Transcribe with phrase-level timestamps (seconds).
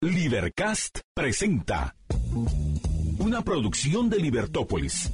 [0.00, 1.96] Libercast presenta
[3.18, 5.10] una producción de Libertópolis.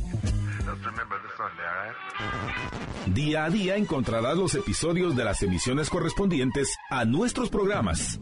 [3.06, 8.20] Día a día encontrarás los episodios de las emisiones correspondientes a nuestros programas.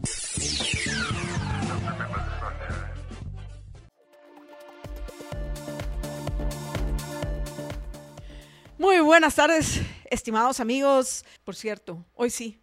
[8.78, 11.24] Muy buenas tardes, estimados amigos.
[11.42, 12.60] Por cierto, hoy sí,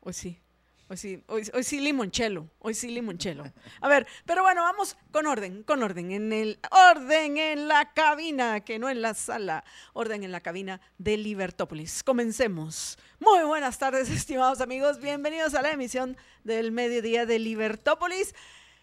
[0.00, 0.42] hoy sí,
[0.90, 3.44] Hoy sí, hoy, sí limonchelo, hoy sí limonchelo.
[3.82, 8.60] A ver, pero bueno, vamos con orden, con orden, en el orden en la cabina,
[8.60, 12.02] que no en la sala, orden en la cabina de Libertópolis.
[12.02, 12.98] Comencemos.
[13.20, 18.34] Muy buenas tardes, estimados amigos, bienvenidos a la emisión del mediodía de Libertópolis.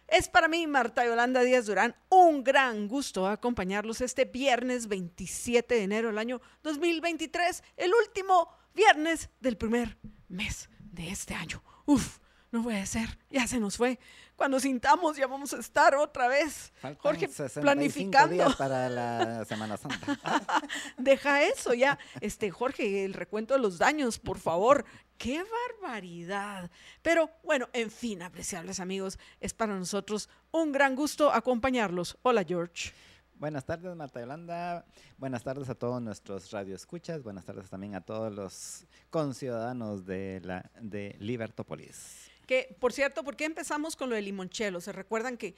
[0.08, 5.82] Es para mí, Marta Yolanda Díaz Durán, un gran gusto acompañarlos este viernes 27 de
[5.82, 12.20] enero del año 2023, el último viernes del primer mes de este año uf,
[12.52, 14.00] no puede ser, ya se nos fue.
[14.36, 16.74] Cuando sintamos ya vamos a estar otra vez.
[17.00, 17.30] Jorge,
[17.62, 18.34] planificando.
[18.34, 20.18] días para la Semana Santa.
[20.98, 21.98] Deja eso ya.
[22.20, 24.86] Este, Jorge, el recuento de los daños, por favor.
[25.18, 25.44] ¡Qué
[25.82, 26.70] barbaridad!
[27.02, 32.18] Pero bueno, en fin, apreciables amigos, es para nosotros un gran gusto acompañarlos.
[32.22, 32.92] Hola, George.
[33.38, 34.86] Buenas tardes, Marta Yolanda.
[35.18, 37.22] Buenas tardes a todos nuestros radioescuchas.
[37.22, 42.30] Buenas tardes también a todos los conciudadanos de, la, de Libertópolis.
[42.48, 44.80] Que, por cierto, ¿por qué empezamos con lo de limonchelo?
[44.80, 45.54] Se recuerdan que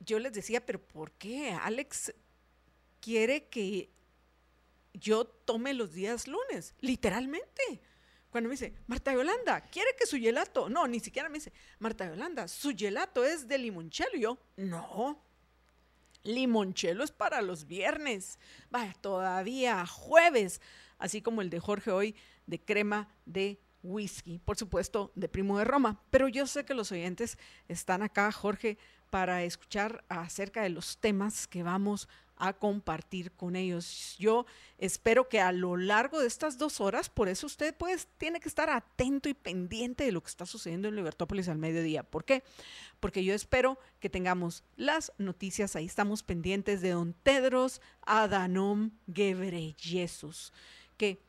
[0.00, 2.12] yo les decía, pero ¿por qué Alex
[3.00, 3.88] quiere que
[4.92, 6.74] yo tome los días lunes?
[6.80, 7.80] Literalmente.
[8.30, 10.68] Cuando me dice, Marta Yolanda, ¿quiere que su gelato?
[10.68, 14.16] No, ni siquiera me dice, Marta Yolanda, su gelato es de limonchelo.
[14.16, 15.31] Y yo, no
[16.24, 18.38] Limonchelo es para los viernes.
[18.70, 20.60] Vaya, todavía jueves.
[20.98, 24.38] Así como el de Jorge hoy de crema de whisky.
[24.38, 26.00] Por supuesto, de Primo de Roma.
[26.10, 28.78] Pero yo sé que los oyentes están acá, Jorge,
[29.10, 32.08] para escuchar acerca de los temas que vamos
[32.42, 34.16] a compartir con ellos.
[34.18, 38.40] Yo espero que a lo largo de estas dos horas, por eso usted pues tiene
[38.40, 42.02] que estar atento y pendiente de lo que está sucediendo en Libertópolis al mediodía.
[42.02, 42.42] ¿Por qué?
[42.98, 50.52] Porque yo espero que tengamos las noticias, ahí estamos pendientes de don Tedros Adhanom Ghebreyesus,
[50.96, 51.20] que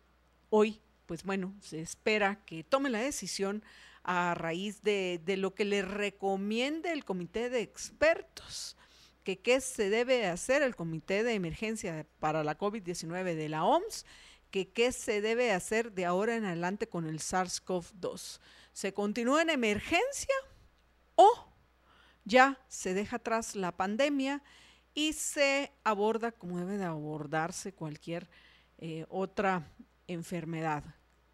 [0.50, 3.64] hoy, pues bueno, se espera que tome la decisión
[4.02, 8.78] a raíz de, de lo que le recomiende el comité de expertos
[9.24, 14.06] que qué se debe hacer el Comité de Emergencia para la COVID-19 de la OMS,
[14.52, 18.40] que qué se debe hacer de ahora en adelante con el SARS-CoV-2.
[18.74, 20.36] ¿Se continúa en emergencia
[21.16, 21.48] o
[22.26, 24.44] ya se deja atrás la pandemia
[24.94, 28.30] y se aborda como debe de abordarse cualquier
[28.78, 29.68] eh, otra
[30.08, 30.84] enfermedad?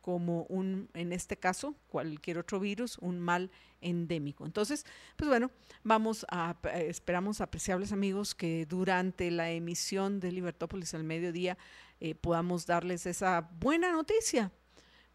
[0.10, 4.44] Como un, en este caso, cualquier otro virus, un mal endémico.
[4.44, 4.84] Entonces,
[5.16, 5.52] pues bueno,
[5.84, 11.60] vamos a, esperamos apreciables amigos que durante la emisión de Libertópolis al mediodía
[12.00, 14.52] eh, podamos darles esa buena noticia,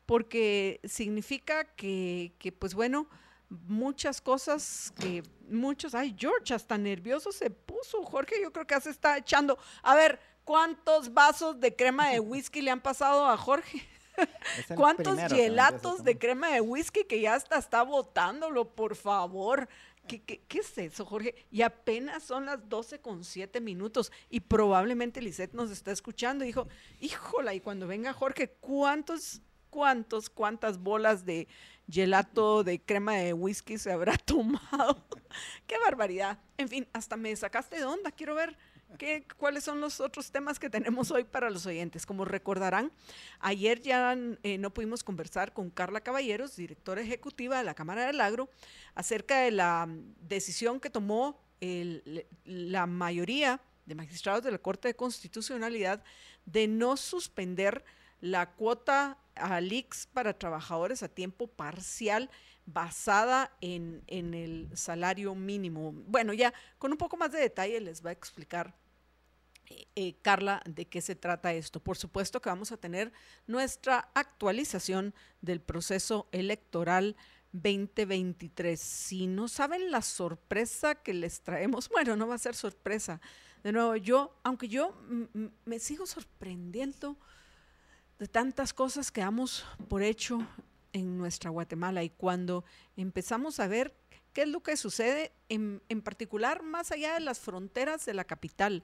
[0.06, 3.09] porque significa que, que, pues bueno,
[3.49, 8.91] muchas cosas que muchos, ay, George, hasta nervioso se puso, Jorge, yo creo que se
[8.91, 13.82] está echando, a ver, ¿cuántos vasos de crema de whisky le han pasado a Jorge?
[14.77, 19.69] ¿Cuántos gelatos de crema de whisky que ya hasta está botándolo, por favor?
[20.07, 21.35] ¿Qué, qué, es eso, Jorge?
[21.51, 26.49] Y apenas son las 12 con 7 minutos y probablemente Lisette nos está escuchando y
[26.49, 26.69] dijo,
[27.01, 31.49] híjola, y cuando venga Jorge, ¿cuántos, cuántos, cuántas bolas de
[31.89, 35.03] gelato de crema de whisky se habrá tomado?
[35.67, 36.39] ¡Qué barbaridad!
[36.59, 38.59] En fin, hasta me sacaste de onda, quiero ver
[38.99, 42.06] ¿Qué, ¿Cuáles son los otros temas que tenemos hoy para los oyentes?
[42.06, 42.93] Como recordarán,
[43.41, 48.21] ayer ya eh, no pudimos conversar con Carla Caballeros, directora ejecutiva de la Cámara del
[48.21, 48.49] Agro,
[48.94, 49.88] acerca de la
[50.21, 51.41] decisión que tomó
[52.44, 56.03] la mayoría de magistrados de la Corte de Constitucionalidad
[56.44, 57.84] de no suspender
[58.21, 62.31] la cuota ALIX para trabajadores a tiempo parcial
[62.66, 65.93] basada en, el salario mínimo.
[65.93, 68.75] Bueno, ya con un poco más de detalle les va a explicar
[69.66, 71.81] eh, Carla, ¿de qué se trata esto?
[71.81, 73.12] Por supuesto que vamos a tener
[73.46, 77.16] nuestra actualización del proceso electoral
[77.52, 78.78] 2023.
[78.78, 83.20] Si no saben la sorpresa que les traemos, bueno, no va a ser sorpresa.
[83.62, 84.94] De nuevo, yo, aunque yo
[85.64, 87.16] me sigo sorprendiendo
[88.19, 90.46] de tantas cosas que damos por hecho
[90.93, 92.64] en nuestra Guatemala y cuando
[92.96, 93.94] empezamos a ver
[94.35, 98.83] ¿Qué es lo que sucede en, particular más allá de las fronteras de la capital?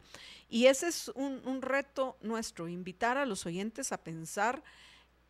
[0.48, 4.62] Y ese es un, reto nuestro, invitar a los oyentes a pensar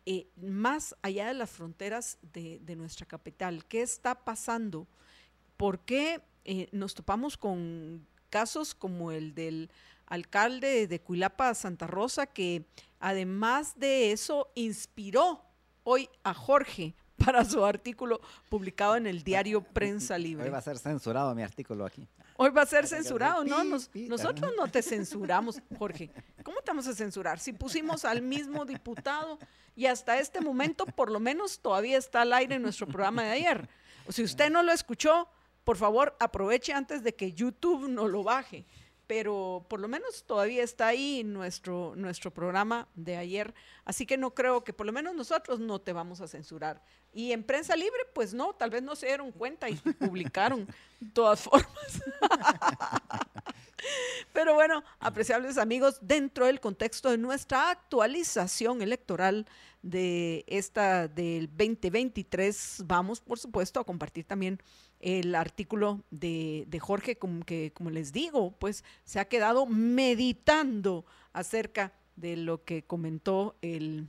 [0.05, 3.65] eh, más allá de las fronteras de, nuestra capital.
[3.65, 4.87] ¿Qué está pasando?
[5.61, 9.69] por qué eh, nos topamos con casos como el del
[10.07, 12.65] alcalde de Cuilapa, Santa Rosa, que
[12.99, 15.45] además de eso inspiró
[15.83, 16.95] hoy a Jorge
[17.25, 20.45] para su artículo publicado en el diario Prensa Libre.
[20.45, 22.07] Hoy va a ser censurado mi artículo aquí.
[22.37, 23.63] Hoy va a ser censurado, ¿no?
[23.63, 26.09] nosotros no te censuramos, Jorge.
[26.43, 27.39] ¿Cómo te vamos a censurar?
[27.39, 29.37] Si pusimos al mismo diputado
[29.75, 33.31] y hasta este momento por lo menos todavía está al aire en nuestro programa de
[33.31, 33.69] ayer.
[34.07, 35.27] O si usted no lo escuchó,
[35.63, 38.65] por favor aproveche antes de que YouTube no lo baje
[39.11, 43.53] pero por lo menos todavía está ahí nuestro, nuestro programa de ayer,
[43.83, 46.81] así que no creo que por lo menos nosotros no te vamos a censurar.
[47.11, 50.65] Y en prensa libre, pues no, tal vez no se dieron cuenta y publicaron
[51.01, 52.01] de todas formas.
[54.33, 59.45] Pero bueno, apreciables amigos, dentro del contexto de nuestra actualización electoral
[59.81, 64.59] de esta del 2023, vamos por supuesto a compartir también
[64.99, 71.93] el artículo de, Jorge, como que, como les digo, pues se ha quedado meditando acerca
[72.15, 74.07] de lo que comentó el,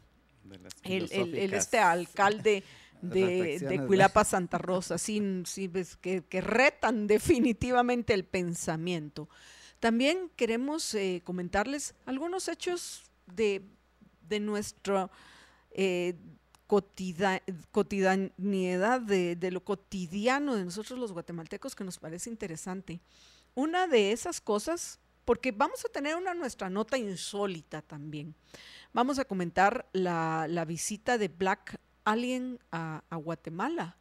[0.84, 2.62] el, este alcalde
[3.02, 5.44] de, de Cuilapa Santa Rosa, sin,
[6.00, 9.28] que, que, retan definitivamente el pensamiento.
[9.82, 13.68] También queremos eh, comentarles algunos hechos de,
[14.28, 15.10] de nuestro
[15.72, 16.14] eh,
[16.68, 23.00] cotidianidad, de, lo cotidiano de nosotros los guatemaltecos que nos parece interesante.
[23.56, 28.36] Una de esas cosas, porque vamos a tener una nuestra nota insólita también.
[28.92, 33.96] Vamos a comentar la, visita de Black Alien a Guatemala.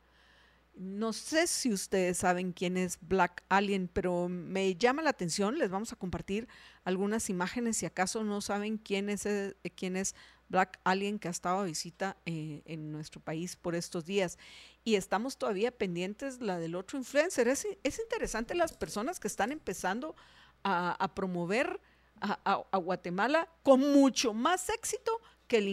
[0.81, 5.60] No sé si ustedes saben quién es Black Alien, pero me llama la atención.
[5.60, 6.48] Les vamos a compartir
[6.86, 10.16] algunas imágenes si acaso no saben quién es, eh, quién es
[10.50, 14.39] Black Alien que ha estado a visita eh, en nuestro país por estos días.
[14.83, 17.48] Y estamos todavía pendientes la del otro influencer.
[17.48, 20.16] Es, interesante las personas que están empezando
[20.63, 21.80] a, promover
[22.22, 25.68] a, Guatemala con mucho más éxito que el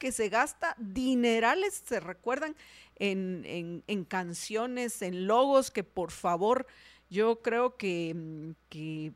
[0.00, 2.56] que se gasta dinerales, se recuerdan,
[2.96, 6.66] en, en, canciones, en logos, que por favor,
[7.10, 9.12] yo creo que, que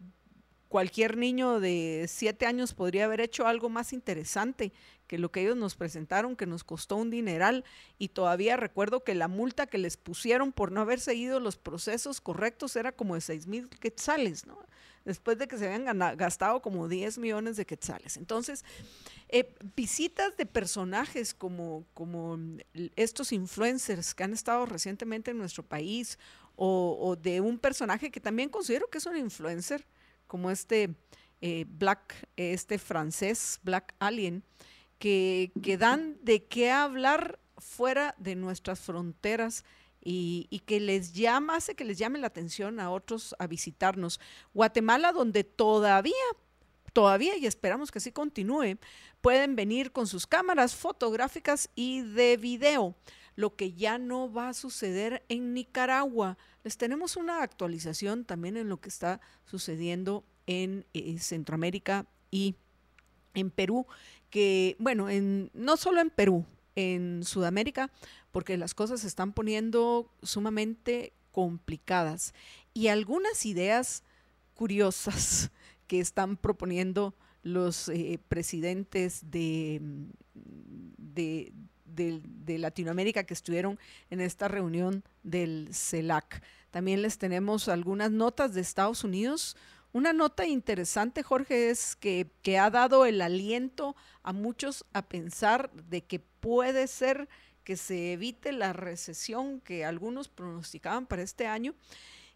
[0.75, 4.73] cualquier niño de siete años podría haber hecho algo más interesante
[5.07, 7.65] que lo que ellos nos presentaron, que nos costó un dineral,
[7.97, 12.21] y todavía recuerdo que la multa que les pusieron por no haber seguido los procesos
[12.21, 14.59] correctos era como de seis mil quetzales, ¿no?
[15.05, 18.17] Después de que se habían gastado como 10 millones de quetzales.
[18.17, 18.65] Entonces,
[19.29, 22.37] eh, visitas de personajes como, como
[22.97, 26.19] estos influencers que han estado recientemente en nuestro país,
[26.57, 29.87] o, o de un personaje que también considero que es un influencer,
[30.27, 30.95] como este
[31.41, 34.43] eh, Black, este francés, Black Alien,
[34.99, 39.65] que, que, dan de qué hablar fuera de nuestras fronteras
[40.03, 44.21] y, y, que les llama, hace que les llame la atención a otros a visitarnos.
[44.55, 46.15] Guatemala, donde todavía,
[46.93, 48.79] todavía, y esperamos que así continúe,
[49.21, 52.95] pueden venir con sus cámaras fotográficas y de video,
[53.37, 56.39] lo que ya no va a suceder en Nicaragua.
[56.63, 62.57] Les tenemos una actualización también en lo que está sucediendo en eh, Centroamérica y
[63.35, 63.87] en Perú,
[64.31, 66.45] que, bueno, en, no solo en Perú,
[66.77, 67.91] en Sudamérica,
[68.31, 72.35] porque las cosas se están poniendo sumamente complicadas.
[72.73, 74.03] Y algunas ideas
[74.55, 75.51] curiosas
[75.87, 79.81] que están proponiendo los eh, presidentes de,
[80.35, 81.53] de,
[81.95, 83.79] de, Latinoamérica que estuvieron
[84.11, 86.43] en esta reunión del CELAC.
[86.71, 89.57] También les tenemos algunas notas de Estados Unidos.
[89.93, 95.71] Una nota interesante, Jorge, es que, que ha dado el aliento a muchos a pensar
[95.73, 97.29] de que puede ser
[97.63, 101.75] que se evite la recesión que algunos pronosticaban para este año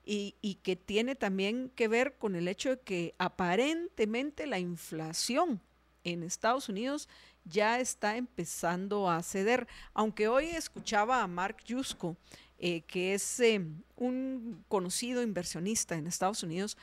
[0.04, 5.60] y, y, que tiene también que ver con el hecho de que aparentemente la inflación
[6.04, 7.08] en Estados Unidos
[7.48, 9.66] ya está empezando a ceder.
[9.94, 12.16] Aunque hoy escuchaba a Mark Yusko,
[12.58, 13.64] eh, que es eh,
[13.96, 16.76] un conocido inversionista en Estados Unidos,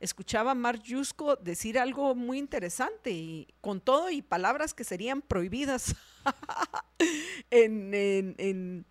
[0.00, 5.22] escuchaba a Mark Yusko decir algo muy interesante y con todo y palabras que serían
[5.22, 5.94] prohibidas
[7.50, 8.84] en,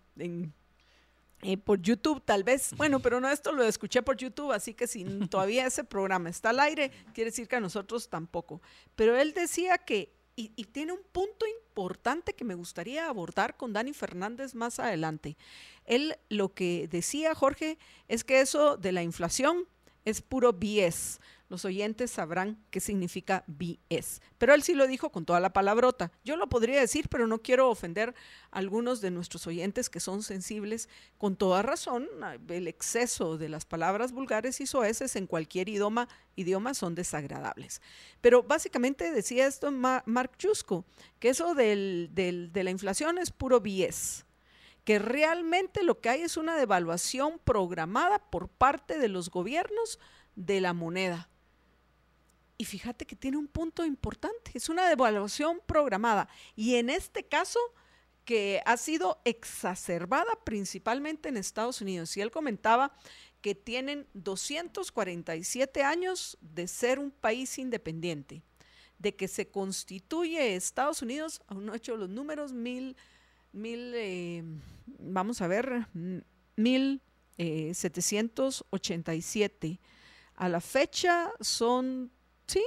[1.42, 2.70] eh, por YouTube tal vez.
[2.76, 6.50] Bueno, pero no esto lo escuché por YouTube, así que si todavía ese programa está
[6.50, 8.62] al aire, quiere decir que a nosotros tampoco.
[8.96, 13.92] Pero él decía que y, tiene un punto importante que me gustaría abordar con Dani
[13.92, 15.36] Fernández más adelante.
[15.84, 19.66] Él lo que decía, Jorge, es que eso de la inflación
[20.04, 21.20] es puro BS.
[21.52, 24.22] Los oyentes sabrán qué significa BS.
[24.38, 26.10] Pero él sí lo dijo con toda la palabrota.
[26.24, 28.14] Yo lo podría decir, pero no quiero ofender
[28.50, 30.88] a algunos de nuestros oyentes que son sensibles.
[31.18, 32.08] Con toda razón,
[32.48, 37.82] el exceso de las palabras vulgares y soeces en cualquier idioma, idioma son desagradables.
[38.22, 40.86] Pero básicamente decía esto Mark Chusco,
[41.18, 42.08] que eso de
[42.54, 44.24] la inflación es puro BS
[44.84, 50.00] que realmente lo que hay es una devaluación programada por parte de los gobiernos
[50.34, 51.28] de la moneda.
[52.62, 56.28] Y fíjate que tiene un punto importante, es una devaluación programada.
[56.54, 57.58] Y en este caso,
[58.24, 62.16] que ha sido exacerbada principalmente en Estados Unidos.
[62.16, 62.94] Y él comentaba
[63.40, 68.44] que tienen 247 años de ser un país independiente,
[68.96, 72.96] de que se constituye Estados Unidos, aún no he hecho los números, mil,
[73.50, 74.44] mil eh,
[75.00, 75.88] vamos a ver,
[76.54, 77.02] mil
[77.38, 77.72] eh,
[80.36, 82.12] A la fecha son
[82.52, 82.62] Sí,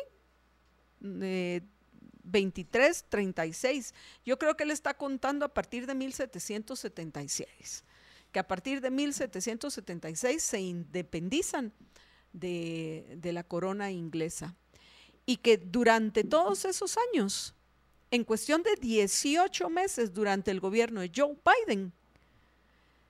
[2.24, 3.94] 23, 36.
[4.26, 7.84] Yo creo que él está contando a partir de 1776,
[8.32, 11.72] que a partir de 1776 se independizan
[12.34, 14.56] de, de la corona inglesa
[15.28, 17.54] y que durante todos esos años,
[18.10, 21.38] en cuestión de 18 meses durante el gobierno de Joe
[21.68, 21.94] Biden,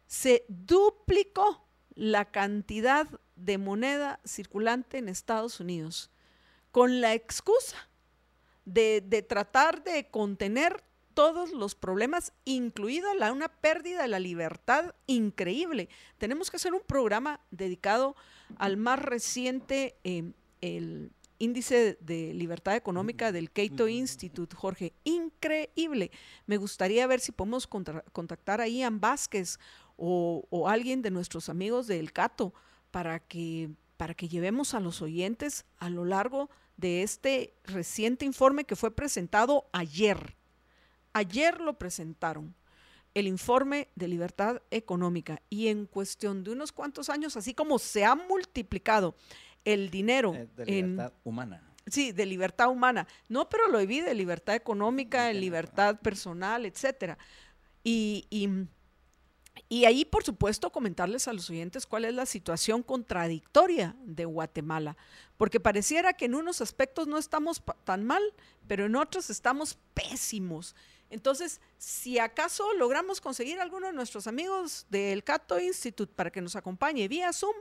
[0.08, 6.12] se duplicó la cantidad de moneda circulante en Estados Unidos
[6.76, 7.78] con la excusa
[8.66, 15.88] de, tratar de contener todos los problemas, incluida la, una pérdida de la libertad increíble.
[16.18, 18.18] Tenemos que hacer un programa dedicado
[18.58, 24.92] al más reciente, em, el índice de libertad económica del Cato Institute, Jorge.
[25.06, 26.12] Increíble.
[26.46, 29.60] Me gustaría ver si podemos contactar a Ian Vázquez
[29.96, 32.54] o, o alguien de nuestros amigos del Cato
[32.92, 38.26] para que, para que llevemos a los oyentes a lo largo de de este reciente
[38.26, 40.36] informe que fue presentado ayer.
[41.14, 42.54] Ayer lo presentaron,
[43.14, 45.42] el informe de libertad económica.
[45.50, 49.16] Y en cuestión de unos cuantos años, así como se ha multiplicado
[49.64, 51.62] el dinero eh, de libertad humana.
[51.88, 53.08] Sí, de libertad humana.
[53.30, 57.18] No, pero lo vi de libertad económica, de libertad personal, etcétera.
[57.84, 58.50] Y, y
[59.70, 64.98] y ahí, por supuesto, comentarles a los oyentes cuál es la situación contradictoria de Guatemala,
[65.38, 68.22] porque pareciera que en unos aspectos no estamos tan mal,
[68.68, 70.76] pero en otros estamos pésimos.
[71.10, 76.42] Entonces, si acaso logramos conseguir a alguno de nuestros amigos del Cato Institute para que
[76.42, 77.56] nos acompañe vía Zoom,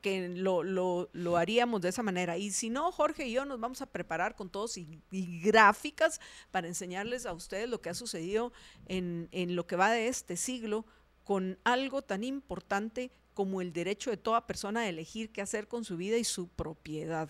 [0.00, 2.36] que lo, lo, haríamos de esa manera.
[2.36, 6.68] Y si no, Jorge y yo nos vamos a preparar con todos y, gráficas para
[6.68, 8.52] enseñarles a ustedes lo que ha sucedido
[8.86, 10.84] en, en lo que va de este siglo
[11.24, 15.84] con algo tan importante como el derecho de toda persona a elegir qué hacer con
[15.84, 17.28] su vida y su propiedad.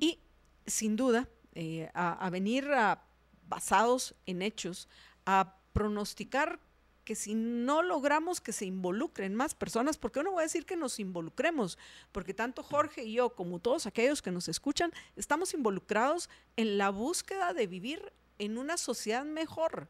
[0.00, 0.18] Y
[0.66, 2.68] sin duda, eh, a, venir
[3.48, 4.88] basados en hechos,
[5.24, 6.60] a pronosticar
[7.04, 10.76] que si no logramos que se involucren más personas, porque uno va a decir que
[10.76, 11.78] nos involucremos,
[12.10, 16.90] porque tanto Jorge y yo como todos aquellos que nos escuchan, estamos involucrados en la
[16.90, 19.88] búsqueda de vivir en una sociedad mejor.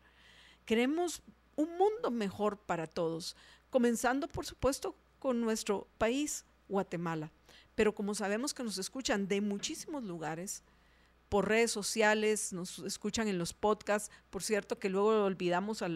[0.67, 1.23] Queremos
[1.57, 3.37] un mundo mejor para todos,
[3.71, 7.33] comenzando por supuesto con nuestro país, Guatemala.
[7.75, 10.63] Pero como sabemos que nos escuchan de muchísimos lugares,
[11.29, 15.89] por redes sociales, nos escuchan en los podcasts, por cierto que luego olvidamos a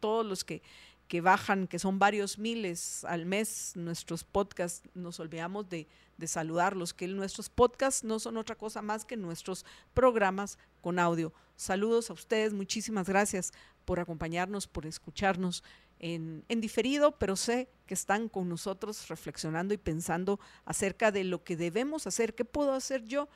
[0.00, 0.62] todos los que,
[1.08, 6.92] que bajan, que son varios miles al mes, nuestros podcasts, nos olvidamos de, de saludarlos,
[6.92, 11.32] que nuestros podcasts no son otra cosa más que nuestros programas con audio.
[11.56, 13.52] Saludos a ustedes, muchísimas gracias
[13.84, 15.62] por acompañarnos, por escucharnos
[15.98, 21.56] en, diferido, pero sé que están con nosotros reflexionando y pensando acerca de lo que
[21.56, 23.28] debemos hacer, qué puedo hacer yo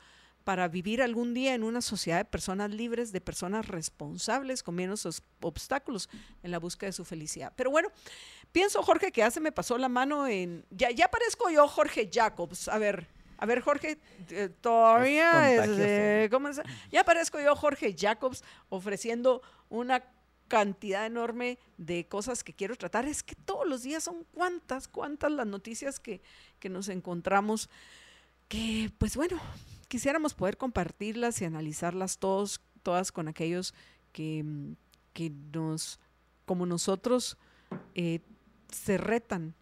[0.43, 5.07] para vivir algún día en una sociedad de personas libres, de personas responsables, con menos
[5.41, 6.09] obstáculos
[6.43, 7.53] en la búsqueda de su felicidad.
[7.55, 7.89] Pero bueno,
[8.51, 10.65] pienso, Jorge, que ya se me pasó la mano en...
[10.69, 12.67] Ya, ya parezco yo, Jorge Jacobs.
[12.67, 16.61] A ver, a ver, Jorge, eh, todavía es, ¿cómo es?
[16.91, 20.03] Ya parezco yo, Jorge Jacobs, ofreciendo una
[20.49, 23.05] cantidad enorme de cosas que quiero tratar.
[23.07, 26.19] Es que todos los días son cuantas, cuantas las noticias que,
[26.59, 27.69] que nos encontramos
[28.49, 29.39] que, pues bueno,
[29.87, 33.73] quisiéramos poder compartirlas y analizarlas todos, todas con aquellos
[34.11, 34.43] que,
[35.13, 35.99] que nos,
[36.45, 37.37] como nosotros,
[37.95, 38.19] eh,
[38.71, 39.53] se retan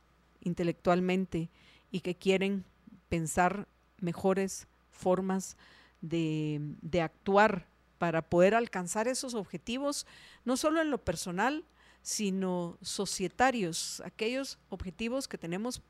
[0.41, 1.49] intelectualmente
[1.91, 2.63] y que quieren
[3.09, 3.67] pensar
[3.99, 5.57] mejores formas
[6.01, 7.67] de, de actuar
[7.97, 10.05] para poder alcanzar esos objetivos,
[10.45, 11.63] no solo en lo personal,
[12.01, 15.81] sino societarios, aquellos objetivos que tenemos,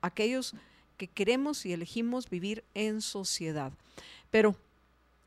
[0.00, 0.54] aquellos
[0.96, 3.72] que queremos y elegimos vivir en sociedad.
[4.30, 4.56] Pero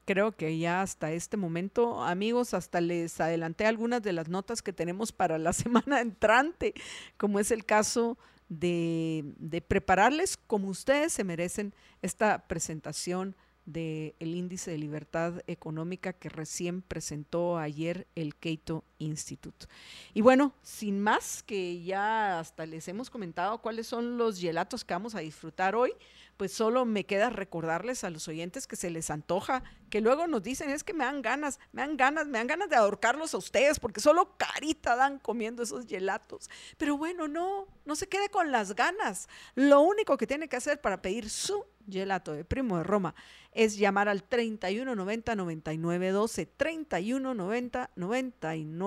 [0.06, 4.74] creo que ya hasta este momento, amigos, hasta les adelanté algunas de las notas que
[4.74, 6.74] tenemos para la semana entrante,
[7.18, 8.18] como es el caso
[8.48, 13.36] de, de prepararles como ustedes se merecen esta presentación
[13.72, 19.66] del índice de libertad económica que recién presentó ayer el Cato Institute.
[20.14, 24.94] Y bueno, sin más, que ya hasta les hemos comentado cuáles son los gelatos que
[24.94, 25.94] vamos a disfrutar hoy,
[26.40, 30.42] pues solo me queda recordarles a los oyentes que se les antoja, que luego nos
[30.42, 33.38] dicen, es que me dan ganas, me dan ganas, me dan ganas de ahorcarlos a
[33.38, 36.50] ustedes, porque solo carita dan comiendo esos gelatos.
[36.78, 39.28] Pero bueno, no, no se quede con las ganas.
[39.56, 43.16] Lo único que tiene que hacer para pedir su gelato de Primo de Roma
[43.52, 47.90] es llamar al 3190 9912 3190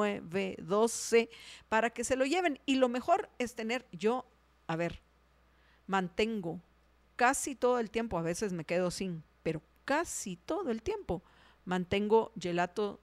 [0.02, 1.30] 9912
[1.68, 2.58] para que se lo lleven.
[2.66, 4.26] Y lo mejor es tener yo,
[4.66, 5.00] a ver,
[5.86, 6.60] mantengo
[7.16, 11.22] casi todo el tiempo, a veces me quedo sin, pero casi todo el tiempo
[11.64, 13.00] mantengo gelato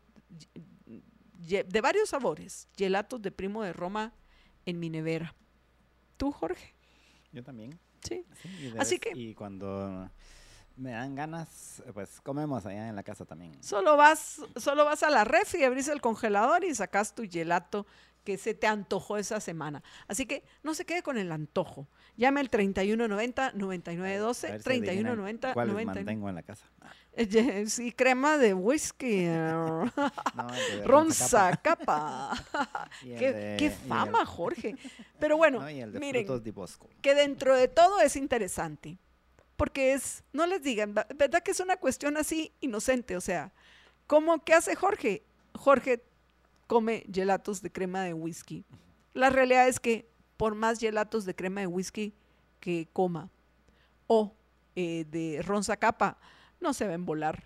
[1.38, 4.14] de varios sabores, gelatos de primo de Roma
[4.66, 5.34] en mi nevera.
[6.18, 6.74] ¿Tú, Jorge?
[7.32, 7.80] Yo también.
[8.04, 8.26] Sí.
[8.62, 10.10] y Así vez- que- Y cuando
[10.80, 13.62] me dan ganas, pues comemos allá en la casa también.
[13.64, 17.86] Solo vas, solo vas a la refri, abrís el congelador y sacas tu gelato
[18.24, 19.82] que se te antojó esa semana.
[20.08, 21.88] Así que no se quede con el antojo.
[22.16, 26.66] Llame al 3190 A 9912 ver si adivinan 3190 ¿Cuáles 99 mantengo en la casa?
[27.14, 29.24] Eh, Sí, crema de whisky.
[29.26, 29.84] no,
[30.72, 32.34] el de Ronza capa.
[33.02, 34.76] Qué, de- qué y el- fama, Jorge.
[35.20, 36.88] Pero bueno, no, y el de miren, Bosco.
[37.02, 38.98] que dentro de todo es interesante.
[39.60, 43.18] Porque es, no les digan, ¿verdad que es una cuestión así inocente?
[43.18, 43.52] O sea,
[44.08, 45.22] ¿cómo qué hace Jorge?
[45.54, 46.02] Jorge
[46.66, 48.64] come gelatos de crema de whisky.
[49.14, 52.14] La realidad es que por más gelatos de crema de whisky
[52.62, 53.30] que coma
[54.08, 54.34] o
[54.78, 56.18] eh, de ronza capa,
[56.62, 57.44] no se va a embolar.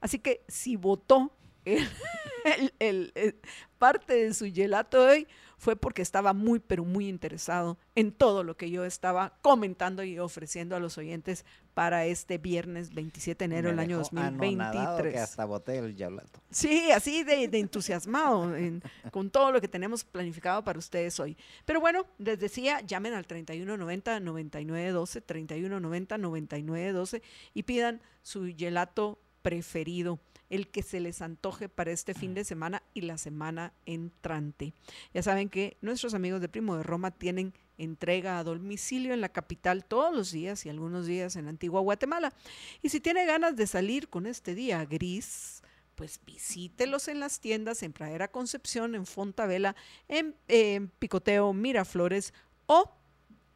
[0.00, 1.30] Así que si votó
[1.66, 3.36] el- el- el-
[3.78, 5.28] parte de su gelato de hoy,
[5.60, 10.18] fue porque estaba muy, pero muy interesado en todo lo que yo estaba comentando y
[10.18, 15.02] ofreciendo a los oyentes para este viernes 27 de enero del año dejó anonadado que
[15.02, 15.20] 2023.
[15.22, 16.40] hasta boté el gelato.
[16.50, 21.36] Sí, así de, de entusiasmado en- con todo lo que tenemos planificado para ustedes hoy.
[21.66, 27.22] Pero bueno, les decía, llamen al 3190-9912, 3190-9912
[27.54, 30.18] y pidan su gelato preferido,
[30.50, 34.74] el que se les antoje para este fin de semana y la semana entrante.
[35.14, 39.30] Ya saben que nuestros amigos de Primo de Roma tienen entrega a domicilio en la
[39.30, 42.34] capital todos los días y algunos días en Antigua Guatemala.
[42.82, 45.62] Y si tiene ganas de salir con este día gris,
[45.94, 49.76] pues visítelos en las tiendas en Pradera Concepción, en Fontavela,
[50.08, 52.34] en, eh, en Picoteo Miraflores
[52.66, 52.90] o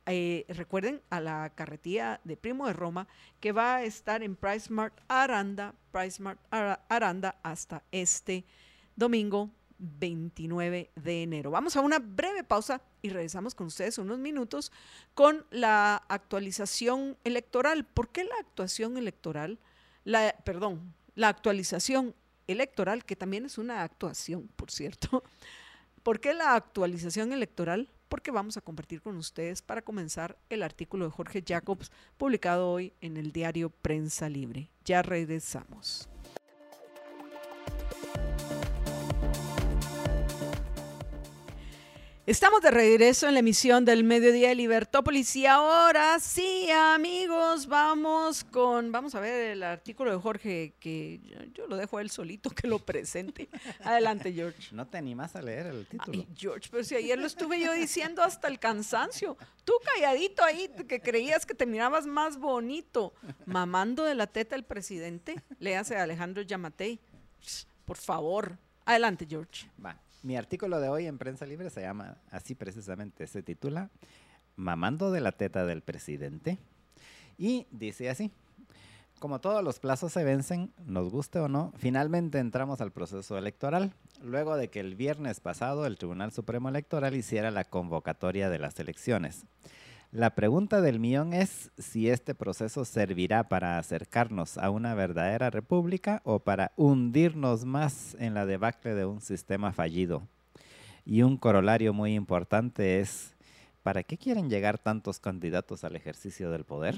[0.06, 3.08] eh, recuerden a la carretilla de Primo de Roma
[3.40, 8.44] que va a estar en Price Mart Aranda, Price Mart Ara- Aranda hasta este
[8.96, 11.50] domingo 29 de enero.
[11.50, 14.72] Vamos a una breve pausa y regresamos con ustedes unos minutos
[15.14, 17.84] con la actualización electoral.
[17.84, 19.58] ¿Por qué la actuación electoral?
[20.04, 22.14] La, perdón, la actualización
[22.46, 25.24] electoral, que también es una actuación, por cierto.
[26.02, 27.88] ¿Por qué la actualización electoral?
[28.08, 32.92] Porque vamos a compartir con ustedes para comenzar el artículo de Jorge Jacobs publicado hoy
[33.00, 34.70] en el diario Prensa Libre.
[34.84, 36.08] Ya regresamos.
[42.26, 48.44] Estamos de regreso en la emisión del Mediodía de Libertópolis y ahora sí, amigos, vamos
[48.44, 52.08] con, vamos a ver el artículo de Jorge que yo, yo lo dejo a él
[52.08, 53.50] solito que lo presente.
[53.84, 54.74] Adelante, George.
[54.74, 56.18] No te animas a leer el título.
[56.18, 59.36] Ay, George, pero si ayer lo estuve yo diciendo hasta el cansancio.
[59.66, 63.12] Tú calladito ahí, que creías que te mirabas más bonito,
[63.44, 65.42] mamando de la teta el presidente.
[65.58, 66.98] Le hace a Alejandro Yamatei.
[67.84, 68.56] Por favor.
[68.86, 69.68] Adelante, George.
[69.84, 70.00] Va.
[70.24, 73.90] Mi artículo de hoy en Prensa Libre se llama, así precisamente, se titula
[74.56, 76.56] Mamando de la teta del presidente.
[77.36, 78.30] Y dice así,
[79.18, 83.92] como todos los plazos se vencen, nos guste o no, finalmente entramos al proceso electoral,
[84.22, 88.80] luego de que el viernes pasado el Tribunal Supremo Electoral hiciera la convocatoria de las
[88.80, 89.44] elecciones.
[90.14, 96.22] La pregunta del millón es si este proceso servirá para acercarnos a una verdadera república
[96.22, 100.22] o para hundirnos más en la debacle de un sistema fallido.
[101.04, 103.34] Y un corolario muy importante es,
[103.82, 106.94] ¿para qué quieren llegar tantos candidatos al ejercicio del poder?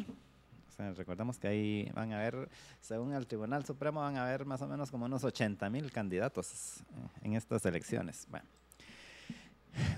[0.68, 2.50] O sea, recordemos que ahí van a haber,
[2.83, 6.85] según el Tribunal Supremo, van a haber más o menos como unos 80 mil candidatos
[7.22, 8.26] en estas elecciones.
[8.29, 8.44] Bueno.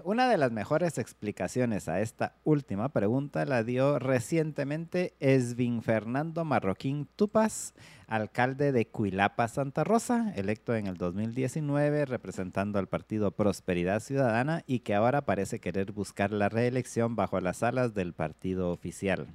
[0.05, 7.07] Una de las mejores explicaciones a esta última pregunta la dio recientemente Esvin Fernando Marroquín
[7.17, 7.75] Tupas,
[8.07, 14.81] alcalde de Cuilapa, Santa Rosa, electo en el 2019 representando al partido Prosperidad Ciudadana y
[14.81, 19.29] que ahora parece querer buscar la reelección bajo las alas del partido oficial.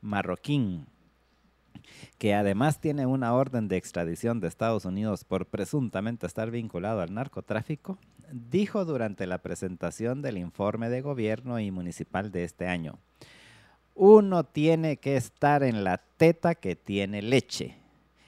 [0.00, 0.86] Marroquín
[2.18, 7.14] que además tiene una orden de extradición de Estados Unidos por presuntamente estar vinculado al
[7.14, 7.98] narcotráfico,
[8.32, 12.98] dijo durante la presentación del informe de gobierno y municipal de este año,
[13.94, 17.76] uno tiene que estar en la teta que tiene leche.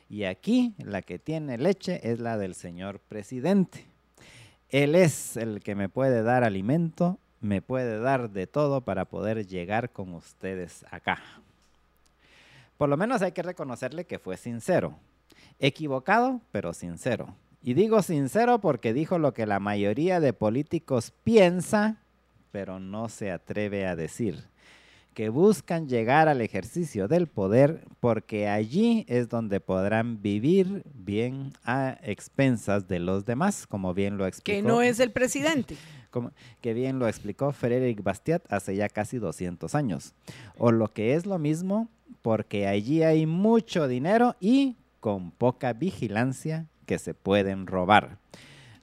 [0.09, 3.87] Y aquí la que tiene leche es la del señor presidente.
[4.69, 9.47] Él es el que me puede dar alimento, me puede dar de todo para poder
[9.47, 11.21] llegar con ustedes acá.
[12.77, 14.99] Por lo menos hay que reconocerle que fue sincero.
[15.59, 17.35] Equivocado, pero sincero.
[17.63, 22.03] Y digo sincero porque dijo lo que la mayoría de políticos piensa,
[22.51, 24.45] pero no se atreve a decir.
[25.15, 31.97] Que buscan llegar al ejercicio del poder porque allí es donde podrán vivir bien a
[32.03, 34.57] expensas de los demás, como bien lo explicó.
[34.57, 35.77] Que no es el presidente.
[36.11, 40.15] Como, que bien lo explicó Frédéric Bastiat hace ya casi 200 años.
[40.57, 41.89] O lo que es lo mismo,
[42.23, 48.19] porque allí hay mucho dinero y con poca vigilancia que se pueden robar.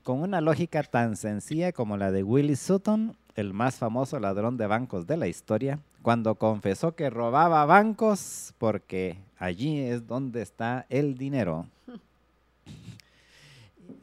[0.04, 4.68] Con una lógica tan sencilla como la de Willie Sutton, el más famoso ladrón de
[4.68, 11.18] bancos de la historia, cuando confesó que robaba bancos porque allí es donde está el
[11.18, 11.68] dinero.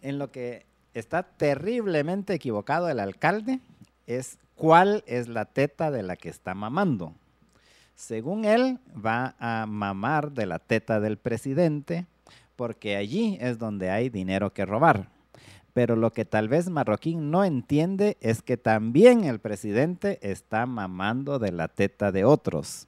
[0.01, 3.59] En lo que está terriblemente equivocado el alcalde
[4.07, 7.15] es cuál es la teta de la que está mamando.
[7.99, 12.07] Según él, va a mamar de la teta del presidente
[12.55, 15.09] porque allí es donde hay dinero que robar.
[15.73, 21.41] Pero lo que tal vez Marroquín no entiende es que también el presidente está mamando
[21.41, 22.87] de la teta de otros.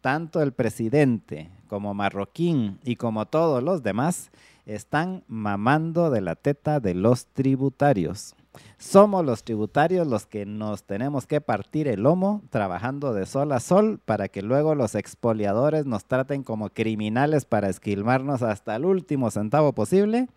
[0.00, 4.30] Tanto el presidente como Marroquín y como todos los demás
[4.64, 8.35] están mamando de la teta de los tributarios.
[8.78, 13.60] Somos los tributarios los que nos tenemos que partir el lomo trabajando de sol a
[13.60, 19.30] sol para que luego los expoliadores nos traten como criminales para esquilmarnos hasta el último
[19.30, 20.28] centavo posible,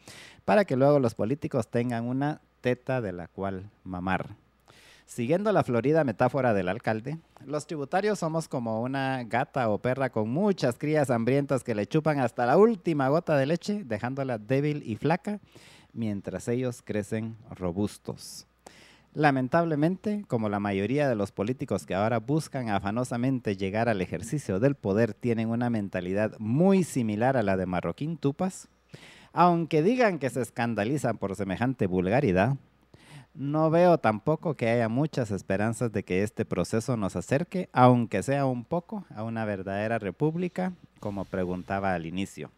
[0.45, 4.29] para que luego los políticos tengan una teta de la cual mamar.
[5.05, 10.29] Siguiendo la florida metáfora del alcalde, los tributarios somos como una gata o perra con
[10.29, 14.97] muchas crías hambrientas que le chupan hasta la última gota de leche, dejándola débil y
[14.97, 15.39] flaca
[15.93, 18.47] mientras ellos crecen robustos.
[19.13, 24.75] Lamentablemente, como la mayoría de los políticos que ahora buscan afanosamente llegar al ejercicio del
[24.75, 28.67] poder tienen una mentalidad muy similar a la de Marroquín Tupas,
[29.33, 32.55] aunque digan que se escandalizan por semejante vulgaridad,
[33.33, 38.45] no veo tampoco que haya muchas esperanzas de que este proceso nos acerque, aunque sea
[38.45, 42.51] un poco, a una verdadera república, como preguntaba al inicio.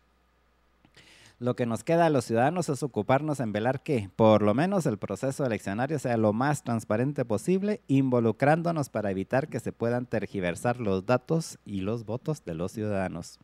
[1.42, 4.86] Lo que nos queda a los ciudadanos es ocuparnos en velar que, por lo menos,
[4.86, 10.80] el proceso eleccionario sea lo más transparente posible, involucrándonos para evitar que se puedan tergiversar
[10.80, 13.40] los datos y los votos de los ciudadanos.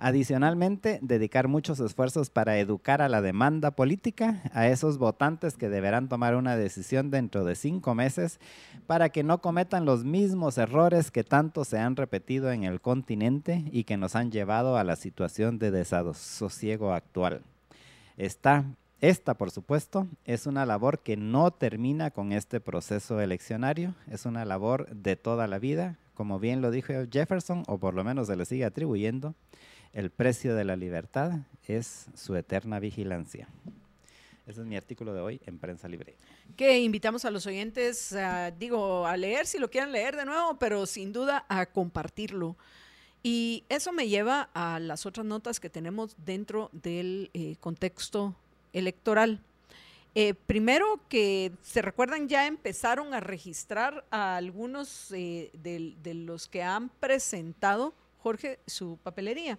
[0.00, 6.08] Adicionalmente, dedicar muchos esfuerzos para educar a la demanda política, a esos votantes que deberán
[6.08, 8.38] tomar una decisión dentro de cinco meses
[8.86, 13.64] para que no cometan los mismos errores que tanto se han repetido en el continente
[13.72, 17.42] y que nos han llevado a la situación de desasosiego actual.
[18.16, 18.66] Esta,
[19.00, 24.44] esta, por supuesto, es una labor que no termina con este proceso eleccionario, es una
[24.44, 28.36] labor de toda la vida, como bien lo dijo Jefferson, o por lo menos se
[28.36, 29.34] le sigue atribuyendo,
[29.92, 31.32] el precio de la libertad
[31.66, 33.48] es su eterna vigilancia.
[34.46, 36.16] Ese es mi artículo de hoy en Prensa Libre.
[36.56, 38.16] Que invitamos a los oyentes,
[38.58, 42.56] digo, a leer si lo quieren leer de nuevo, pero sin duda a compartirlo.
[43.22, 48.34] Y eso me lleva a las otras notas que tenemos dentro del eh, contexto
[48.72, 49.42] electoral.
[50.14, 56.62] Eh, primero que se recuerdan ya empezaron a registrar a algunos eh, de, los que
[56.62, 59.58] han presentado Jorge, su papelería.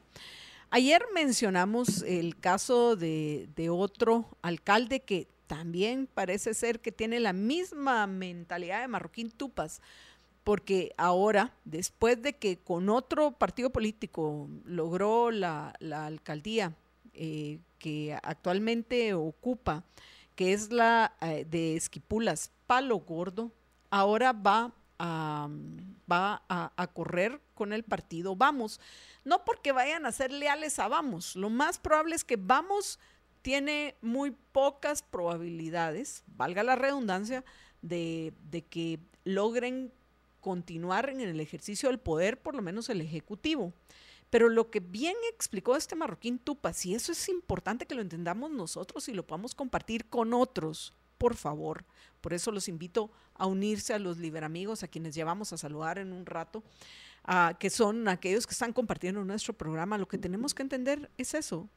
[0.72, 8.06] Ayer mencionamos el caso de, otro alcalde que también parece ser que tiene la misma
[8.06, 9.82] mentalidad de Marroquín Tupas,
[10.44, 16.74] porque ahora, después de que con otro partido político logró la, alcaldía
[17.14, 19.84] eh, que actualmente ocupa,
[20.36, 23.52] que es la eh, de Esquipulas, Palo Gordo,
[23.90, 28.80] ahora va va a, correr con el partido Vamos.
[29.24, 33.00] No porque vayan a ser leales a Vamos, lo más probable es que Vamos
[33.42, 37.46] tiene muy pocas probabilidades, valga la redundancia,
[37.82, 39.94] de, de que logren
[40.42, 43.74] continuar en el ejercicio del poder, por lo menos el ejecutivo.
[44.30, 48.52] Pero lo que bien explicó este marroquín Tupas, y eso es importante que lo entendamos
[48.52, 51.86] nosotros y lo podamos compartir con otros, por favor.
[52.22, 56.14] Por eso los invito a unirse a los liberamigos, a quienes llevamos a saludar en
[56.14, 56.64] un rato,
[57.60, 59.98] que son aquellos que están compartiendo nuestro programa.
[59.98, 61.70] Lo que tenemos que entender es eso,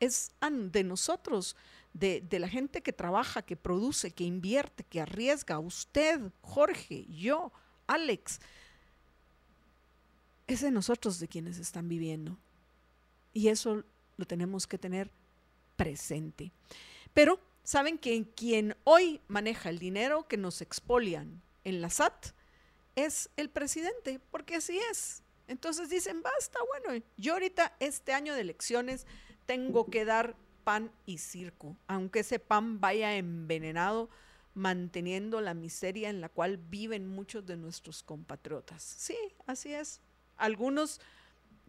[0.00, 1.56] es de nosotros,
[1.92, 7.50] de, de, la gente que trabaja, que produce, que invierte, que arriesga, usted, Jorge, yo,
[7.86, 8.40] Alex,
[10.46, 12.36] es de nosotros de quienes están viviendo.
[13.32, 13.84] Y eso
[14.16, 15.10] lo tenemos que tener
[15.76, 16.50] presente.
[17.14, 22.28] Pero saben que quien hoy maneja el dinero que nos expolian en la SAT
[22.96, 25.22] es el presidente, porque así es.
[25.46, 29.06] Entonces dicen, basta, bueno, yo ahorita este año de elecciones
[29.46, 34.10] tengo que dar pan y circo, aunque ese pan vaya envenenado,
[34.54, 38.82] manteniendo la miseria en la cual viven muchos de nuestros compatriotas.
[38.82, 39.16] Sí,
[39.46, 40.00] así es
[40.38, 41.00] algunos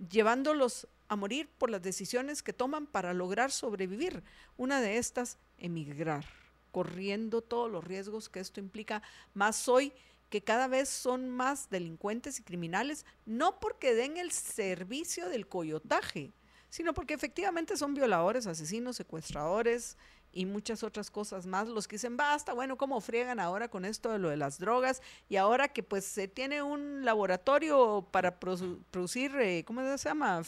[0.10, 4.24] llevándolos a morir por las decisiones que toman para lograr sobrevivir.
[4.56, 6.26] Una de estas, emigrar,
[6.72, 9.02] corriendo todos los riesgos que esto implica,
[9.34, 9.92] más hoy
[10.30, 16.32] que cada vez son más delincuentes y criminales, no porque den el servicio del coyotaje,
[16.70, 19.98] sino porque efectivamente son violadores, asesinos, secuestradores,
[20.32, 21.68] y muchas otras cosas más.
[21.68, 25.02] Los que dicen, basta, bueno, ¿cómo friegan ahora con esto de lo de las drogas?
[25.28, 30.44] Y ahora que pues se tiene un laboratorio para producir, eh, ¿cómo se llama?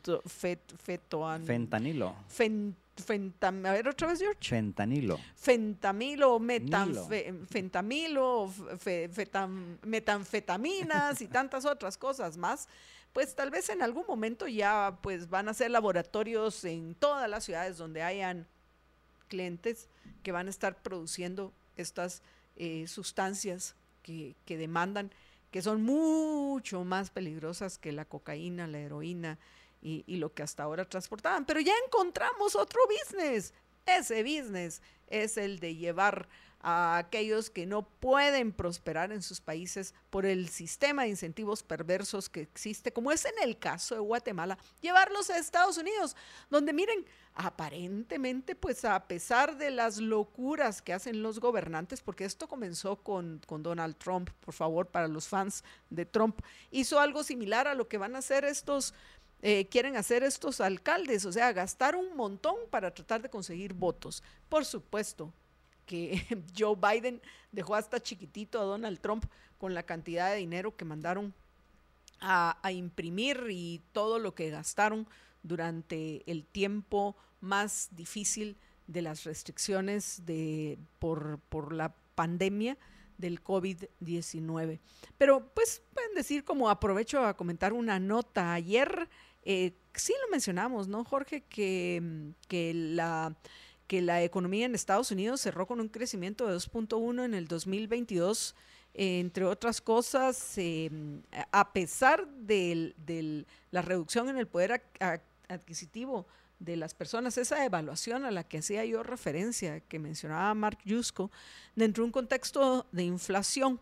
[0.00, 0.60] Feto, fet,
[1.44, 2.14] Fentanilo.
[3.68, 4.48] a ver otra vez, George.
[4.48, 5.18] Fentanilo.
[5.34, 6.40] Fentamilo,
[7.48, 8.52] fentamilo,
[9.82, 12.68] metanfetaminas y tantas otras cosas más
[13.12, 17.44] pues tal vez en algún momento ya pues van a ser laboratorios en todas las
[17.44, 18.46] ciudades donde hayan
[19.28, 19.88] clientes
[20.22, 22.22] que van a estar produciendo estas
[22.56, 25.10] eh, sustancias que, demandan,
[25.52, 29.38] que son mucho más peligrosas que la cocaína, la heroína
[29.82, 31.44] y, lo que hasta ahora transportaban.
[31.44, 33.54] Pero ya encontramos otro business.
[33.86, 36.28] Ese business es el de llevar
[36.62, 42.28] a aquellos que no pueden prosperar en sus países por el sistema de incentivos perversos
[42.28, 46.16] que existe, como es en el caso de Guatemala, llevarlos a Estados Unidos,
[46.50, 52.46] donde miren, aparentemente, pues a pesar de las locuras que hacen los gobernantes, porque esto
[52.46, 56.40] comenzó con, con Donald Trump, por favor, para los fans de Trump,
[56.70, 58.92] hizo algo similar a lo que van a hacer estos
[59.42, 64.22] eh, quieren hacer estos alcaldes, o sea, gastar un montón para tratar de conseguir votos.
[64.48, 65.32] Por supuesto,
[65.86, 66.24] que
[66.56, 69.24] Joe Biden dejó hasta chiquitito a Donald Trump
[69.58, 71.34] con la cantidad de dinero que mandaron
[72.20, 75.06] a, imprimir y todo lo que gastaron
[75.42, 82.76] durante el tiempo más difícil de las restricciones de, por, por la pandemia
[83.16, 84.80] del COVID-19.
[85.18, 89.08] Pero pues pueden decir como aprovecho a comentar una nota ayer,
[89.44, 91.42] eh, sí lo mencionamos, ¿no, Jorge?
[91.42, 93.34] Que, que la
[93.90, 98.54] que la economía en Estados Unidos cerró con un crecimiento de 2.1 en el 2022,
[98.94, 102.94] entre otras cosas, em, a pesar de
[103.72, 104.80] la reducción en el poder
[105.48, 106.24] adquisitivo
[106.60, 111.32] de las personas, esa evaluación a la que hacía yo referencia, que mencionaba Mark Yusko,
[111.74, 113.80] dentro de un contexto de inflación.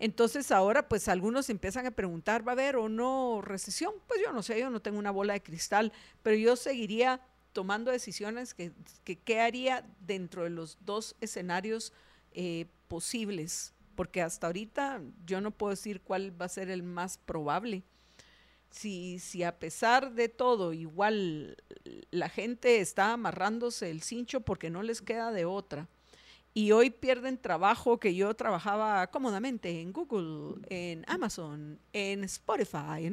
[0.00, 3.92] Entonces ahora pues algunos empiezan a preguntar, ¿va a haber o no recesión?
[4.08, 7.20] Pues yo no sé, yo no tengo una bola de cristal, pero yo seguiría
[7.52, 8.72] tomando decisiones que,
[9.04, 11.92] qué haría dentro de los dos escenarios
[12.32, 17.18] eh, posibles, porque hasta ahorita yo no puedo decir cuál va a ser el más
[17.18, 17.82] probable.
[18.70, 21.58] Si, si a pesar de todo igual
[22.10, 25.88] la gente está amarrándose el cincho porque no les queda de otra,
[26.52, 33.12] y hoy pierden trabajo que yo trabajaba cómodamente en Google, en Amazon, en Spotify,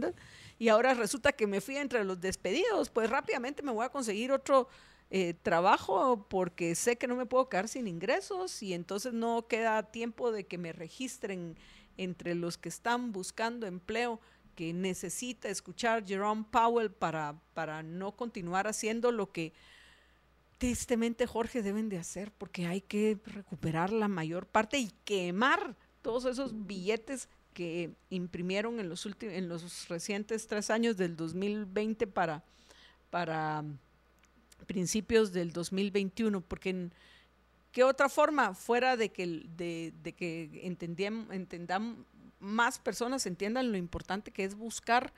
[0.58, 4.32] y ahora resulta que me fui entre los despedidos, pues rápidamente me voy a conseguir
[4.32, 4.68] otro
[5.10, 9.84] eh, trabajo porque sé que no me puedo quedar sin ingresos y entonces no queda
[9.84, 11.56] tiempo de que me registren
[11.96, 14.20] entre los que están buscando empleo
[14.56, 19.54] que necesita escuchar Jerome Powell para, para no continuar haciendo lo que
[20.58, 26.26] tristemente Jorge deben de hacer porque hay que recuperar la mayor parte y quemar todos
[26.26, 32.44] esos billetes que imprimieron en los, últimos, en los recientes tres años del 2020 para,
[33.10, 33.64] para
[34.68, 36.92] principios del 2021, porque en
[37.72, 40.78] qué otra forma, fuera de que, de, que
[42.40, 45.12] más personas entiendan lo importante que es buscar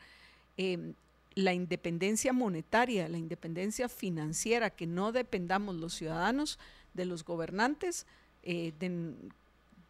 [0.55, 0.93] em,
[1.39, 6.59] la independencia monetaria, la independencia financiera, que no dependamos los ciudadanos
[6.93, 8.05] de los gobernantes,
[8.43, 8.73] eh,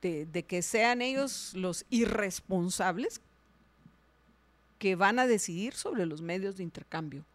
[0.01, 3.21] de, que sean ellos los irresponsables
[4.77, 7.25] que van a decidir sobre los medios de intercambio.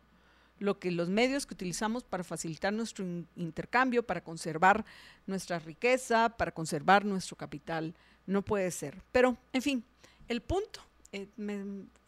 [0.60, 3.04] Lo que los medios que utilizamos para facilitar nuestro
[3.36, 4.84] intercambio, para conservar
[5.26, 7.94] nuestra riqueza, para conservar nuestro capital,
[8.26, 9.02] no puede ser.
[9.10, 9.84] Pero, en fin,
[10.28, 10.80] el punto
[11.14, 11.28] eh,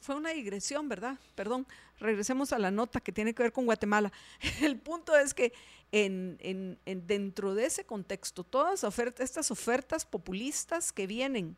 [0.01, 1.17] fue una digresión, ¿verdad?
[1.37, 1.65] Perdón,
[2.01, 4.11] regresemos a la nota que tiene que ver con Guatemala.
[4.61, 5.53] El punto es que
[5.93, 8.85] en, dentro de ese contexto, todas
[9.19, 11.57] estas ofertas populistas que vienen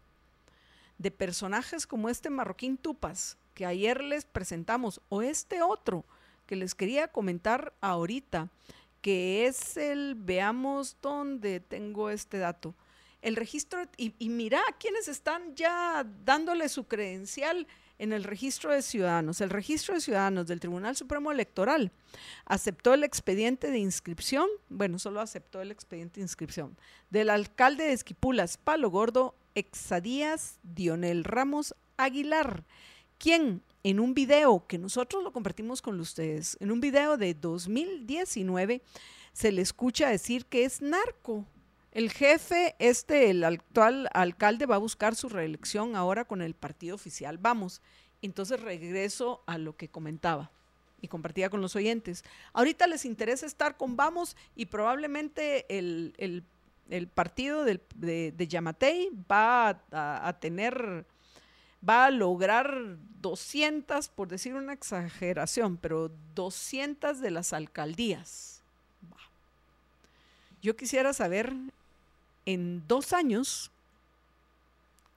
[0.98, 6.04] de personajes como este marroquín Tupas, que ayer les presentamos, o este otro
[6.46, 8.50] que les quería comentar ahorita,
[9.00, 12.74] que es el, veamos dónde tengo este dato,
[13.22, 17.66] el registro, y, mira quienes están ya dándole su credencial
[17.98, 19.40] en el registro de ciudadanos.
[19.40, 21.90] El registro de ciudadanos del Tribunal Supremo Electoral
[22.44, 26.76] aceptó el expediente de inscripción, bueno, solo aceptó el expediente de inscripción,
[27.10, 32.64] del alcalde de Esquipulas, Palo Gordo, Exadías Dionel Ramos Aguilar,
[33.18, 38.82] quien en un video que nosotros lo compartimos con ustedes, en un video de 2019,
[39.32, 41.46] se le escucha decir que es narco.
[41.92, 46.94] El jefe, este, el actual alcalde, va a buscar su reelección ahora con el partido
[46.94, 47.38] oficial.
[47.38, 47.80] Vamos.
[48.20, 50.50] Entonces regreso a lo que comentaba
[51.00, 52.24] y compartía con los oyentes.
[52.52, 56.44] Ahorita les interesa estar con Vamos y probablemente el,
[57.14, 61.06] partido de, de, Yamatei va a, a, tener,
[61.88, 68.62] va a lograr 200, por decir una exageración, pero 200 de las alcaldías.
[70.60, 71.54] Yo quisiera saber
[72.48, 73.70] en dos años,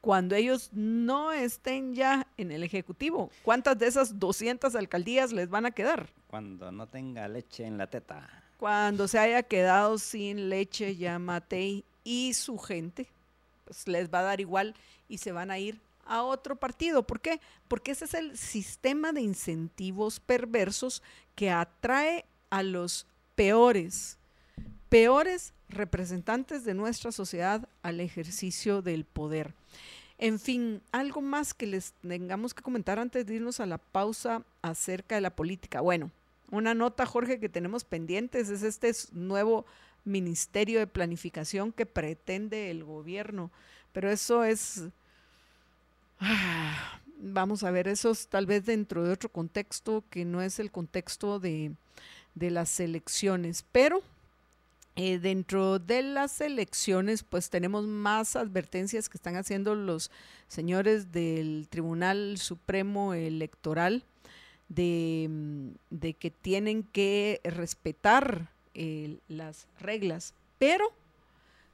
[0.02, 5.66] cuando ellos no estén ya en el Ejecutivo, ¿cuántas de esas 200 alcaldías les van
[5.66, 6.10] a quedar?
[6.28, 8.28] Cuando no tenga leche en la teta.
[8.58, 13.08] Cuando se haya quedado sin leche ya Matei y su gente,
[13.64, 14.76] pues les va a dar igual
[15.08, 17.04] y se van a ir a otro partido.
[17.04, 17.40] ¿Por qué?
[17.70, 21.02] Porque ese es el sistema de incentivos perversos
[21.36, 24.18] que atrae a los peores,
[24.90, 29.54] peores representantes de nuestra sociedad al ejercicio del poder.
[30.18, 34.44] En fin, algo más que les tengamos que comentar antes de irnos a la pausa
[34.62, 35.82] acerca de la política.
[35.82, 36.12] Bueno,
[36.52, 39.66] una nota, Jorge, que tenemos pendientes es este nuevo
[40.04, 43.52] Ministerio de Planificación que pretende el gobierno.
[43.94, 44.84] Pero eso es...
[46.20, 50.60] Ah, vamos a ver, eso es tal vez dentro de otro contexto que no es
[50.60, 51.72] el contexto de,
[52.36, 53.66] de las elecciones.
[53.72, 54.04] Pero
[54.96, 60.12] eh, dentro de las elecciones, pues tenemos más advertencias que están haciendo los
[60.48, 64.04] señores del Tribunal Supremo Electoral
[64.68, 70.34] de, mm, que tienen que respetar eh, las reglas.
[70.60, 70.92] Pero,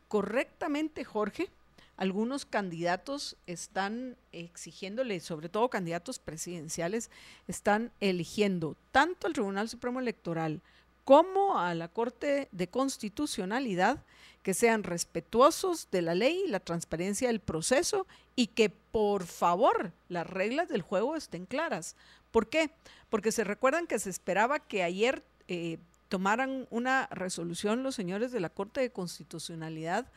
[0.08, 1.50] correctamente, Jorge,
[1.98, 7.10] algunos candidatos están exigiéndole, sobre todo candidatos presidenciales,
[7.48, 10.62] están eligiendo tanto el Tribunal Supremo Electoral
[11.08, 14.04] como a la Corte de Constitucionalidad
[14.44, 19.94] que sean respetuosos de la ley y la transparencia del proceso y que por favor
[20.10, 21.96] las reglas del juego estén claras.
[22.32, 22.72] ¿Por qué?
[23.10, 25.78] Porque se recuerdan que se esperaba que ayer eh,
[26.10, 30.08] tomaran una resolución los señores de la Corte de Constitucionalidad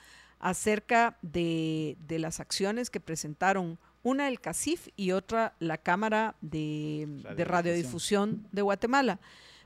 [0.40, 7.06] acerca de, de las acciones que presentaron una el CACIF y otra la Cámara de,
[7.36, 9.20] de Radiodifusión de Guatemala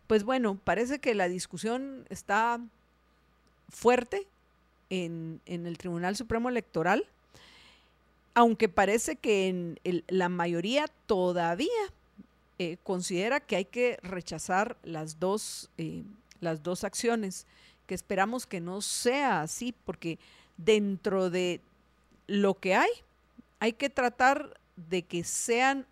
[0.07, 2.61] pues bueno, parece que la discusión está
[3.69, 4.27] fuerte
[4.91, 7.07] en, el Tribunal Supremo Electoral,
[8.35, 11.69] aunque parece que en la mayoría todavía
[12.59, 16.05] eh, considera que hay que rechazar las dos, eh,
[16.41, 17.47] las dos acciones,
[17.89, 20.19] que esperamos que no sea así, porque
[20.57, 21.61] dentro de
[22.29, 22.91] lo que hay,
[23.59, 25.85] hay que tratar de que sean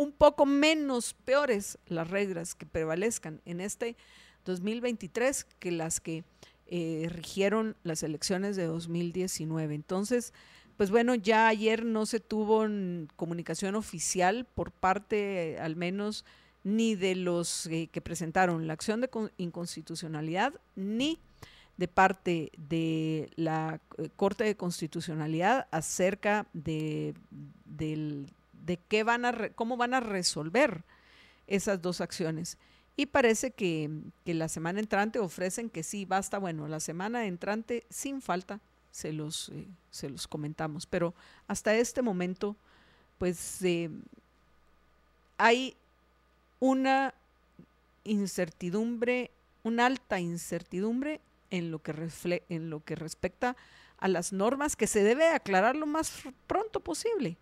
[0.00, 3.98] un poco menos peores las reglas que prevalezcan en este
[4.46, 6.24] 2023 que las que
[6.68, 9.74] eh, rigieron las elecciones de 2019.
[9.74, 10.32] Entonces,
[10.78, 12.66] pues bueno, ya ayer no se tuvo
[13.16, 16.24] comunicación oficial por parte, al menos,
[16.64, 21.18] ni de los eh, que presentaron la acción de inconstitucionalidad, ni
[21.76, 27.12] de parte de la eh, Corte de Constitucionalidad acerca de,
[27.66, 28.32] del,
[28.70, 30.84] de qué van a cómo van a resolver
[31.48, 32.56] esas dos acciones.
[32.94, 33.90] Y parece que,
[34.24, 38.60] la semana entrante ofrecen que sí, basta, bueno, la semana entrante sin falta
[38.92, 40.86] se los, eh, se los comentamos.
[40.86, 41.14] Pero
[41.48, 42.54] hasta este momento,
[43.18, 43.90] pues eh,
[45.36, 45.74] hay
[46.60, 47.12] una
[48.04, 49.32] incertidumbre,
[49.64, 53.56] una alta incertidumbre en lo que, en lo que respecta
[53.98, 56.12] a las normas que se debe aclarar lo más
[56.46, 57.36] pronto posible.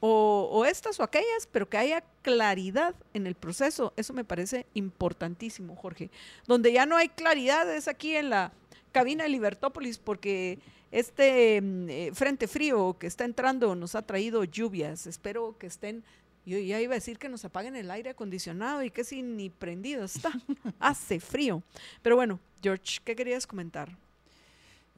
[0.00, 3.92] O, o, estas o aquellas, pero que haya claridad en el proceso.
[3.96, 6.10] Eso me parece importantísimo, Jorge.
[6.46, 8.52] Donde ya no hay claridad es aquí en la
[8.92, 10.58] cabina de Libertópolis, porque
[10.90, 15.06] este mm, eh, frente frío que está entrando nos ha traído lluvias.
[15.06, 16.02] Espero que estén
[16.46, 19.50] yo ya iba a decir que nos apaguen el aire acondicionado y que si ni
[19.50, 20.32] prendido está.
[20.80, 21.62] Hace frío.
[22.02, 23.96] Pero bueno, George, ¿qué querías comentar?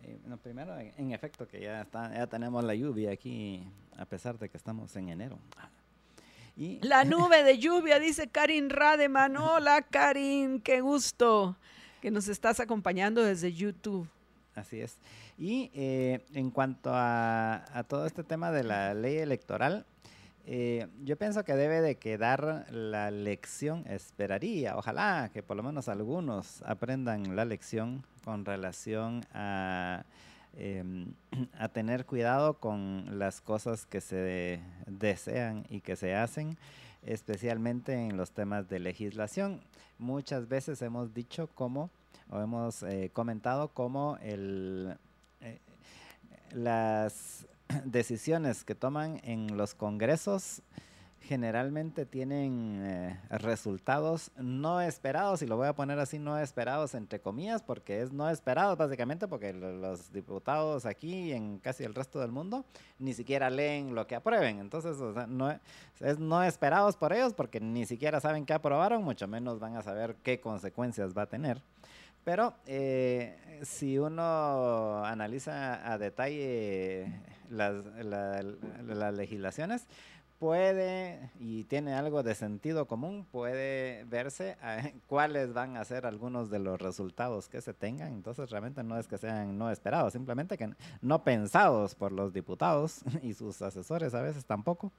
[0.04, 3.62] Eh, bueno, primero, en, efecto, que ya, está, ya tenemos la lluvia aquí,
[3.96, 5.38] a pesar de que estamos en enero.
[6.56, 6.80] Y...
[6.82, 9.36] La nube de lluvia, dice Karin Rademan.
[9.36, 11.56] Hola, Karin, qué gusto
[12.00, 14.08] que nos estás acompañando desde YouTube.
[14.54, 14.98] Así es.
[15.38, 19.86] Y eh, en cuanto a, a, todo este tema de la ley electoral,
[20.44, 25.88] eh, yo pienso que debe de quedar la lección, esperaría, ojalá que por lo menos
[25.88, 30.04] algunos aprendan la lección con relación a,
[30.56, 31.14] em,
[31.58, 36.58] a tener cuidado con las cosas que se desean y que se hacen,
[37.04, 39.60] especialmente en los temas de legislación.
[39.98, 41.90] Muchas veces hemos dicho como,
[42.30, 44.96] o hemos eh, comentado como el,
[45.40, 45.60] eh,
[46.52, 47.46] las
[47.84, 50.62] decisiones que toman en los congresos
[51.22, 57.20] generalmente tienen eh, resultados no esperados, y lo voy a poner así, no esperados entre
[57.20, 62.18] comillas, porque es no esperados básicamente porque los diputados aquí y en casi el resto
[62.20, 62.64] del mundo
[62.98, 64.58] ni siquiera leen lo que aprueben.
[64.58, 64.96] Entonces,
[65.28, 65.50] no,
[66.00, 69.82] es no esperados por ellos porque ni siquiera saben qué aprobaron, mucho menos van a
[69.82, 71.62] saber qué consecuencias va a tener.
[72.24, 77.20] Pero eh, si uno analiza a detalle
[77.50, 79.86] las, las legislaciones,
[80.42, 84.56] puede, y tiene algo de sentido común, puede verse
[85.06, 88.12] cuáles van a ser algunos de los resultados que se tengan.
[88.12, 93.02] Entonces realmente no es que sean no esperados, simplemente que no pensados por los diputados
[93.22, 94.90] y sus asesores a veces tampoco.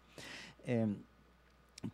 [0.63, 0.95] Em,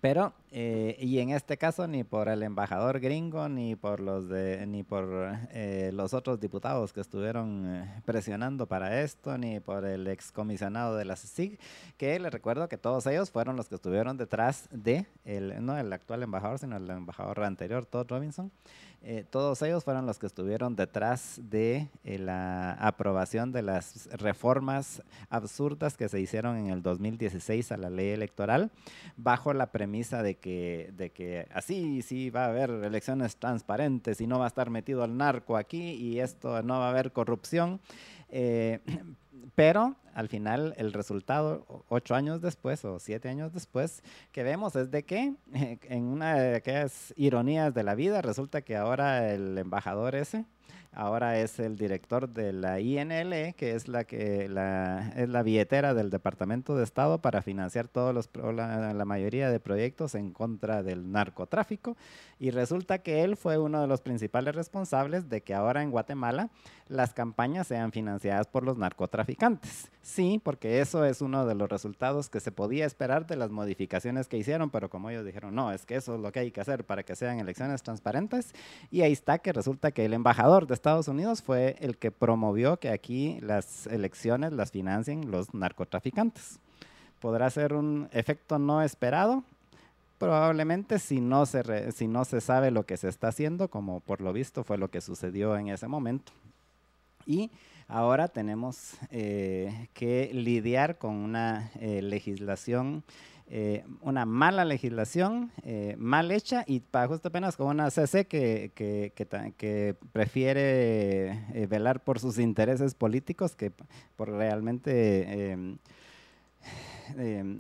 [0.02, 4.66] pero, eh, y en este caso, ni por el embajador gringo, ni por los, de,
[4.68, 5.10] ni por,
[5.52, 11.06] eh, los otros diputados que estuvieron eh, presionando para esto, ni por el excomisionado de
[11.06, 11.60] la CICIG,
[11.98, 15.92] que les recuerdo que todos ellos fueron los que estuvieron detrás de, el, no el
[15.92, 18.52] actual embajador, sino el embajador anterior, Todd Robinson,
[19.02, 25.02] eh, todos ellos fueron los que estuvieron detrás de eh, la aprobación de las reformas
[25.30, 28.72] absurdas que se hicieron en el 2016 a la ley electoral,
[29.16, 34.28] bajo la premisa de que, de que así sí va a haber elecciones transparentes y
[34.28, 37.80] no va a estar metido el narco aquí y esto no va a haber corrupción.
[38.30, 38.80] Eh,
[39.56, 44.92] pero al final el resultado, ocho años después o siete años después, que vemos es
[44.92, 50.16] de que en una de aquellas ironías de la vida resulta que ahora el embajador
[50.16, 50.46] ese
[51.00, 55.93] ahora es el director de la INL, que es la que la, es la billetera
[55.93, 60.84] del Departamento de Estado para financiar todos los la, la, mayoría de proyectos en contra
[60.84, 61.95] del narcotráfico
[62.38, 66.50] y resulta que él fue uno de los principales responsables de que ahora en Guatemala
[66.89, 69.89] las campañas sean financiadas por los narcotraficantes.
[70.02, 74.28] Sí, porque eso es uno de los resultados que se podía esperar de las modificaciones
[74.28, 76.62] que hicieron, pero como ellos dijeron, no, es que eso es lo que hay que
[76.62, 78.54] hacer para que sean elecciones transparentes
[78.89, 82.78] y ahí está que resulta que el embajador de Estados Unidos fue el que promovió
[82.78, 86.60] que aquí las elecciones las financien los narcotraficantes.
[87.20, 89.44] Podrá ser un efecto no esperado,
[90.18, 94.22] probablemente si no se si no se sabe lo que se está haciendo, como por
[94.22, 96.32] lo visto fue lo que sucedió en ese momento.
[97.26, 97.52] Y
[97.88, 103.04] ahora tenemos eh, que lidiar con una eh, legislación
[103.52, 108.72] eh, una mala legislación, eh, mal hecha y para justo apenas con una CC que,
[108.76, 109.12] que,
[109.58, 113.72] que, prefiere eh, velar por sus intereses políticos que
[114.16, 115.78] por realmente em,
[117.18, 117.60] em,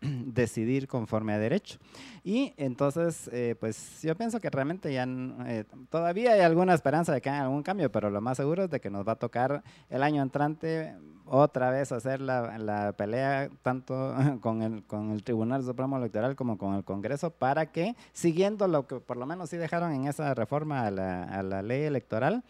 [0.26, 1.78] decidir conforme a derecho.
[2.24, 5.06] Y entonces, eh, pues yo pienso que realmente ya
[5.46, 8.70] eh, todavía hay alguna esperanza de que haya algún cambio, pero lo más seguro es
[8.70, 10.94] de que nos va a tocar el año entrante
[11.32, 16.58] otra vez hacer la, la pelea tanto con el, con el Tribunal Supremo Electoral como
[16.58, 20.34] con el Congreso para que, siguiendo lo que por lo menos sí dejaron en esa
[20.34, 22.42] reforma a la, a la ley electoral,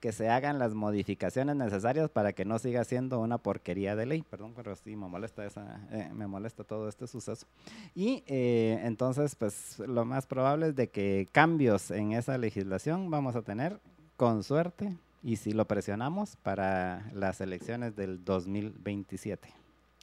[0.00, 4.22] que se hagan las modificaciones necesarias para que no siga siendo una porquería de ley.
[4.22, 7.46] Perdón, pero sí me molesta esa, eh, me molesta todo este suceso.
[7.94, 13.36] Y eh, entonces, pues lo más probable es de que cambios en esa legislación vamos
[13.36, 13.80] a tener,
[14.16, 19.52] con suerte, y si lo presionamos para las elecciones del 2027.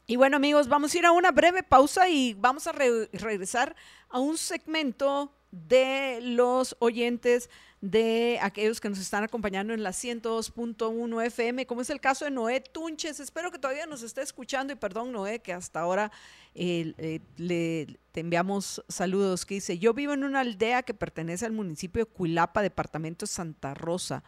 [0.07, 3.75] Y bueno amigos, vamos a ir a una breve pausa y vamos a re regresar
[4.09, 5.31] a un segmento
[5.68, 7.49] de los oyentes
[7.82, 12.32] de aquellos que nos están acompañando en la 102.1 FM, como es el caso de
[12.32, 13.20] Noé Tunches.
[13.20, 16.12] Espero que todavía nos esté escuchando y perdón, Noé, que hasta ahora
[16.56, 21.51] eh, le te enviamos saludos que dice, yo vivo en una aldea que pertenece al
[21.51, 24.24] municipio de Cuilapa, departamento de Santa Rosa.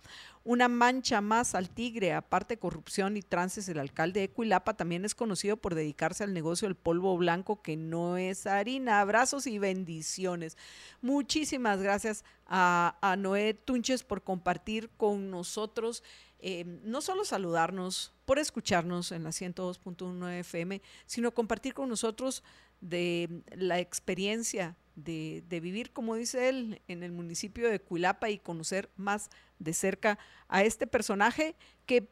[0.48, 5.14] Una mancha más al tigre, aparte corrupción y trances, el alcalde de Cuilapa también es
[5.14, 9.02] conocido por dedicarse al negocio del polvo blanco, que no es harina.
[9.02, 10.56] Abrazos y bendiciones.
[11.02, 16.02] Muchísimas gracias a, Noé Tunches por compartir con nosotros.
[16.40, 22.44] Eh, no solo saludarnos por escucharnos en la 102.1 FM, sino compartir con nosotros
[22.82, 28.90] de la experiencia de, vivir, como dice él, en el municipio de Cuilapa y conocer
[28.98, 29.30] más
[29.60, 30.18] de cerca
[30.48, 32.08] a este personaje que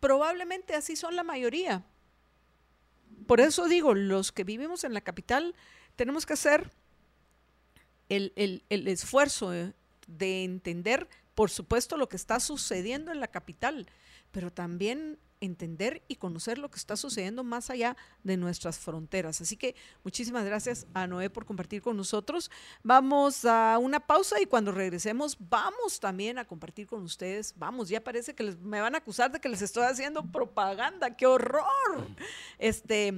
[0.00, 1.84] probablemente así son la mayoría.
[3.26, 5.54] Por eso digo, los que vivimos en la capital
[5.96, 6.70] tenemos que hacer
[8.08, 13.86] el, el esfuerzo de entender, por supuesto, lo que está sucediendo en la capital,
[14.30, 19.40] pero también entender y conocer lo que está sucediendo más allá de nuestras fronteras.
[19.40, 19.74] Así que
[20.04, 22.50] muchísimas gracias a Noé por compartir con nosotros.
[22.82, 27.54] Vamos a una pausa y cuando regresemos vamos también a compartir con ustedes.
[27.56, 31.16] Vamos, ya parece que me van a acusar de que les estoy haciendo propaganda.
[31.16, 32.06] ¡Qué horror!
[32.58, 33.12] Este,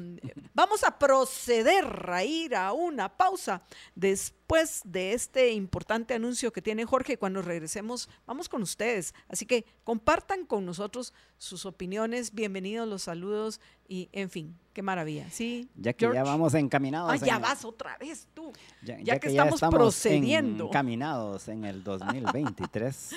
[0.55, 3.63] vamos a proceder a ir a una pausa.
[3.95, 4.44] Después
[4.85, 9.13] de este importante anuncio que tiene Jorge, cuando regresemos, vamos con ustedes.
[9.29, 15.29] Así que compartan con nosotros sus opiniones, bienvenidos los saludos y en fin, qué maravilla.
[15.31, 17.11] Sí, ya que ya vamos encaminados.
[17.11, 18.53] Ah, ya vas otra vez tú.
[18.83, 20.67] Ya, que, estamos, estamos procediendo.
[20.67, 23.11] Encaminados en el 2023.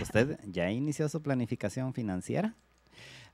[0.00, 2.54] ¿Usted ya inició su planificación financiera?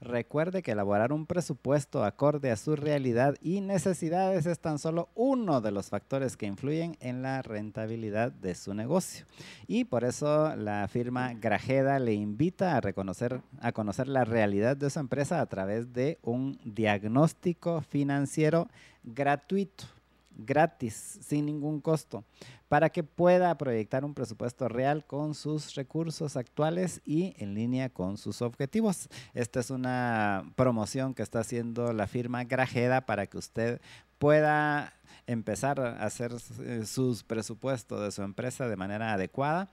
[0.01, 5.61] Recuerde que elaborar un presupuesto acorde a su realidad y necesidades es tan solo uno
[5.61, 9.27] de los factores que influyen en la rentabilidad de su negocio.
[9.67, 14.89] Y por eso la firma Grajeda le invita a reconocer, a conocer la realidad de
[14.89, 18.69] su empresa a través de un diagnóstico financiero
[19.05, 19.85] gratuito
[20.47, 22.25] gratis, sin ningún costo,
[22.71, 28.17] para que pueda proyectar un presupuesto real con sus recursos actuales y en línea con
[28.17, 29.09] sus objetivos.
[29.35, 33.81] Esta es una promoción que está haciendo la firma Grajeda para que usted
[34.19, 34.93] pueda
[35.27, 39.71] empezar a hacer eh, sus presupuestos de su empresa de manera adecuada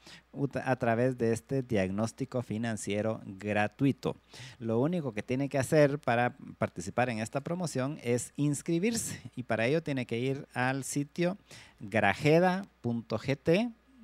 [0.63, 4.15] a través de este diagnóstico financiero gratuito.
[4.59, 9.67] Lo único que tiene que hacer para participar en esta promoción es inscribirse y para
[9.67, 11.37] ello tiene que ir al sitio
[11.79, 13.49] grajeda.gt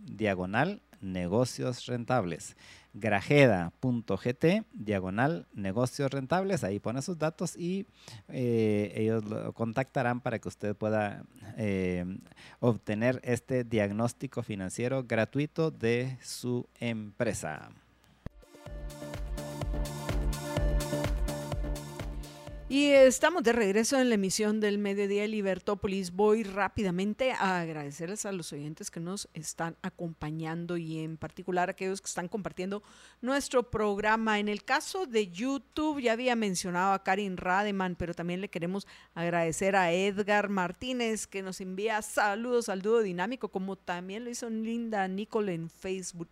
[0.05, 2.55] diagonal negocios rentables
[2.93, 7.87] grajeda.gt, diagonal negocios rentables, ahí pone sus datos y
[8.29, 11.23] eh, ellos lo contactarán para que usted pueda
[11.57, 12.05] eh,
[12.59, 17.71] obtener este diagnóstico financiero gratuito de su empresa.
[22.73, 26.11] Y estamos de regreso en la emisión del Mediodía Libertópolis.
[26.11, 31.73] Voy rápidamente a agradecerles a los oyentes que nos están acompañando y en particular a
[31.73, 32.81] aquellos que están compartiendo
[33.21, 34.39] nuestro programa.
[34.39, 38.87] En el caso de YouTube, ya había mencionado a Karin Rademan, pero también le queremos
[39.13, 44.49] agradecer a Edgar Martínez que nos envía saludos al dúo dinámico, como también lo hizo
[44.49, 46.29] Linda Nicole en Facebook.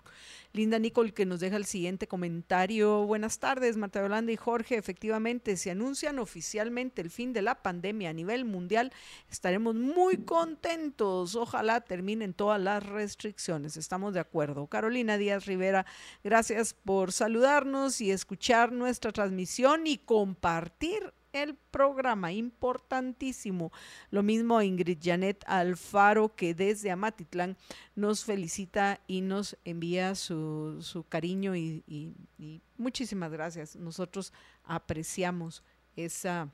[0.54, 3.06] Linda Nicole que nos deja el siguiente comentario.
[3.06, 4.78] Buenas tardes, Marta Yolanda y Jorge.
[4.78, 8.92] Efectivamente, se anuncian oficialmente el fin de la pandemia a nivel mundial,
[9.30, 11.36] estaremos muy contentos.
[11.36, 13.78] Ojalá terminen todas las restricciones.
[13.78, 14.68] Estamos de acuerdo.
[14.68, 15.86] Carolina Díaz Rivera,
[16.24, 23.72] gracias por saludarnos y escuchar nuestra transmisión y compartir el programa, importantísimo.
[24.10, 27.58] Lo mismo Ingrid Janet Alfaro, que desde Amatitlán
[27.96, 33.76] nos felicita y nos envía su, su cariño y, y, muchísimas gracias.
[33.76, 35.64] Nosotros apreciamos
[35.96, 36.50] esa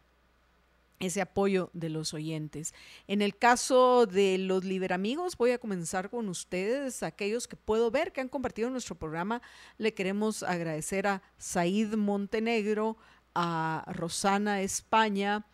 [1.00, 2.74] ese apoyo de los oyentes.
[3.08, 8.12] En el caso de los Liberamigos, voy a comenzar con ustedes, aquellos que puedo ver
[8.12, 9.42] que han compartido nuestro programa.
[9.78, 12.98] Le queremos agradecer a Said Montenegro,
[13.40, 15.46] a Rosana España,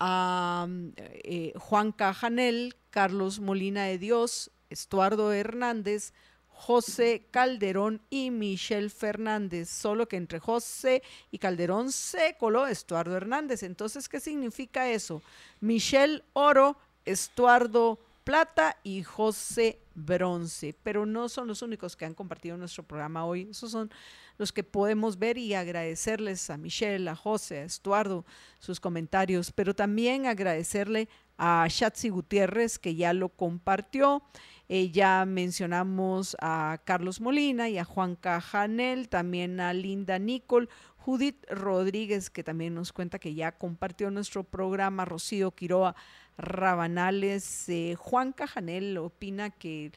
[0.00, 0.66] a
[0.96, 6.14] eh, Juan Cajanel, Carlos Molina de Dios, Estuardo Hernández,
[6.48, 13.62] José Calderón y Michelle Fernández, solo que entre José y Calderón se coló Estuardo Hernández.
[13.62, 15.20] Entonces, ¿qué significa eso?
[15.60, 22.56] Michelle Oro, Estuardo Plata y José Bronce, pero no son los únicos que han compartido
[22.56, 23.48] nuestro programa hoy.
[23.50, 23.90] Esos son
[24.38, 28.24] los que podemos ver y agradecerles a Michelle, a José, a Estuardo
[28.58, 31.08] sus comentarios, pero también agradecerle
[31.38, 34.22] a Shatsi Gutiérrez, que ya lo compartió.
[34.68, 41.44] Eh, ya mencionamos a Carlos Molina y a Juan Cajanel, también a Linda Nicol, Judith
[41.48, 45.94] Rodríguez, que también nos cuenta que ya compartió nuestro programa, Rocío Quiroa
[46.36, 49.92] Rabanales, eh, Juan Cajanel opina que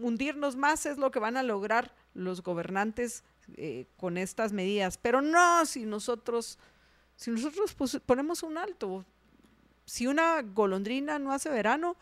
[0.00, 3.24] hundirnos más es lo que van a lograr los gobernantes
[3.56, 6.58] eh, con estas medidas, pero no si nosotros,
[7.16, 7.74] si nosotros
[8.04, 9.04] ponemos un alto,
[9.84, 11.96] si una golondrina no hace verano,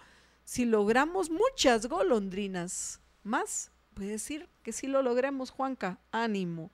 [0.44, 6.70] si logramos muchas golondrinas más, puede decir que sí lo logremos, Juanca, ánimo.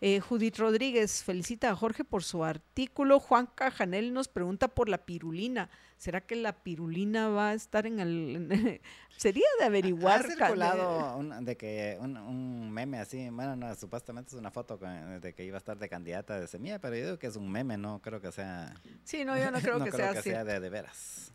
[0.00, 3.20] Eh, Judith Rodríguez felicita a Jorge por su artículo.
[3.20, 5.70] Juanca Janel nos pregunta por la pirulina.
[6.02, 8.80] ¿Será que la pirulina va a estar en el...
[9.16, 10.26] Sería de averiguar.
[10.26, 15.44] Ha circulado un, de que un, meme así, bueno, supuestamente es una foto de que
[15.44, 18.02] iba a estar de candidata de semilla, pero yo digo que es un meme, no
[18.02, 18.74] creo que sea...
[19.04, 21.32] Sí, no, yo no creo que sea sea de, de veras.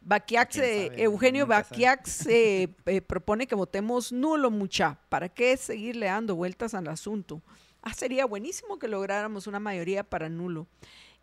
[0.00, 0.58] Baquiax,
[0.96, 2.74] Eugenio Baquiax eh,
[3.06, 4.98] propone que votemos nulo, mucha.
[5.10, 7.40] ¿Para qué seguirle dando vueltas al asunto?
[7.82, 10.66] Ah, sería buenísimo que lográramos una mayoría para nulo.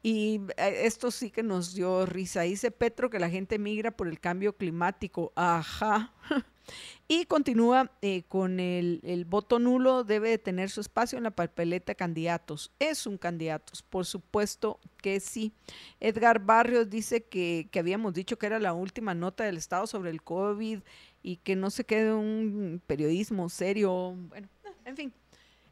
[0.02, 2.41] Y eh, esto sí que nos dio risa.
[2.41, 5.32] Dice Petro que la gente migra por el cambio climático.
[5.36, 6.14] Ajá.
[7.08, 11.95] Y continúa eh, con el, voto nulo debe de tener su espacio en la papeleta
[11.95, 12.72] candidatos.
[12.78, 15.52] Es un candidato, por supuesto que sí.
[16.00, 20.12] Edgar Barrios dice que, que, habíamos dicho que era la última nota del Estado sobre
[20.12, 20.82] el COVID
[21.24, 24.16] y que no se quede un periodismo serio.
[24.30, 24.47] Bueno,
[24.86, 25.14] en fin,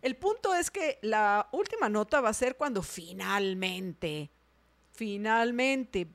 [0.01, 4.31] el punto es que la última nota va a ser cuando finalmente,
[4.91, 6.07] finalmente,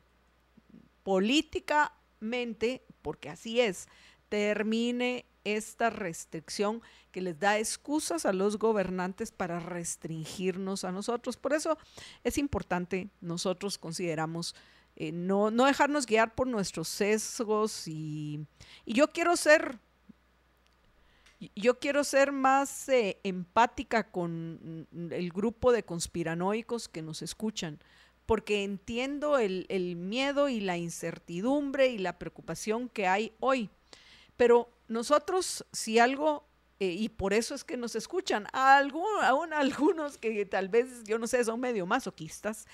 [1.03, 3.89] políticamente, porque así es,
[4.29, 11.37] termine esta restricción que les da excusas a los gobernantes para restringirnos a nosotros.
[11.37, 11.77] Por eso
[12.25, 14.55] es importante, nosotros consideramos,
[14.97, 18.47] eh, no, no, dejarnos guiar por nuestros sesgos y,
[18.85, 19.79] y yo quiero ser
[21.57, 27.81] yo quiero ser más eh, empática con el grupo de conspiranoicos que nos escuchan,
[28.27, 33.71] porque entiendo el, miedo y la incertidumbre y la preocupación que hay hoy.
[34.37, 36.47] Pero nosotros, si algo,
[36.79, 41.27] eh, y por eso es que nos escuchan, aún algunos que tal vez, yo no
[41.27, 42.67] sé, son medio masoquistas,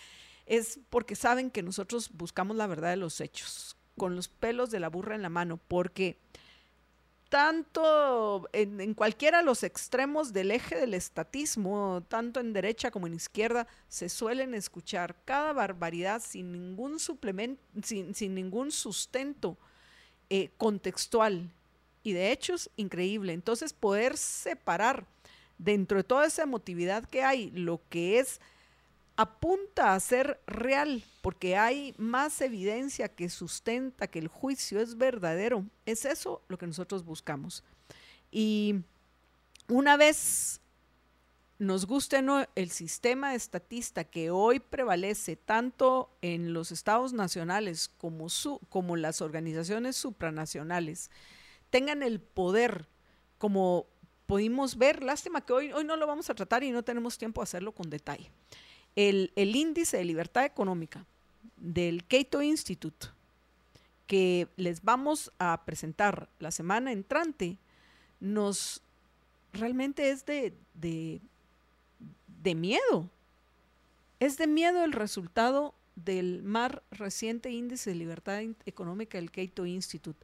[0.44, 4.80] es porque saben que nosotros buscamos la verdad de los hechos, con los pelos de
[4.80, 6.18] la burra en la mano, porque
[7.28, 13.14] tanto en, cualquiera de los extremos del eje del estatismo, tanto en derecha como en
[13.14, 19.58] izquierda, se suelen escuchar cada barbaridad sin ningún suplemento, sin, ningún sustento
[20.30, 21.50] eh, contextual
[22.02, 23.34] y de hechos increíble.
[23.34, 25.06] Entonces, poder separar
[25.58, 28.40] dentro de toda esa emotividad que hay lo que es
[29.18, 35.64] apunta a ser real, porque hay más evidencia que sustenta que el juicio es verdadero.
[35.86, 37.64] Es eso lo que nosotros buscamos.
[38.30, 38.76] Y
[39.66, 40.60] una vez
[41.58, 48.28] nos guste no el sistema estatista que hoy prevalece tanto en los estados nacionales como,
[48.28, 51.10] su, como las organizaciones supranacionales,
[51.70, 52.86] tengan el poder
[53.38, 53.86] como
[54.26, 57.40] pudimos ver, lástima que hoy, hoy no lo vamos a tratar y no tenemos tiempo
[57.40, 58.30] de hacerlo con detalle
[58.98, 61.04] el, índice de libertad económica
[61.56, 63.06] del Cato Institute
[64.08, 67.58] que les vamos a presentar la semana entrante,
[68.18, 68.80] nos
[69.52, 71.20] realmente es de, de,
[72.42, 73.08] de miedo.
[74.18, 80.18] Es de miedo el resultado del más reciente índice de libertad económica del Cato Institute.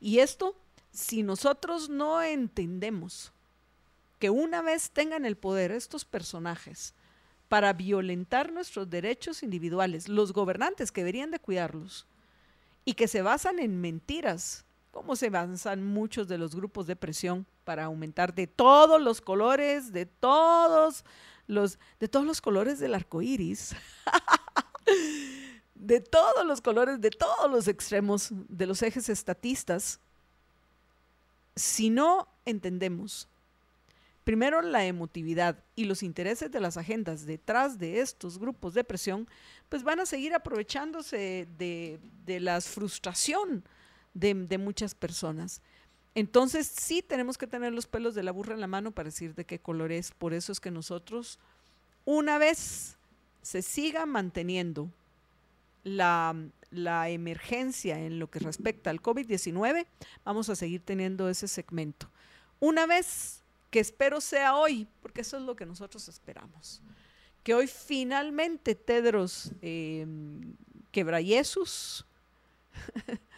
[0.00, 0.54] Y esto,
[0.92, 3.32] si nosotros no entendemos
[4.18, 6.92] que una vez tengan el poder estos personajes,
[7.48, 12.06] para violentar nuestros derechos individuales, los gobernantes que deberían de cuidarlos,
[12.84, 17.46] y que se basan en mentiras, como se basan muchos de los grupos de presión
[17.64, 21.04] para aumentar de todos los colores, de todos
[21.46, 23.74] los, de todos los colores del arco iris,
[25.74, 30.00] de todos los colores, de todos los extremos de los ejes estatistas,
[31.56, 33.28] si no entendemos
[34.28, 39.26] Primero, la emotividad y los intereses de las agendas detrás de estos grupos de presión,
[39.70, 41.98] pues van a seguir aprovechándose de,
[42.38, 43.64] la frustración
[44.12, 45.62] de, de, muchas personas.
[46.14, 49.34] Entonces, sí tenemos que tener los pelos de la burra en la mano para decir
[49.34, 50.10] de qué color es.
[50.10, 51.38] Por eso es que nosotros,
[52.04, 52.98] una vez
[53.40, 54.90] se siga manteniendo
[55.84, 56.36] la,
[56.70, 59.86] la emergencia en lo que respecta al COVID-19,
[60.22, 62.10] vamos a seguir teniendo ese segmento.
[62.60, 66.82] Una vez que espero sea hoy, porque eso es lo que nosotros esperamos.
[67.42, 70.06] Que hoy finalmente Tedros eh,
[70.90, 72.06] Quebrayesus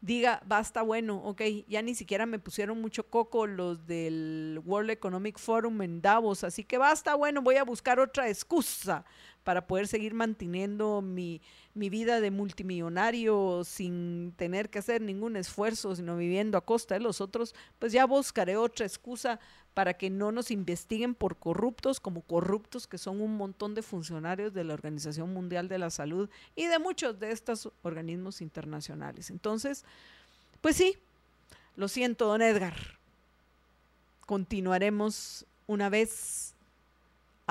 [0.00, 5.38] diga, basta bueno, ok, ya ni siquiera me pusieron mucho coco los del World Economic
[5.38, 9.04] Forum en Davos, así que basta bueno, voy a buscar otra excusa
[9.50, 11.42] para poder seguir manteniendo mi,
[11.74, 17.00] mi vida de multimillonario sin tener que hacer ningún esfuerzo, sino viviendo a costa de
[17.00, 19.40] los otros, pues ya buscaré otra excusa
[19.74, 24.54] para que no nos investiguen por corruptos, como corruptos que son un montón de funcionarios
[24.54, 29.30] de la Organización Mundial de la Salud y de muchos de estos organismos internacionales.
[29.30, 29.84] Entonces,
[30.60, 30.94] pues sí,
[31.74, 32.76] lo siento, don Edgar.
[34.26, 36.54] Continuaremos una vez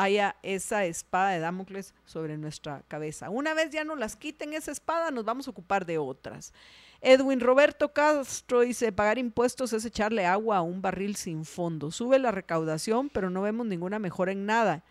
[0.02, 3.30] haya esa espada de Damocles sobre nuestra cabeza.
[3.30, 6.54] Una vez ya no las quiten esa espada, nos vamos a ocupar de otras.
[7.02, 11.92] Edwin Roberto Castro dice, pagar impuestos es echarle agua a un barril sin fondo.
[11.92, 14.84] Sube la recaudación, pero no vemos ninguna mejora en nada.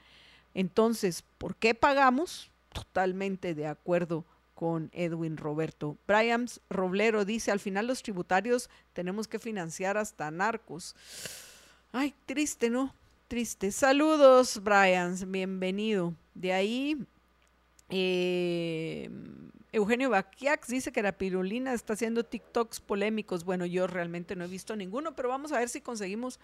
[0.55, 2.51] Entonces, ¿por qué pagamos?
[2.73, 5.97] Totalmente de acuerdo con Edwin Roberto.
[6.07, 10.95] Brian Roblero dice, al final los tributarios tenemos que financiar hasta narcos.
[11.93, 12.93] Ay, triste, ¿no?
[13.29, 13.73] Triste.
[13.73, 16.15] Saludos, Brian, bienvenido.
[16.33, 16.97] De ahí,
[17.91, 19.11] eh,
[19.71, 23.45] Eugenio Baquiax dice que la pirulina está haciendo TikToks polémicos.
[23.45, 26.41] Bueno, yo realmente no he visto ninguno, pero vamos a ver si conseguimos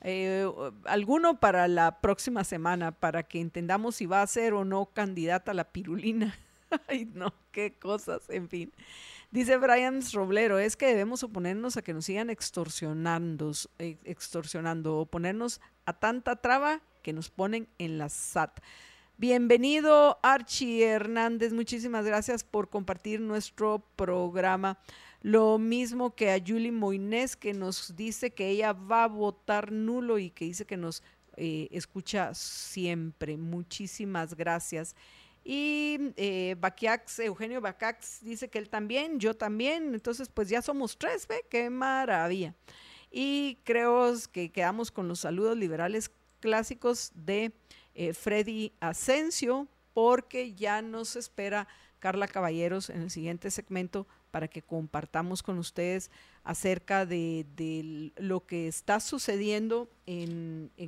[0.00, 0.50] eh,
[0.84, 5.52] alguno para la próxima semana, para que entendamos si va a ser o no candidata
[5.52, 6.36] a la pirulina.
[6.88, 8.72] Ay, no, qué cosas, en fin.
[9.30, 15.60] Dice Brian Roblero, es que debemos oponernos a que nos sigan extorsionando, eh, extorsionando, oponernos
[15.84, 18.60] a tanta traba que nos ponen en la SAT.
[19.18, 24.78] Bienvenido Archie Hernández, muchísimas gracias por compartir nuestro programa.
[25.22, 30.18] Lo mismo que a Julie Moines que nos dice que ella va a votar nulo
[30.18, 31.02] y que dice que nos
[31.36, 33.36] eh, escucha siempre.
[33.36, 34.94] Muchísimas gracias.
[35.48, 39.94] Y eh, Baquiax, Eugenio Bacax dice que él también, yo también.
[39.94, 41.44] Entonces, pues ya somos tres, ¿ve?
[41.48, 42.52] Qué maravilla.
[43.12, 47.52] Y creo que quedamos con los saludos liberales clásicos de
[47.94, 51.68] eh, Freddy Asensio, porque ya nos espera
[52.00, 56.10] Carla Caballeros en el siguiente segmento para que compartamos con ustedes
[56.42, 59.88] acerca de, lo que está sucediendo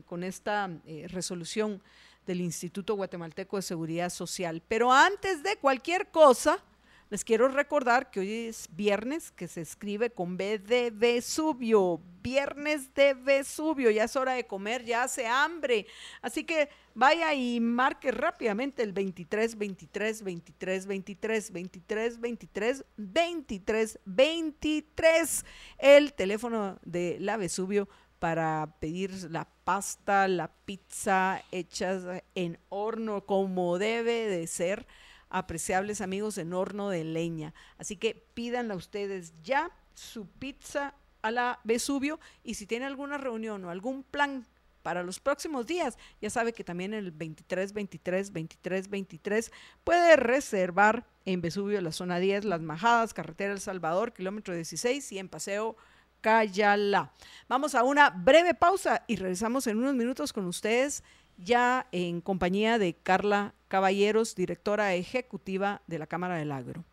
[0.05, 1.81] con esta eh, resolución
[2.29, 4.63] del Instituto Guatemalteco de Seguridad Social.
[4.69, 6.63] Pero antes de cualquier cosa,
[7.09, 12.93] les quiero recordar que hoy es viernes, que se escribe con B de Vesubio, viernes
[12.93, 15.87] de Vesubio, ya es hora de comer, ya hace hambre.
[16.21, 25.45] Así que vaya y marque rápidamente el 23 23 23 23 23 23 23 23
[25.79, 27.89] el teléfono de la Vesubio
[28.19, 34.87] para pedir la pasta, la pizza hechas en horno como debe de ser
[35.31, 37.55] apreciables amigos en horno de leña.
[37.77, 43.65] Así que pídanla ustedes ya su pizza a la Vesubio y si tiene alguna reunión
[43.65, 44.47] o algún plan
[44.83, 49.53] para los próximos días, ya sabe que también el 23, 23, 23, 23
[49.85, 55.19] puede reservar en Vesubio la zona 10, Las Majadas, Carretera El Salvador, kilómetro 16 y
[55.19, 55.77] en Paseo
[56.21, 57.13] Cayala.
[57.49, 61.03] Vamos a una breve pausa y regresamos en unos minutos con ustedes
[61.37, 66.85] ya en compañía de Carla Caballeros, directora ejecutiva de la Cámara del Agro.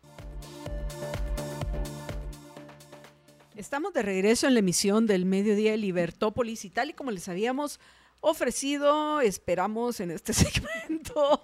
[3.56, 7.28] Estamos de regreso en la emisión del Mediodía de Libertópolis y tal y como les
[7.28, 7.80] habíamos
[8.20, 11.42] ofrecido, esperamos en este segmento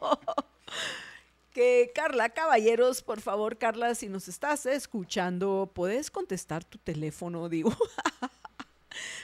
[1.53, 7.73] que Carla Caballeros, por favor, Carla, si nos estás escuchando, puedes contestar tu teléfono, digo.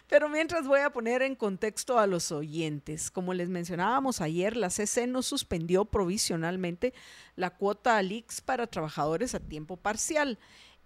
[0.08, 4.70] Pero mientras voy a poner en contexto a los oyentes, como les mencionábamos ayer, la
[4.70, 6.94] CC no suspendió provisionalmente
[7.36, 10.38] la cuota ALIX para trabajadores a tiempo parcial.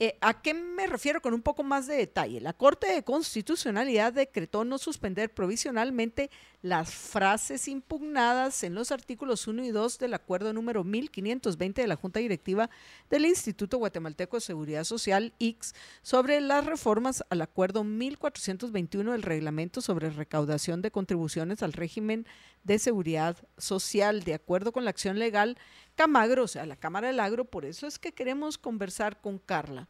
[0.04, 2.40] Eh, ¿A qué me refiero con un poco más de detalle?
[2.40, 6.28] La Corte de Constitucionalidad decretó no suspender provisionalmente
[6.60, 11.94] las frases impugnadas en los artículos 1 y 2 del acuerdo número 1520 de la
[11.94, 12.68] Junta Directiva
[13.10, 15.72] del Instituto Guatemalteco de Seguridad Social, IX,
[16.02, 22.26] sobre las reformas al acuerdo 1421 del Reglamento sobre recaudación de contribuciones al régimen
[22.64, 25.56] de seguridad social, de acuerdo con la acción legal
[25.94, 29.88] Camagro, o sea, la Cámara del Agro, por eso es que queremos conversar con Carla.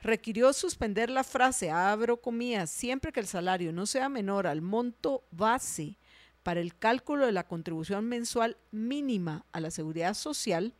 [0.00, 5.24] Requirió suspender la frase, abro comillas, siempre que el salario no sea menor al monto
[5.30, 5.96] base
[6.42, 10.74] para el cálculo de la contribución mensual mínima a la seguridad social,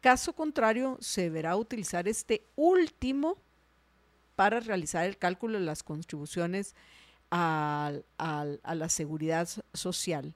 [0.00, 3.38] caso contrario, se deberá utilizar este último
[4.34, 6.74] para realizar el cálculo de las contribuciones
[7.30, 10.34] a, a la seguridad social.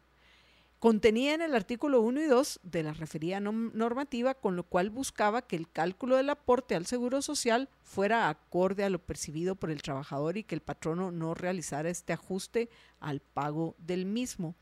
[0.80, 5.42] Contenía en el artículo 1 y 2 de la referida normativa, con lo cual buscaba
[5.42, 9.82] que el cálculo del aporte al Seguro Social fuera acorde a lo percibido por el
[9.82, 14.54] trabajador y que el patrono no realizara este ajuste al pago del mismo.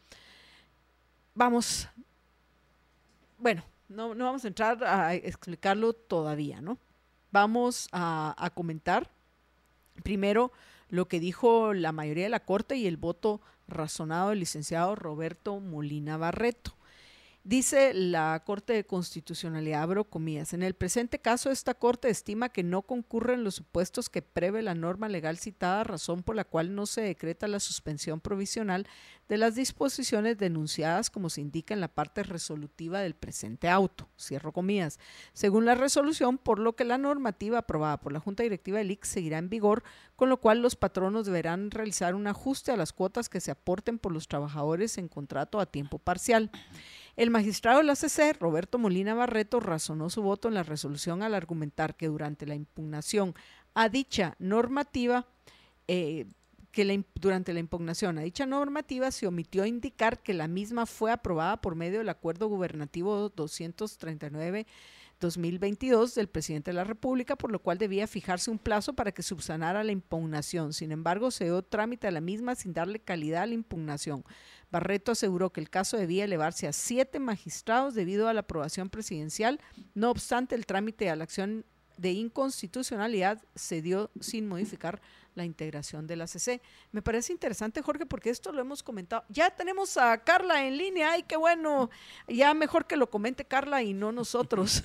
[1.34, 1.88] Vamos,
[3.38, 6.78] bueno, no, vamos a entrar a explicarlo todavía, ¿no?
[7.30, 9.08] Vamos a comentar
[10.02, 10.50] primero
[10.88, 15.60] lo que dijo la mayoría de la Corte y el voto razonado del licenciado Roberto
[15.60, 16.77] Molina Barreto.
[17.48, 22.62] Dice la Corte de Constitucionalidad, abro comillas, en el presente caso esta Corte estima que
[22.62, 26.84] no concurren los supuestos que prevé la norma legal citada, razón por la cual no
[26.84, 28.86] se decreta la suspensión provisional
[29.30, 34.52] de las disposiciones denunciadas como se indica en la parte resolutiva del presente auto, cierro
[34.52, 34.98] comillas,
[35.32, 39.06] según la resolución, por lo que la normativa aprobada por la Junta Directiva del IC
[39.06, 39.84] seguirá en vigor,
[40.16, 43.98] con lo cual los patronos deberán realizar un ajuste a las cuotas que se aporten
[43.98, 46.50] por los trabajadores en contrato a tiempo parcial.
[47.18, 51.34] El magistrado de la CC, Roberto Molina Barreto, razonó su voto en la resolución al
[51.34, 53.34] argumentar que durante la impugnación
[53.74, 55.26] a dicha normativa,
[55.88, 56.26] eh,
[56.70, 61.60] que durante la impugnación a dicha normativa se omitió indicar que la misma fue aprobada
[61.60, 64.68] por medio del Acuerdo Gubernativo 239
[65.20, 69.22] 2022 del presidente de la República, por lo cual debía fijarse un plazo para que
[69.22, 70.72] subsanara la impugnación.
[70.72, 74.24] Sin embargo, se dio trámite a la misma sin darle calidad a la impugnación.
[74.70, 79.60] Barreto aseguró que el caso debía elevarse a siete magistrados debido a la aprobación presidencial.
[79.94, 81.64] No obstante, el trámite a la acción
[81.96, 85.00] de inconstitucionalidad se dio sin modificar
[85.34, 86.60] la integración de la CC.
[86.92, 89.24] Me parece interesante, Jorge, porque esto lo hemos comentado.
[89.28, 91.12] Ya tenemos a Carla en línea.
[91.12, 91.90] Ay, qué bueno.
[92.26, 94.82] Ya mejor que lo comente Carla y no nosotros.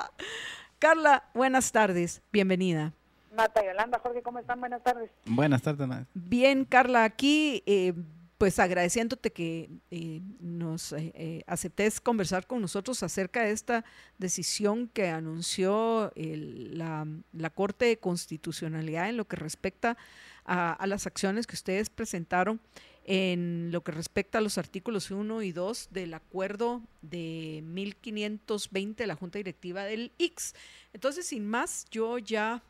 [0.78, 2.22] Carla, buenas tardes.
[2.32, 2.92] Bienvenida.
[3.34, 4.58] Mata Yolanda, Jorge, ¿cómo están?
[4.58, 5.10] Buenas tardes.
[5.24, 7.94] Buenas tardes, Bien, Carla, aquí eh,
[8.40, 13.84] pues agradeciéndote que eh, nos eh, eh, aceptes conversar con nosotros acerca de esta
[14.16, 17.06] decisión que anunció la,
[17.54, 19.98] Corte de Constitucionalidad en lo que respecta
[20.46, 22.62] a, las acciones que ustedes presentaron
[23.04, 29.06] en lo que respecta a los artículos 1 y 2 del acuerdo de 1520 de
[29.06, 30.54] la Junta Directiva del IX.
[30.94, 32.62] Entonces, sin más, yo ya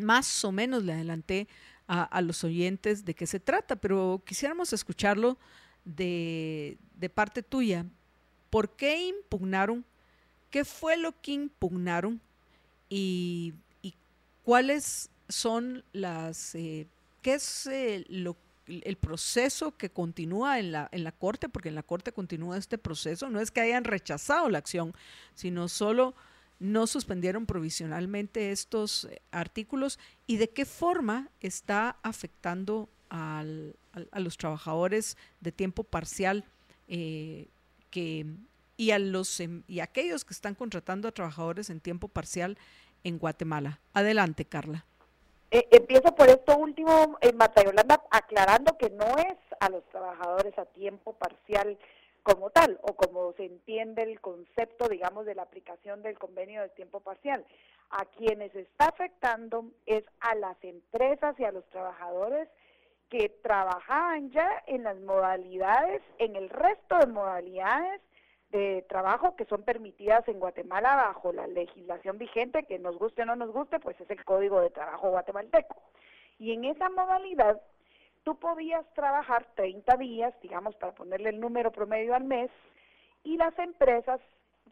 [0.00, 1.46] más o menos le adelanté
[1.86, 5.38] a, los oyentes de qué se trata, pero quisiéramos escucharlo
[5.84, 6.78] de,
[7.14, 7.84] parte tuya.
[8.50, 9.84] ¿Por qué impugnaron?
[10.50, 12.20] ¿Qué fue lo que impugnaron?
[12.88, 13.54] ¿Y,
[14.42, 16.54] cuáles son las...
[16.54, 16.86] Eh,
[17.22, 18.04] ¿Qué es eh,
[18.66, 21.48] el proceso que continúa en la, en la Corte?
[21.48, 23.30] Porque en la Corte continúa este proceso.
[23.30, 24.92] No es que hayan rechazado la acción,
[25.34, 26.14] sino solo
[26.62, 35.18] no suspendieron provisionalmente estos eh, artículos y de qué forma está afectando a los trabajadores
[35.40, 36.46] de tiempo parcial
[36.88, 37.48] eh,
[37.90, 38.24] que,
[38.78, 42.56] y, a los, em, y aquellos que están contratando a trabajadores en tiempo parcial
[43.04, 43.80] en Guatemala.
[43.92, 44.86] Adelante, Carla.
[45.50, 47.36] Eh, empiezo por esto último, en
[47.66, 51.76] Yolanda, aclarando que no es a los trabajadores a tiempo parcial
[52.22, 56.68] como tal o como se entiende el concepto, digamos, de la aplicación del convenio de
[56.70, 57.44] tiempo parcial.
[57.90, 62.48] A quienes está afectando es a las empresas y a los trabajadores
[63.10, 68.00] que trabajaban ya en las modalidades, en el resto de modalidades
[68.50, 73.26] de trabajo que son permitidas en Guatemala bajo la legislación vigente, que nos guste o
[73.26, 75.76] no nos guste, pues es el Código de Trabajo guatemalteco.
[76.38, 77.60] Y en esa modalidad
[78.24, 82.50] tú podías trabajar 30 días, digamos, para ponerle el número promedio al mes,
[83.24, 84.20] y las empresas,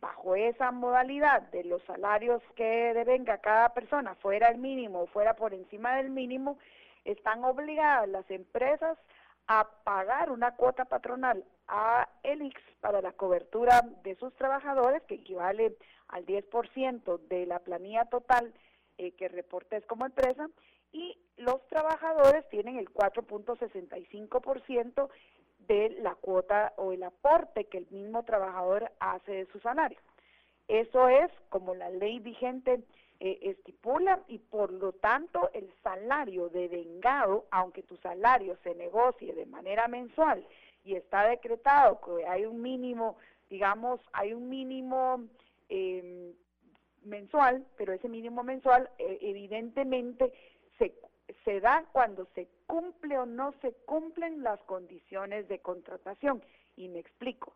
[0.00, 5.34] bajo esa modalidad de los salarios que devenga cada persona, fuera el mínimo o fuera
[5.34, 6.58] por encima del mínimo,
[7.04, 8.98] están obligadas las empresas
[9.46, 15.76] a pagar una cuota patronal a el para la cobertura de sus trabajadores, que equivale
[16.08, 18.52] al 10% de la planilla total
[18.98, 20.48] eh, que reportes como empresa,
[20.92, 25.08] y los trabajadores tienen el 4.65%
[25.66, 29.98] de la cuota o el aporte que el mismo trabajador hace de su salario.
[30.68, 32.80] Eso es como la ley vigente
[33.18, 39.34] eh, estipula y por lo tanto el salario de vengado, aunque tu salario se negocie
[39.34, 40.46] de manera mensual
[40.84, 43.16] y está decretado que hay un mínimo,
[43.48, 45.24] digamos, hay un mínimo
[45.68, 46.32] em,
[47.02, 50.32] mensual, pero ese mínimo mensual eh, evidentemente
[51.44, 56.42] se, da cuando se cumple o no se cumplen las condiciones de contratación.
[56.76, 57.52] Y me explico.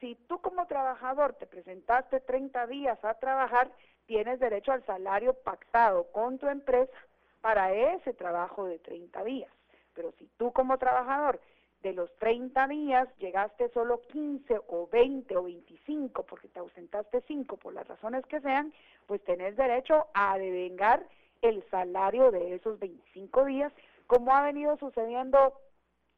[0.00, 3.70] Si tú como trabajador te presentaste 30 días a trabajar,
[4.06, 6.92] tienes derecho al salario pactado con tu empresa
[7.40, 9.50] para ese trabajo de 30 días.
[9.94, 11.40] Pero si tú como trabajador
[11.82, 17.56] de los 30 días llegaste solo 15 o 20 o 25 porque te ausentaste 5
[17.56, 18.72] por las razones que sean,
[19.06, 21.06] pues tenés derecho a devengar
[21.48, 23.72] el salario de esos 25 días,
[24.06, 25.54] como ha venido sucediendo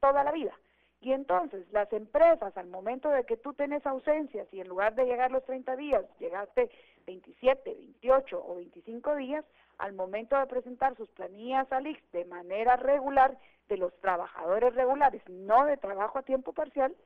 [0.01, 0.53] toda la vida.
[1.01, 5.05] Y entonces las empresas, al momento de que tú tienes ausencias y en lugar de
[5.05, 6.71] llegar los 30 días, llegaste
[7.07, 9.45] 27, 28 o 25 días,
[9.79, 15.23] al momento de presentar sus planillas al IX de manera regular de los trabajadores regulares,
[15.29, 16.97] no de trabajo a tiempo parcial,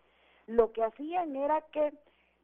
[0.47, 1.93] lo que hacían era que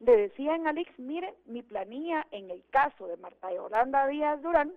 [0.01, 4.73] le decían al IX, miren, mi planilla en el caso de Marta Yolanda Díaz Durán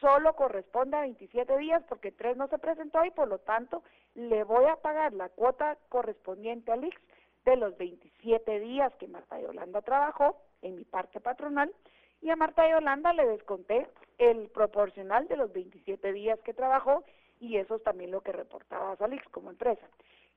[0.00, 3.82] solo corresponde a 27 días porque tres no se presentó y por lo tanto
[4.14, 6.96] le voy a pagar la cuota correspondiente al IX
[7.44, 11.72] de los 27 días que Marta Yolanda trabajó en mi parte patronal
[12.20, 13.88] y a Marta Yolanda le desconté
[14.18, 17.04] el proporcional de los 27 días que trabajó
[17.38, 19.86] y eso es también lo que reportaba Salix como empresa.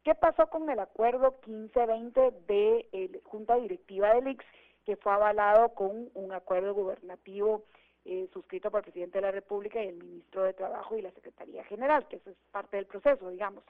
[0.03, 4.45] ¿Qué pasó con el acuerdo 1520 de la Junta Directiva del IX
[4.85, 7.63] que fue avalado con un acuerdo gubernativo
[8.05, 11.11] eh, suscrito por el presidente de la República y el ministro de Trabajo y la
[11.11, 13.63] Secretaría General, que eso es parte del proceso, digamos.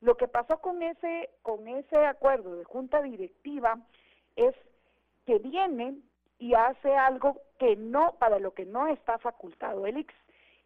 [0.00, 3.78] Lo que pasó con ese, con ese acuerdo de junta directiva
[4.36, 4.54] es
[5.26, 5.96] que viene
[6.38, 10.14] y hace algo que no, para lo que no está facultado el IX,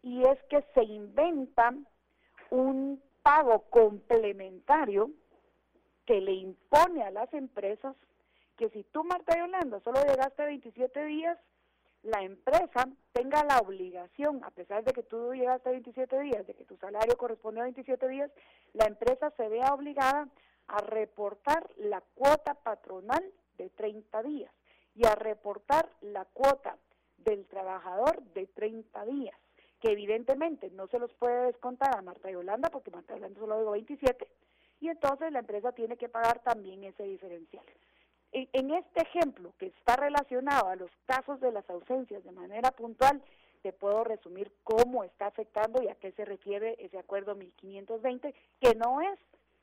[0.02, 1.74] y es que se inventa
[2.50, 5.10] un pago complementario
[6.06, 7.94] que le impone a las empresas
[8.56, 11.38] que si tú, Marta Yolanda, solo llegaste a 27 días,
[12.06, 16.54] la empresa tenga la obligación, a pesar de que tú llegaste a 27 días, de
[16.54, 18.30] que tu salario corresponde a 27 días,
[18.74, 20.28] la empresa se vea obligada
[20.68, 23.24] a reportar la cuota patronal
[23.58, 24.52] de 30 días
[24.94, 26.78] y a reportar la cuota
[27.18, 29.36] del trabajador de 30 días,
[29.80, 33.70] que evidentemente no se los puede descontar a Marta Yolanda porque Marta Yolanda solo dio
[33.72, 34.28] 27
[34.80, 37.64] y entonces la empresa tiene que pagar también ese diferencial
[38.52, 43.22] en, este ejemplo que está relacionado a los casos de las ausencias de manera puntual,
[43.62, 48.74] te puedo resumir cómo está afectando y a qué se refiere ese acuerdo 1520, que
[48.74, 49.18] no es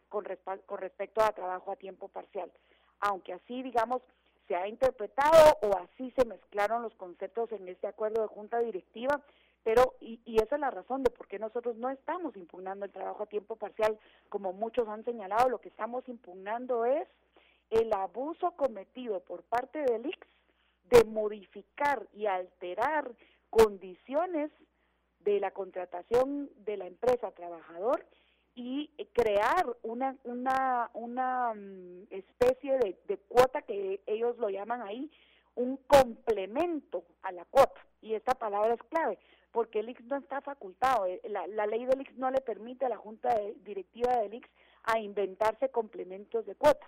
[0.09, 0.26] con,
[0.65, 2.51] con respecto a trabajo a tiempo parcial,
[2.99, 4.01] aunque así, digamos,
[4.47, 9.21] se ha interpretado o así se mezclaron los conceptos en este acuerdo de junta directiva,
[9.63, 12.91] pero y, y, esa es la razón de por qué nosotros no estamos impugnando el
[12.91, 13.97] trabajo a tiempo parcial,
[14.30, 17.07] como muchos han señalado, lo que estamos impugnando es
[17.74, 20.19] el abuso cometido por parte del IX
[20.89, 23.11] de modificar y alterar
[23.49, 24.51] condiciones
[25.19, 28.05] de la contratación de la empresa trabajador
[28.55, 35.09] y crear una, una, una mm, especie de, de, cuota que ellos lo llaman ahí
[35.55, 37.82] un complemento a la cuota.
[38.01, 39.17] Y esta palabra es clave,
[39.51, 41.07] porque el IX no está facultado.
[41.07, 44.49] Eh, la, la ley del IX no le permite a la Junta Directiva del IX
[44.84, 46.88] a inventarse complementos de cuota.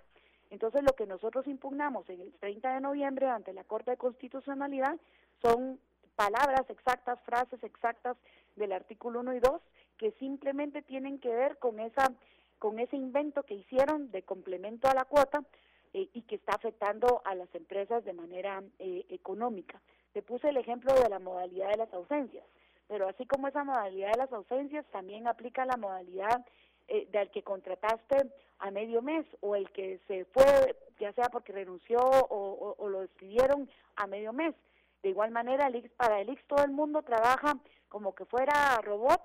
[0.55, 4.95] Entonces, lo que nosotros impugnamos en el 30 de noviembre ante la Corte de Constitucionalidad
[5.41, 5.81] son
[6.15, 8.15] palabras exactas, frases exactas
[8.55, 9.61] del artículo 1 y 2
[9.97, 12.09] que simplemente tienen que ver con esa
[12.57, 15.43] con ese invento que hicieron de complemento a la cuota
[15.91, 19.81] eh, y que está afectando a las empresas de manera eh, económica.
[20.13, 22.45] Te puse el ejemplo de la modalidad de las ausencias,
[22.87, 26.45] pero así como esa modalidad de las ausencias, también aplica la modalidad
[26.87, 28.17] eh, del que contrataste
[28.59, 33.69] a medio mes o el que se fue, ya sea porque renunció o, lo despidieron
[33.95, 34.55] a medio mes.
[35.01, 37.57] De igual manera, el para el IX todo el mundo trabaja
[37.89, 39.21] como que fuera robot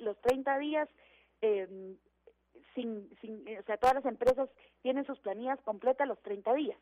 [0.00, 0.88] los 30 días,
[1.40, 1.96] eh,
[2.74, 4.48] sin, sin, o sea, todas las empresas
[4.82, 6.78] tienen sus planillas completas los 30 días.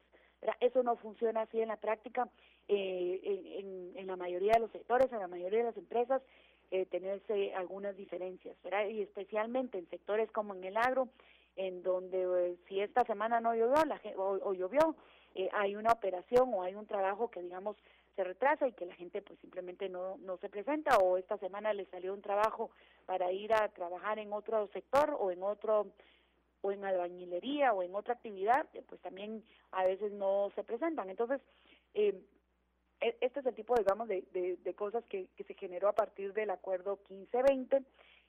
[0.60, 2.28] Eso no funciona así en la práctica
[2.68, 3.20] eh,
[3.60, 6.20] en, en, la mayoría de los sectores, en la mayoría de las empresas
[6.72, 8.88] eh, tenerse algunas diferencias, ¿verdad?
[8.88, 11.10] Y especialmente en sectores como en el agro,
[11.54, 14.96] en donde eh, si esta semana no llovió la, o, llovió,
[15.34, 17.76] eh, hay una operación o hay un trabajo que digamos
[18.16, 21.74] se retrasa y que la gente pues simplemente no, no se presenta o esta semana
[21.74, 22.70] le salió un trabajo
[23.04, 25.92] para ir a trabajar en otro sector o en otro
[26.62, 31.10] o en albañilería o en otra actividad, eh, pues también a veces no se presentan.
[31.10, 31.42] Entonces,
[31.92, 32.18] eh,
[33.20, 36.50] este es el tipo, digamos, de, de, cosas que, que, se generó a partir del
[36.50, 37.82] acuerdo 1520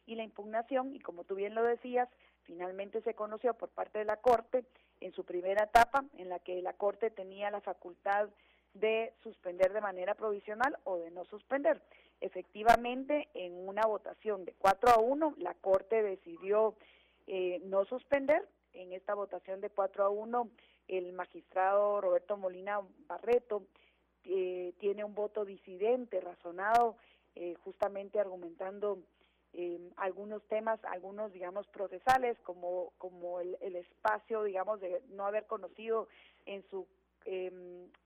[0.06, 2.10] y la impugnación, y como tú bien lo decías,
[2.44, 4.66] finalmente se conoció por parte de la Corte
[5.00, 8.30] en su primera etapa, en la que la Corte tenía la facultad
[8.74, 11.82] de suspender de manera provisional o de no suspender.
[12.22, 16.76] Efectivamente, en una votación de 4 a 1, la Corte decidió
[17.28, 18.48] eh, no suspender.
[18.74, 20.50] En esta votación de 4 a 1,
[20.88, 23.64] el magistrado Roberto Molina Barreto
[24.26, 26.98] eh, tiene un voto disidente, razonado,
[27.36, 29.00] eh, justamente argumentando
[29.54, 35.46] eh, algunos temas, algunos, digamos, procesales, como, como el, el, espacio, digamos, de no haber
[35.46, 36.08] conocido
[36.46, 36.88] en su,
[37.26, 37.52] eh,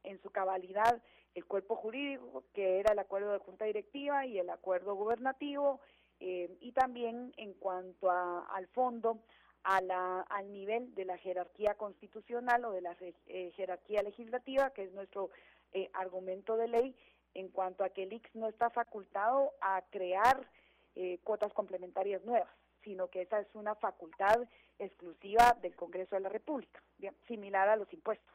[0.03, 1.01] en su cabalidad
[1.35, 5.79] el cuerpo jurídico, que era el acuerdo de junta directiva y el acuerdo gubernativo,
[6.19, 9.19] eh, y también en cuanto a, al fondo,
[9.63, 14.83] a la, al nivel de la jerarquía constitucional o de la eh, jerarquía legislativa, que
[14.83, 15.29] es nuestro
[15.77, 16.95] eh, argumento de ley,
[17.33, 20.49] en cuanto a que el IX no está facultado a crear
[20.95, 22.49] eh, cuotas complementarias nuevas,
[22.83, 24.47] sino que esa es una facultad
[24.79, 28.33] exclusiva del Congreso de la República, bien, similar a los impuestos.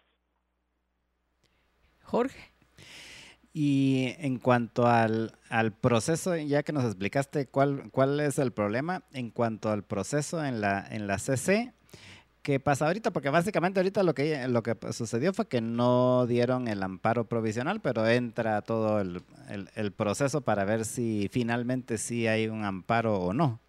[2.02, 2.52] Jorge.
[3.52, 9.02] Y en cuanto al, al, proceso, ya que nos explicaste cuál, cuál es el problema,
[9.12, 11.74] en cuanto al proceso en la, en la CC,
[12.42, 13.10] ¿qué pasa ahorita?
[13.10, 17.80] Porque básicamente ahorita lo que, lo que sucedió fue que no dieron el amparo provisional,
[17.80, 23.16] pero entra todo el, el, el proceso para ver si finalmente sí hay un amparo
[23.16, 23.60] o no.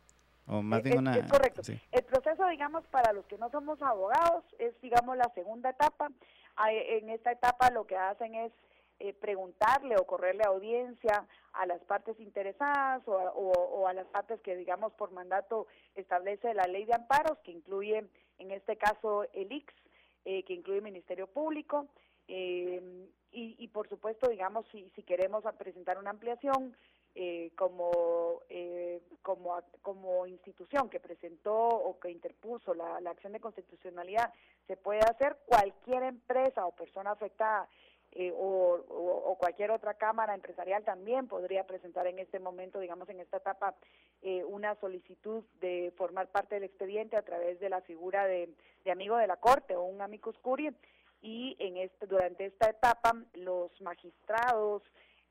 [0.47, 1.63] O más es, bien una, es correcto.
[1.63, 1.79] Sí.
[1.91, 6.09] El proceso, digamos, para los que no somos abogados, es, digamos, la segunda etapa.
[6.67, 8.51] En esta etapa lo que hacen es
[8.99, 14.39] eh, preguntarle o correrle audiencia a las partes interesadas o o, o a, las partes
[14.41, 18.05] que, digamos, por mandato establece la ley de amparos, que incluye,
[18.37, 19.73] en este caso, el IX,
[20.25, 21.87] eh, que incluye el Ministerio Público,
[22.27, 26.75] eh, y, y, por supuesto, digamos, si, si queremos presentar una ampliación,
[27.15, 33.39] eh, como, eh, como, como institución que presentó o que interpuso la, la acción de
[33.39, 34.33] constitucionalidad,
[34.65, 37.69] se puede hacer cualquier empresa o persona afectada
[38.15, 43.37] eh, o, cualquier otra cámara empresarial también podría presentar en este momento, digamos, en esta
[43.37, 43.75] etapa,
[44.21, 48.49] eh, una solicitud de formar parte del expediente a través de la figura de,
[48.85, 50.73] de amigo de la Corte o un amicus curiae.
[51.21, 54.83] Y en este, durante esta etapa, los magistrados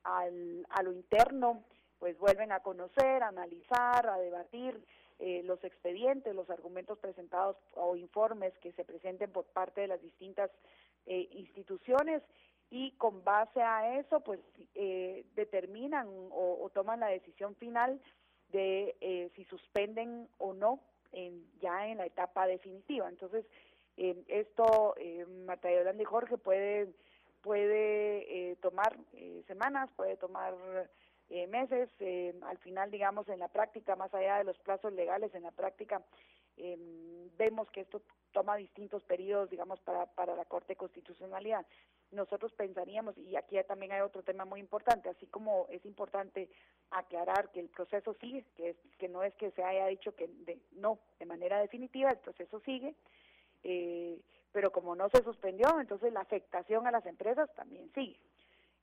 [0.03, 1.63] al, a lo interno,
[1.99, 4.83] pues vuelven a conocer, a analizar, a debatir
[5.19, 10.01] eh, los expedientes, los argumentos presentados o informes que se presenten por parte de las
[10.01, 10.51] distintas
[11.05, 12.21] eh, instituciones
[12.69, 14.39] y con base a eso pues
[14.75, 18.01] eh, determinan o, o, toman la decisión final
[18.51, 20.79] de eh, si suspenden o no
[21.11, 23.09] en, ya en la etapa definitiva.
[23.09, 23.45] Entonces,
[23.97, 25.69] eh, esto, eh, Marta
[26.05, 26.93] Jorge, puede,
[27.41, 30.55] puede eh, tomar eh, semanas, puede tomar
[31.29, 31.89] eh, meses,
[32.43, 36.03] al final, digamos, en la práctica, más allá de los plazos legales, en la práctica,
[36.57, 41.65] eh, vemos que esto toma distintos periodos, digamos, para, para la Corte Constitucionalidad.
[42.11, 46.49] Nosotros pensaríamos, y aquí también hay otro tema muy importante, así como es importante
[46.91, 50.27] aclarar que el proceso sigue, que, es, que no es que se haya dicho que
[50.27, 52.93] de, no, de manera definitiva, el proceso sigue,
[53.63, 54.19] eh,
[54.51, 58.19] pero como no se suspendió, entonces la afectación a las empresas también sigue.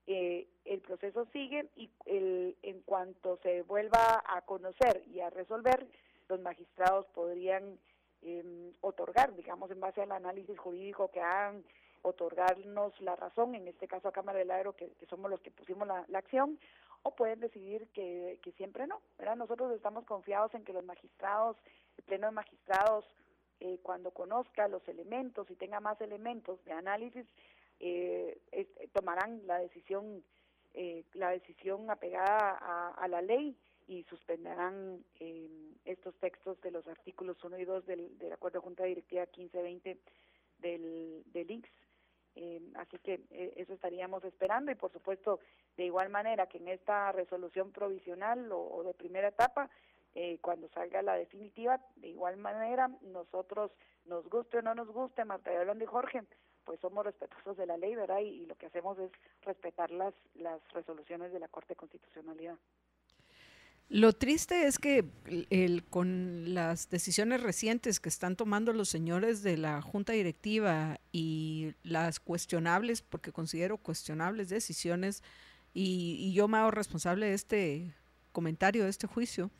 [0.06, 5.86] Eh, el proceso sigue y el, en cuanto se vuelva a conocer y a resolver,
[6.28, 7.78] los magistrados podrían
[8.22, 11.64] eh, otorgar, digamos, en base al análisis jurídico que hagan,
[12.02, 15.50] otorgarnos la razón, en este caso a Cámara del Agro, que, que somos los que
[15.50, 16.58] pusimos la, la acción,
[17.02, 19.00] o pueden decidir que, que siempre no.
[19.18, 19.36] ¿verdad?
[19.36, 21.56] Nosotros estamos confiados en que los magistrados,
[21.96, 23.04] el Pleno de Magistrados,
[23.60, 27.26] eh, cuando conozca los elementos y tenga más elementos de análisis,
[27.78, 28.40] eh,
[28.92, 30.22] tomarán la decisión,
[30.74, 33.56] eh, la decisión apegada a la ley
[33.90, 35.50] y suspenderán eh,
[35.84, 39.98] estos textos de los artículos 1 y 2 del, del Acuerdo de Junta Directiva 1520
[40.58, 41.68] del, del IX.
[42.36, 45.40] Eh, así que eh, eso estaríamos esperando y por supuesto
[45.76, 49.68] de igual manera que en esta resolución provisional o, o de primera etapa,
[50.14, 53.72] eh, cuando salga la definitiva, de igual manera nosotros
[54.04, 56.22] nos guste o no nos guste, Marta Yolanda y Jorge,
[56.62, 58.20] pues somos respetuosos de la ley, ¿verdad?
[58.20, 59.10] Y, y lo que hacemos es
[59.42, 62.56] respetar las, las resoluciones de la Corte de Constitucionalidad.
[63.90, 65.04] Lo triste es que
[65.50, 71.74] el, con las decisiones recientes que están tomando los señores de la Junta Directiva y
[71.82, 75.24] las cuestionables, porque considero cuestionables decisiones,
[75.74, 77.92] y, yo me hago responsable de este
[78.30, 79.50] comentario, de este juicio,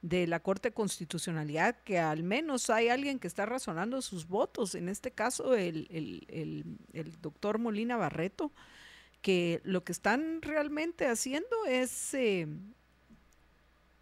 [0.00, 4.76] de la Corte de Constitucionalidad, que al menos hay alguien que está razonando sus votos,
[4.76, 5.88] en este caso el,
[6.92, 8.52] el doctor Molina Barreto,
[9.22, 12.14] que lo que están realmente haciendo es...
[12.14, 12.46] Eh,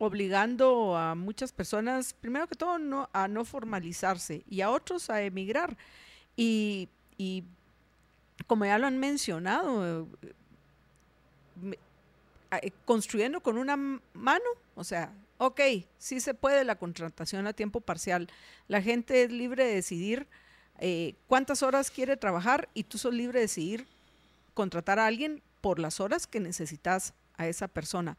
[0.00, 5.20] obligando a muchas personas, primero que todo, no, a no formalizarse y a otros a
[5.22, 5.76] emigrar.
[6.36, 6.88] Y,
[8.46, 10.08] como ya lo han mencionado,
[12.50, 15.60] eh, construyendo con una mano, o sea, ok,
[15.98, 18.30] sí se puede la contratación a tiempo parcial.
[18.68, 20.26] La gente es libre de decidir
[20.78, 23.86] eh, cuántas horas quiere trabajar y tú sos libre de decidir
[24.54, 28.16] contratar a alguien por las horas que necesitas a esa persona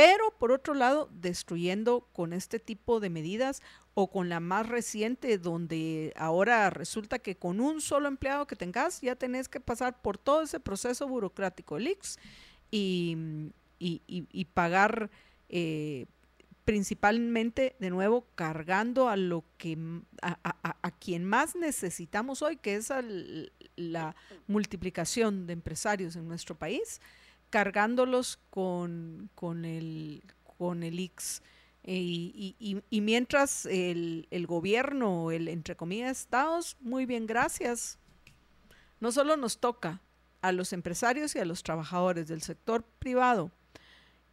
[0.00, 3.60] pero por otro lado, destruyendo con este tipo de medidas
[3.92, 9.02] o con la más reciente, donde ahora resulta que con un solo empleado que tengas
[9.02, 12.18] ya tenés que pasar por todo ese proceso burocrático del IX
[12.70, 15.10] y, y, pagar
[15.50, 16.06] eh,
[16.64, 19.76] principalmente, de nuevo, cargando a lo que
[20.22, 22.90] a, quien más necesitamos hoy, que es
[23.76, 24.16] la
[24.46, 27.02] multiplicación de empresarios en nuestro país,
[27.50, 30.22] cargándolos con, con, el,
[30.58, 31.42] con el IX.
[31.82, 37.98] Eh, y, y, mientras el, el, gobierno, el entre comillas estados, muy bien, gracias.
[39.00, 40.00] No solo nos toca
[40.42, 43.50] a los empresarios y a los trabajadores del sector privado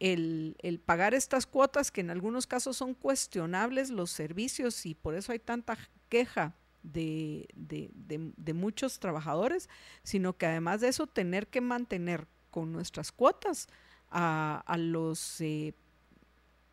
[0.00, 5.14] el, el, pagar estas cuotas que en algunos casos son cuestionables los servicios y por
[5.14, 5.76] eso hay tanta
[6.08, 9.68] queja de, de, de muchos trabajadores,
[10.02, 13.68] sino que además de eso tener que mantener con nuestras cuotas
[14.10, 15.74] a, a los, eh,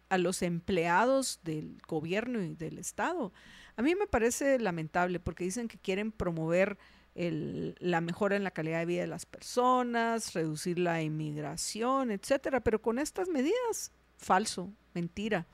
[0.09, 3.31] a los empleados del gobierno y del Estado.
[3.77, 6.77] A mí me parece lamentable porque dicen que quieren promover
[7.15, 12.59] el, la mejora en la calidad de vida de las personas, reducir la inmigración, etcétera,
[12.59, 15.47] pero con estas medidas, falso, mentira.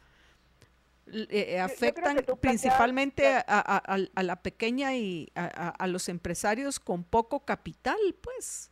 [1.07, 7.99] Eh, afectan principalmente a, a, a, la pequeña y a, los empresarios con poco capital,
[8.22, 8.70] pues.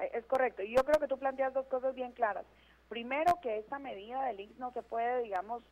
[0.00, 0.62] Eh, es correcto.
[0.62, 2.44] Y yo creo que tú planteas dos cosas bien claras.
[2.88, 5.62] Primero, que esta medida del INSS no se puede, digamos,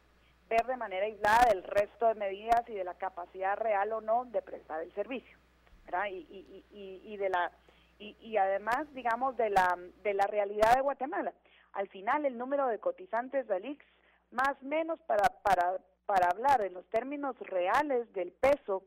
[0.49, 4.25] ver de manera aislada del resto de medidas y de la capacidad real o no
[4.27, 5.39] de prestar el servicio,
[5.85, 6.07] ¿verdad?
[6.11, 7.51] Y, y, y, y de la
[7.99, 11.33] y, y además, digamos, de la de la realidad de Guatemala.
[11.73, 13.85] Al final, el número de cotizantes del IX,
[14.33, 18.83] más o menos para para para hablar en los términos reales del peso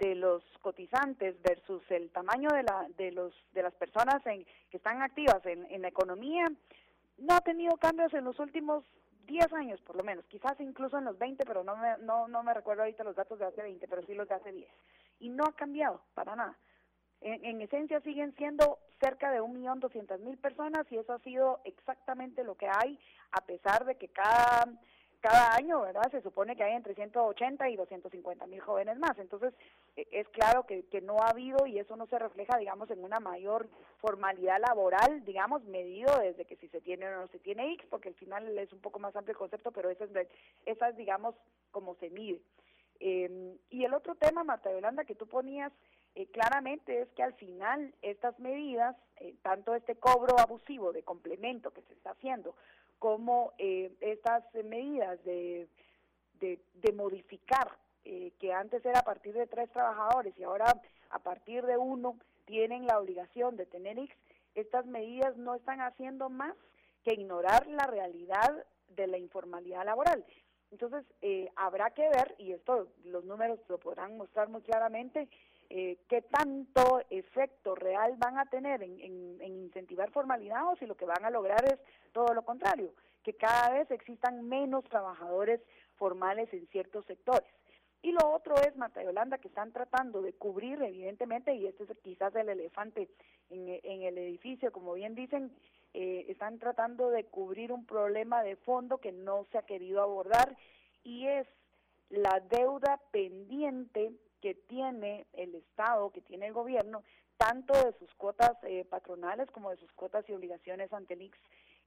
[0.00, 4.78] de los cotizantes versus el tamaño de, la, de, los, de las personas en, que
[4.78, 6.50] están activas en, en la economía,
[7.18, 8.82] no ha tenido cambios en los últimos
[9.26, 12.42] 10 años por lo menos, quizás incluso en los 20, pero no me, no, no
[12.42, 14.68] me recuerdo ahorita los datos de hace 20, pero sí los de hace 10.
[15.20, 16.58] Y no ha cambiado para nada.
[17.20, 22.56] En, en esencia siguen siendo cerca de 1.200.000 personas y eso ha sido exactamente lo
[22.56, 22.98] que hay,
[23.32, 24.66] a pesar de que cada
[25.20, 26.10] cada año, ¿verdad?
[26.10, 29.18] Se supone que hay entre 180 y 250 mil jóvenes más.
[29.18, 29.54] Entonces,
[29.96, 33.04] e, es claro que, que no ha habido y eso no se refleja, digamos, en
[33.04, 33.68] una mayor
[33.98, 38.08] formalidad laboral, digamos, medido desde que si se tiene o no se tiene X, porque
[38.08, 40.28] al final es un poco más amplio el concepto, pero esa es,
[40.66, 41.34] esa es digamos,
[41.70, 42.40] como se mide.
[42.98, 45.72] Eh, y el otro tema, Marta Yolanda, que tú ponías
[46.14, 51.70] eh, claramente es que al final estas medidas, eh, tanto este cobro abusivo de complemento
[51.70, 52.56] que se está haciendo,
[53.00, 55.66] como eh, estas medidas de,
[56.38, 61.18] de, de modificar, eh, que antes era a partir de tres trabajadores y ahora a
[61.18, 64.16] partir de uno tienen la obligación de tener X,
[64.54, 66.54] estas medidas no están haciendo más
[67.02, 70.24] que ignorar la realidad de la informalidad laboral.
[70.70, 75.28] Entonces, eh, habrá que ver, y esto los números lo podrán mostrar muy claramente,
[75.70, 80.86] eh, qué tanto efecto real van a tener en, en, en, incentivar formalidad o si
[80.86, 81.78] lo que van a lograr es
[82.12, 82.92] todo lo contrario,
[83.22, 85.60] que cada vez existan menos trabajadores
[85.96, 87.48] formales en ciertos sectores.
[88.02, 91.90] Y lo otro es, Marta Yolanda, que están tratando de cubrir, evidentemente, y este es
[92.02, 93.08] quizás el elefante
[93.50, 95.52] en, en el edificio, como bien dicen,
[95.92, 100.56] eh, están tratando de cubrir un problema de fondo que no se ha querido abordar
[101.02, 101.48] y es
[102.10, 107.02] la deuda pendiente que tiene el Estado, que tiene el gobierno,
[107.36, 111.38] tanto de sus cuotas eh, patronales como de sus cuotas y obligaciones ante el IX,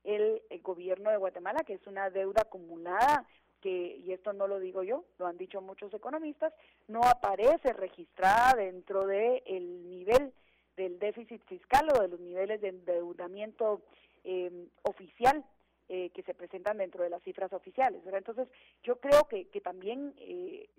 [0.04, 3.26] el, gobierno de Guatemala, que es una deuda acumulada
[3.62, 6.54] que, y esto no lo digo yo, lo han dicho muchos economistas,
[6.88, 10.34] no aparece registrada dentro del el nivel
[10.76, 13.82] del déficit fiscal o de los niveles de endeudamiento
[14.24, 15.46] eh, oficial
[15.90, 18.02] eh, que se presentan dentro de las cifras oficiales.
[18.06, 18.48] Entonces,
[18.84, 20.70] yo creo que, que también eh,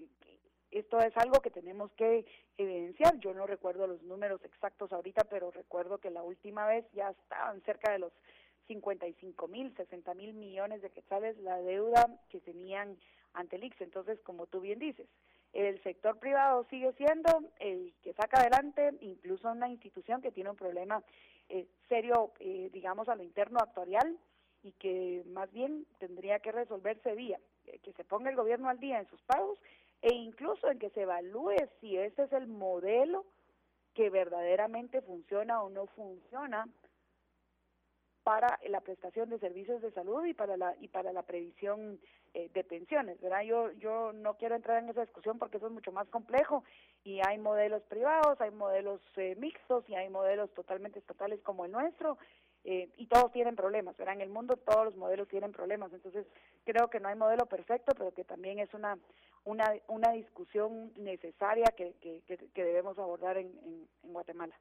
[0.74, 2.26] esto es algo que tenemos que
[2.59, 3.18] evidenciar.
[3.20, 7.62] Yo no recuerdo los números exactos ahorita, pero recuerdo que la última vez ya estaban
[7.62, 8.12] cerca de los
[8.66, 12.98] 55 mil, 60 mil millones de quetzales la deuda que tenían
[13.34, 13.80] ante el IX.
[13.82, 15.06] Entonces, como tú bien dices,
[15.52, 17.30] el sector privado sigue siendo
[17.60, 21.05] el que saca adelante, incluso una institución que tiene un problema
[21.48, 24.18] eh, serio, eh, digamos, a lo interno actuarial
[24.64, 28.80] y que más bien tendría que resolverse vía eh, que se ponga el gobierno al
[28.80, 29.59] día en sus pagos
[30.05, 33.24] e incluso en que se evalúe si ese es el modelo
[33.94, 36.68] que verdaderamente funciona o no funciona
[38.22, 41.98] para la prestación de servicios de salud y para la y para la previsión
[42.35, 43.44] eh, de pensiones, ¿verdad?
[43.44, 46.64] Yo yo no quiero entrar en esa discusión porque eso es mucho más complejo
[47.02, 51.72] y hay modelos privados, hay modelos eh, mixtos y hay modelos totalmente estatales como el
[51.72, 52.18] nuestro
[52.65, 54.15] eh, y todos tienen problemas, ¿verdad?
[54.15, 56.27] En el mundo todos los modelos tienen problemas, entonces
[56.65, 58.99] creo que no hay modelo perfecto, pero que también es una,
[59.45, 63.53] una, una discusión necesaria que, que, que debemos abordar en,
[64.03, 64.55] en, Guatemala.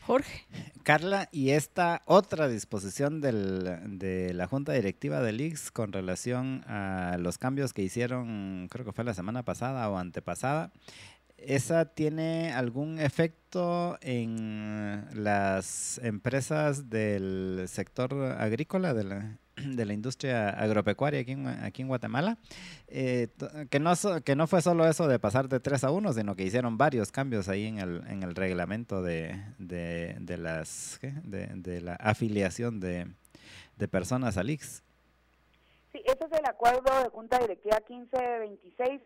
[0.00, 0.46] Jorge.
[0.82, 7.16] Carla, y esta otra disposición del, de la Junta Directiva del IX con relación a
[7.18, 10.72] los cambios que hicieron, creo que fue la semana pasada o antepasada,
[11.38, 20.50] ¿Esa tiene algún efecto en las empresas del sector agrícola, de la, de la industria
[20.50, 22.38] agropecuaria aquí en, aquí en Guatemala?
[22.88, 23.28] Eh,
[23.70, 23.92] que, no,
[24.24, 27.12] que no fue solo eso de pasar de 3 a 1, sino que hicieron varios
[27.12, 32.80] cambios ahí en el, en el reglamento de, de, de las, de, de, la afiliación
[32.80, 33.06] de,
[33.76, 34.82] de personas al IX.
[35.92, 39.00] Sí, ese es el acuerdo de Junta Directiva 1526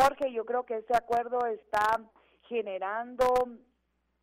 [0.00, 2.00] Jorge, yo creo que este acuerdo está
[2.42, 3.26] generando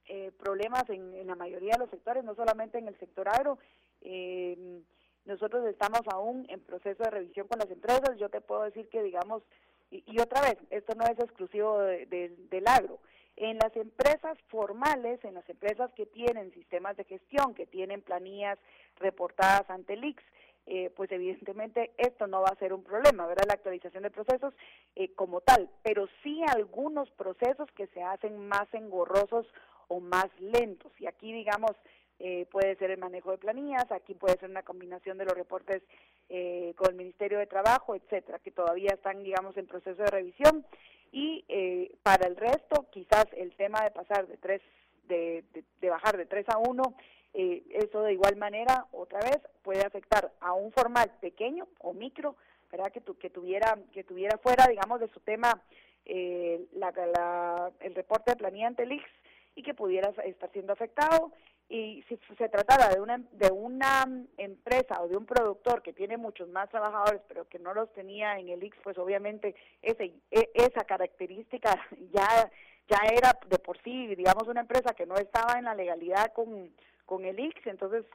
[0.07, 3.57] eh, problemas en, la mayoría de los sectores, no solamente en el sector agro.
[4.01, 4.81] Eh,
[5.25, 8.17] nosotros estamos aún en proceso de revisión con las empresas.
[8.17, 9.43] Yo te puedo decir que, digamos,
[9.91, 12.99] y, otra vez, esto no es exclusivo del agro.
[13.35, 18.57] En las empresas formales, en las empresas que tienen sistemas de gestión, que tienen planillas
[18.97, 20.23] reportadas ante el IX,
[20.67, 23.45] eh, pues evidentemente esto no va a ser un problema, ¿verdad?
[23.47, 24.53] La actualización de procesos
[24.95, 29.45] eh, como tal, pero sí algunos procesos que se hacen más engorrosos
[29.89, 30.91] o más lentos.
[30.99, 31.71] Y aquí, digamos,
[32.17, 35.83] eh, puede ser el manejo de planillas, aquí puede ser una combinación de los reportes
[36.75, 40.65] con el Ministerio de Trabajo, etcétera, que todavía están, digamos, en proceso de revisión.
[41.11, 41.45] Y
[42.01, 44.63] para el resto, quizás el tema de pasar de tres,
[45.07, 46.95] de, de, de bajar de 3 a 1
[47.37, 52.37] eh, eso de igual manera, otra vez, puede afectar a un formal pequeño o micro,
[52.71, 52.93] ¿verdad?
[52.93, 55.61] Que, tu, que, tuviera, que tuviera fuera, digamos, de su tema
[56.05, 59.01] eh, la, el reporte de planilla ante el
[59.53, 61.33] y que pudiera estar siendo afectado.
[61.67, 64.05] Y si se tratara de una, de una
[64.37, 68.39] empresa o de un productor que tiene muchos más trabajadores, pero que no los tenía
[68.39, 71.77] en el IX, pues obviamente ese, e, esa característica
[72.13, 72.49] ya,
[72.87, 76.71] ya era de por sí, digamos, una empresa que no estaba en la legalidad con
[77.05, 78.05] con el IX, entonces,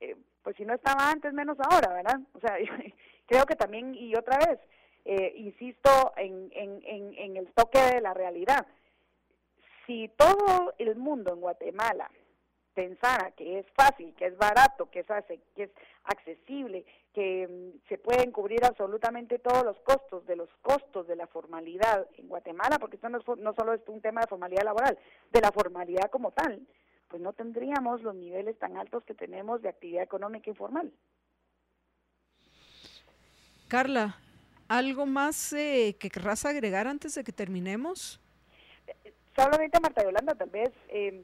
[0.00, 2.20] eh, pues si no estaba antes, menos ahora, ¿verdad?
[2.34, 2.56] O sea,
[3.26, 4.58] creo que también, y otra vez,
[5.04, 8.66] eh, insisto en, en, en, el toque de la realidad,
[9.86, 12.08] si todo el mundo en Guatemala
[12.72, 15.06] pensara que es fácil, que es barato, que es,
[15.54, 15.70] que es
[16.04, 21.26] accesible, que mm, se pueden cubrir absolutamente todos los costos de los costos de la
[21.26, 24.98] formalidad en Guatemala, porque esto no, no solo es un tema de formalidad laboral,
[25.30, 26.66] de la formalidad como tal,
[27.12, 30.90] pues no tendríamos los niveles tan altos que tenemos de actividad económica informal.
[33.68, 34.16] Carla,
[34.66, 38.18] ¿algo más eh, que querrás agregar antes de que terminemos?
[39.36, 41.22] Solamente, Marta Yolanda, tal vez em,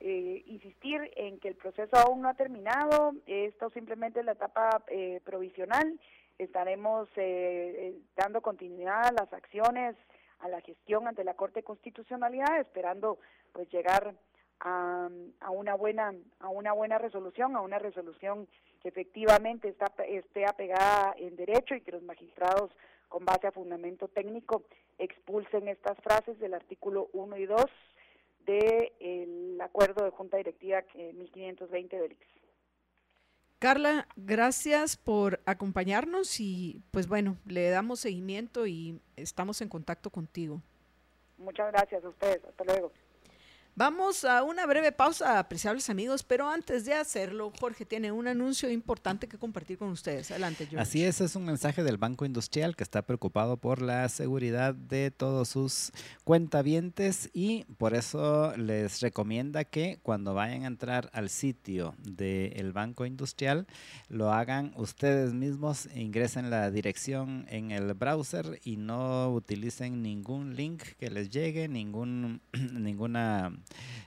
[0.00, 4.82] eh, insistir en que el proceso aún no ha terminado, esto simplemente es la etapa
[4.88, 6.00] eh, provisional,
[6.38, 7.10] estaremos
[8.16, 9.94] dando continuidad a las acciones,
[10.40, 13.18] a la gestión ante la Corte de Constitucionalidad, esperando
[13.52, 14.14] pues llegar
[14.62, 15.08] a,
[15.40, 18.48] a, una buena a una buena resolución, a una resolución
[18.80, 22.70] que efectivamente está, esté apegada en derecho y que los magistrados
[23.08, 24.64] con base a fundamento técnico
[24.98, 27.64] expulsen estas frases del artículo 1 y 2
[28.46, 32.26] del acuerdo de Junta Directiva 1520 del IX.
[33.58, 40.60] Carla, gracias por acompañarnos y pues bueno, le damos seguimiento y estamos en contacto contigo.
[41.38, 42.44] Muchas gracias a ustedes.
[42.44, 42.92] Hasta luego.
[43.74, 48.70] Vamos a una breve pausa, apreciables amigos, pero antes de hacerlo, Jorge tiene un anuncio
[48.70, 50.30] importante que compartir con ustedes.
[50.30, 50.82] Adelante, George.
[50.82, 55.10] Así es, es un mensaje del Banco Industrial que está preocupado por la seguridad de
[55.10, 55.90] todos sus
[56.22, 63.06] cuentavientes y por eso les recomienda que cuando vayan a entrar al sitio del Banco
[63.06, 63.66] Industrial
[64.10, 70.82] lo hagan ustedes mismos, ingresen la dirección en el browser y no utilicen ningún link
[70.98, 72.42] que les llegue, ningún,
[72.72, 73.50] ninguna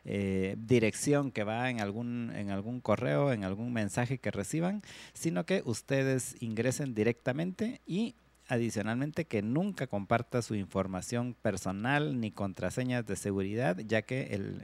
[0.05, 4.81] eh, dirección que va en algún, en algún correo, en algún mensaje que reciban,
[5.13, 8.15] sino que ustedes ingresen directamente y
[8.47, 14.63] adicionalmente que nunca comparta su información personal ni contraseñas de seguridad, ya que el,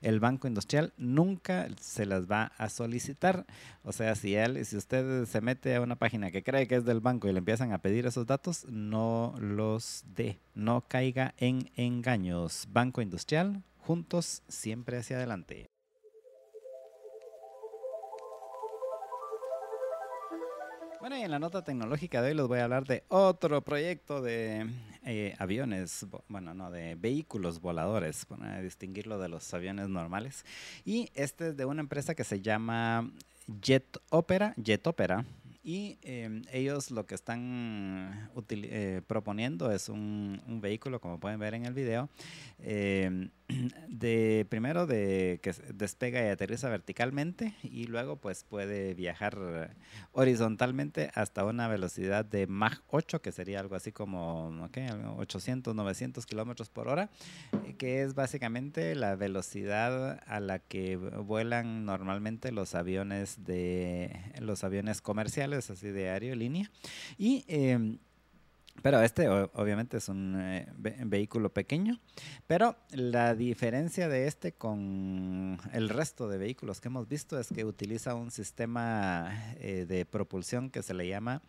[0.00, 3.46] el Banco Industrial nunca se las va a solicitar.
[3.82, 6.84] O sea, si, él, si usted se mete a una página que cree que es
[6.84, 11.70] del banco y le empiezan a pedir esos datos, no los dé, no caiga en
[11.76, 12.66] engaños.
[12.70, 15.66] Banco Industrial, juntos, siempre hacia adelante.
[21.00, 24.20] Bueno, y en la nota tecnológica de hoy les voy a hablar de otro proyecto
[24.20, 24.68] de
[25.04, 30.44] eh, aviones, bueno, no, de vehículos voladores, para distinguirlo de los aviones normales.
[30.84, 33.12] Y este es de una empresa que se llama
[33.62, 35.24] Jet Opera, Jet Opera,
[35.62, 41.64] y em, ellos lo que están eh, proponiendo es un, vehículo, como pueden ver en
[41.64, 42.08] el video,
[42.58, 43.30] em,
[43.88, 49.74] de primero de que despega y aterriza verticalmente y luego pues puede viajar
[50.12, 54.68] horizontalmente hasta una velocidad de Mach 8, que sería algo así como
[55.18, 57.10] 800, 900 kilómetros por hora,
[57.64, 64.64] eh, que es básicamente la velocidad a la que vuelan normalmente los aviones de los
[64.64, 66.70] aviones comerciales, así de aerolínea.
[67.16, 67.98] Y em,
[68.82, 71.98] pero este obviamente es un eh, vehículo pequeño,
[72.46, 77.64] pero la diferencia de este con el resto de vehículos que hemos visto es que
[77.64, 81.42] utiliza un sistema eh, de propulsión que se le llama,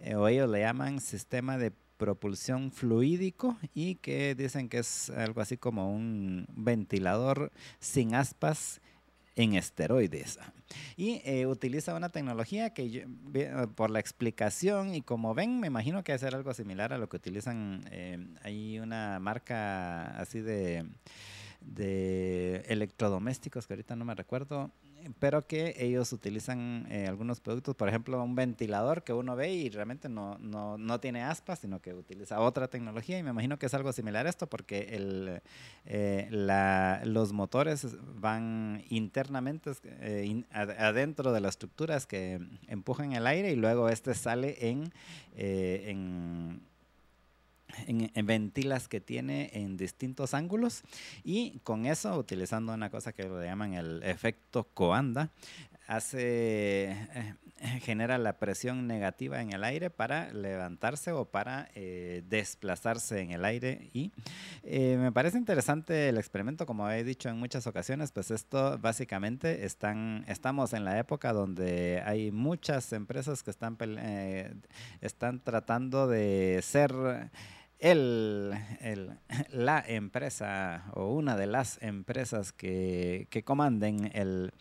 [0.00, 5.40] eh, o ellos le llaman sistema de propulsión fluídico y que dicen que es algo
[5.40, 8.80] así como un ventilador sin aspas
[9.38, 10.38] en esteroides.
[10.96, 13.06] Y eh, utiliza una tecnología que
[13.76, 17.16] por la explicación y como ven, me imagino que ser algo similar a lo que
[17.16, 20.84] utilizan, eh, hay una marca así de,
[21.60, 24.72] de electrodomésticos que ahorita no me recuerdo,
[25.18, 29.70] pero que ellos utilizan eh, algunos productos, por ejemplo, un ventilador que uno ve y
[29.70, 33.66] realmente no, no, no, tiene aspas, sino que utiliza otra tecnología y me imagino que
[33.66, 35.40] es algo similar a esto porque el,
[35.86, 37.86] eh, la, los motores
[38.20, 44.68] van internamente eh, adentro de las estructuras que empujan el aire y luego este sale
[44.68, 44.92] en,
[45.36, 46.60] en
[47.86, 50.82] en, ventilas que tiene en distintos ángulos
[51.24, 55.30] y con eso, utilizando una cosa que le llaman el efecto coanda,
[55.88, 57.34] hace eh,
[57.80, 63.44] genera la presión negativa en el aire para levantarse o para eh, desplazarse en el
[63.44, 64.12] aire y
[64.64, 69.64] eh, me parece interesante el experimento como he dicho en muchas ocasiones pues esto básicamente
[69.64, 73.78] están estamos en la época donde hay muchas empresas que están
[75.00, 76.92] están tratando de ser
[77.78, 79.18] el, el,
[79.50, 84.52] la empresa o una de las empresas que, que comanden el,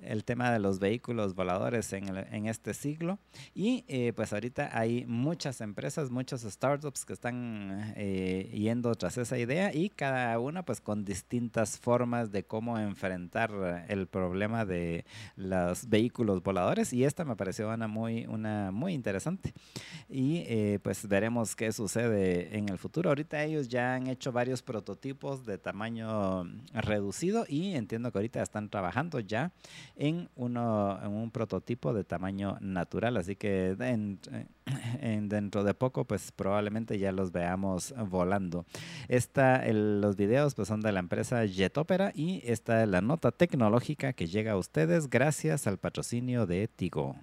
[0.00, 3.18] el, tema de los vehículos voladores en, en este siglo.
[3.54, 9.38] Y eh, pues ahorita hay muchas empresas, muchos startups que están eh, yendo tras esa
[9.38, 15.04] idea y cada una pues con distintas formas de cómo enfrentar el problema de
[15.36, 16.92] los vehículos voladores.
[16.92, 19.52] Y esta me pareció una muy, una muy interesante.
[20.08, 23.10] Y eh, pues veremos qué sucede en el futuro.
[23.10, 28.68] Ahorita ellos ya han hecho varios prototipos de tamaño reducido y entiendo que ahorita están
[28.68, 29.52] trabajando ya
[29.96, 33.16] en, uno, en un prototipo de tamaño natural.
[33.16, 34.18] Así que en,
[35.28, 38.66] dentro de poco pues probablemente ya los veamos volando.
[39.08, 44.12] Esta, los videos pues son de la empresa Jetopera y esta es la nota tecnológica
[44.12, 47.16] que llega a ustedes gracias al patrocinio de Tigo.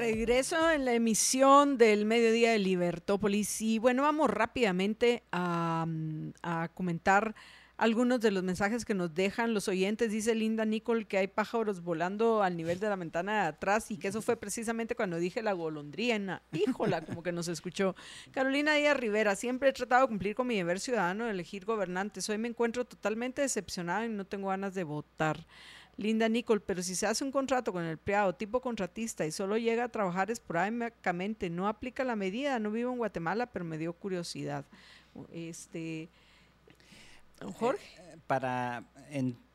[0.00, 5.86] Regreso en la emisión del mediodía de Libertópolis y bueno, vamos rápidamente a,
[6.72, 7.34] comentar
[7.76, 10.10] algunos de los mensajes que nos dejan los oyentes.
[10.10, 13.98] Dice Linda Nicole que hay pájaros volando al nivel de la ventana de atrás y
[13.98, 16.40] que eso fue precisamente cuando dije la golondrina.
[16.52, 17.94] Híjola, como que nos escuchó.
[18.30, 22.26] Carolina Díaz Rivera, siempre he tratado de cumplir con mi deber ciudadano de elegir gobernantes.
[22.30, 25.46] Hoy me encuentro totalmente decepcionada y no tengo ganas de votar.
[26.00, 29.58] Linda Nicole, pero si se hace un contrato con el empleado tipo contratista y solo
[29.58, 33.92] llega a trabajar esporádicamente, no aplica la medida, no vivo en Guatemala, pero me dio
[33.92, 34.64] curiosidad.
[35.30, 36.08] Este,
[37.58, 37.84] Jorge.
[37.98, 38.82] Eh, para,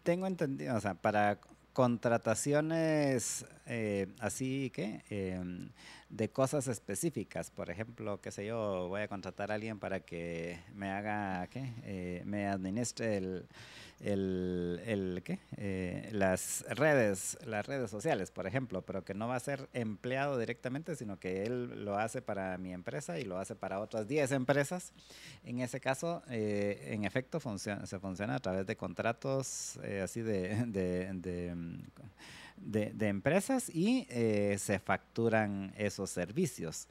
[0.03, 1.39] tengo entendido, o sea, para
[1.73, 5.71] contrataciones eh, así que em,
[6.09, 7.49] de cosas específicas.
[7.49, 11.73] Por ejemplo, qué sé yo, voy a contratar a alguien para que me haga, ¿qué?
[11.83, 13.47] Eh, me administre el
[13.99, 15.39] el, el ¿qué?
[15.57, 20.37] Eh, las redes, las redes sociales, por ejemplo, pero que no va a ser empleado
[20.37, 24.31] directamente, sino que él lo hace para mi empresa y lo hace para otras 10
[24.33, 24.93] empresas.
[25.43, 30.21] En ese caso, eh, en efecto, funciona, se funciona a través de contratos eh, así
[30.21, 31.53] de, de,
[32.57, 34.07] de, empresas y
[34.57, 36.87] se facturan esos servicios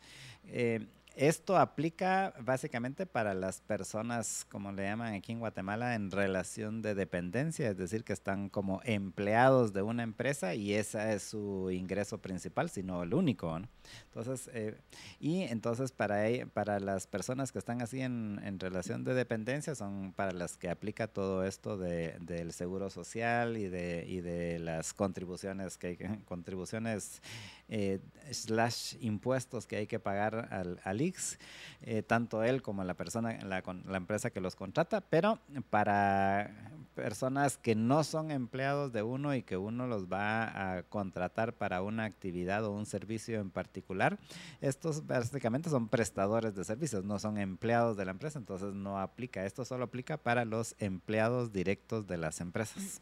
[1.16, 6.95] esto aplica básicamente para las personas, como le llaman aquí en Guatemala, en relación de
[6.95, 12.19] dependencia, es decir, que están como empleados de una empresa y ese es su ingreso
[12.19, 13.59] principal, sino el único.
[13.59, 13.69] ¿no?
[14.07, 14.77] Entonces, eh,
[15.20, 19.74] y entonces para, e, para las personas que están así en, en, relación de dependencia
[19.74, 24.59] son para las que aplica todo esto de, del seguro social y de, y de
[24.59, 27.23] las contribuciones que contribuciones
[27.69, 28.01] eh,
[28.31, 31.39] slash impuestos que hay que pagar al, al IX,
[31.82, 35.39] eh, tanto él como la persona, la, la empresa que los contrata, pero
[35.70, 41.55] para personas que no son empleados de uno y que uno los va a contratar
[41.55, 44.19] para una actividad o un servicio en particular,
[44.61, 49.45] estos básicamente son prestadores de servicios, no son empleados de la empresa, entonces no aplica.
[49.45, 53.01] Esto solo aplica para los empleados directos de las empresas.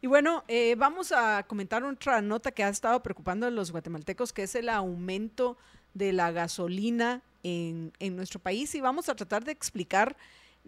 [0.00, 4.32] Y bueno, eh, vamos a comentar otra nota que ha estado preocupando a los guatemaltecos,
[4.32, 5.56] que es el aumento
[5.94, 8.74] de la gasolina en, en nuestro país.
[8.76, 10.16] Y vamos a tratar de explicar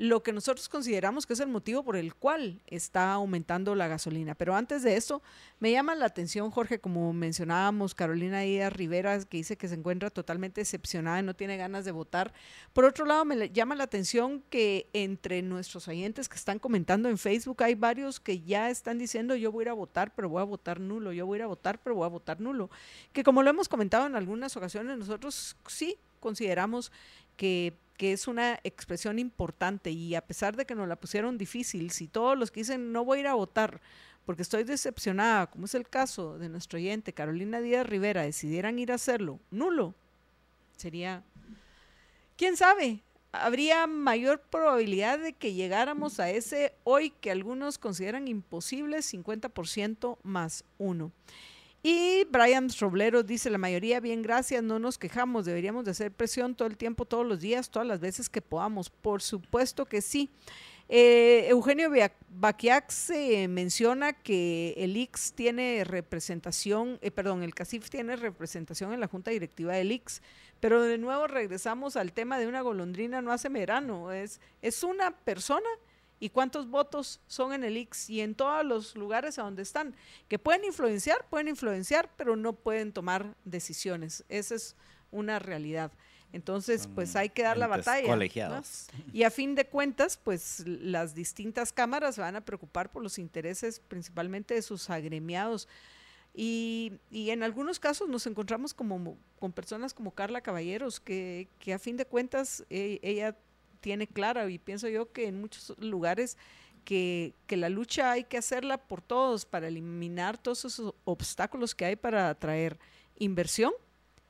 [0.00, 4.34] lo que nosotros consideramos que es el motivo por el cual está aumentando la gasolina.
[4.34, 5.20] Pero antes de eso,
[5.58, 10.08] me llama la atención, Jorge, como mencionábamos, Carolina Díaz Rivera, que dice que se encuentra
[10.08, 12.32] totalmente decepcionada y no tiene ganas de votar.
[12.72, 17.18] Por otro lado, me llama la atención que entre nuestros oyentes que están comentando en
[17.18, 20.40] Facebook hay varios que ya están diciendo yo voy a ir a votar, pero voy
[20.40, 22.70] a votar nulo, yo voy a ir a votar, pero voy a votar nulo.
[23.12, 26.90] Que como lo hemos comentado en algunas ocasiones, nosotros sí consideramos
[27.36, 31.90] que que es una expresión importante y a pesar de que nos la pusieron difícil,
[31.90, 33.82] si todos los que dicen no voy a ir a votar
[34.24, 38.90] porque estoy decepcionada, como es el caso de nuestro oyente Carolina Díaz Rivera, decidieran ir
[38.90, 39.94] a hacerlo, nulo,
[40.78, 41.22] sería,
[42.38, 43.02] quién sabe,
[43.32, 50.64] habría mayor probabilidad de que llegáramos a ese hoy que algunos consideran imposible 50% más
[50.78, 51.12] uno.
[51.82, 56.54] Y Brian Roblero dice, la mayoría, bien, gracias, no nos quejamos, deberíamos de hacer presión
[56.54, 58.90] todo el tiempo, todos los días, todas las veces que podamos.
[58.90, 60.30] Por supuesto que sí.
[60.92, 61.88] Eh, Eugenio
[62.28, 68.98] Baquiac se menciona que el IX tiene representación, eh, perdón, el CACIF tiene representación en
[68.98, 70.20] la Junta Directiva del IX,
[70.58, 75.12] pero de nuevo regresamos al tema de una golondrina no hace verano, es, es una
[75.12, 75.68] persona
[76.20, 79.96] y cuántos votos son en el IX y en todos los lugares a donde están,
[80.28, 84.24] que pueden influenciar, pueden influenciar, pero no pueden tomar decisiones.
[84.28, 84.76] Esa es
[85.10, 85.90] una realidad.
[86.32, 88.06] Entonces, pues hay que dar la batalla.
[88.06, 88.86] Colegiados.
[89.12, 93.80] Y a fin de cuentas, pues las distintas cámaras van a preocupar por los intereses
[93.80, 95.66] principalmente de sus agremiados.
[96.32, 101.74] Y, y, en algunos casos nos encontramos como con personas como Carla Caballeros, que, que
[101.74, 103.36] a fin de cuentas e, ella
[103.80, 106.36] tiene clara y pienso yo que en muchos lugares
[106.84, 111.84] que, que, la lucha hay que hacerla por todos para eliminar todos esos obstáculos que
[111.84, 112.78] hay para atraer
[113.18, 113.72] inversión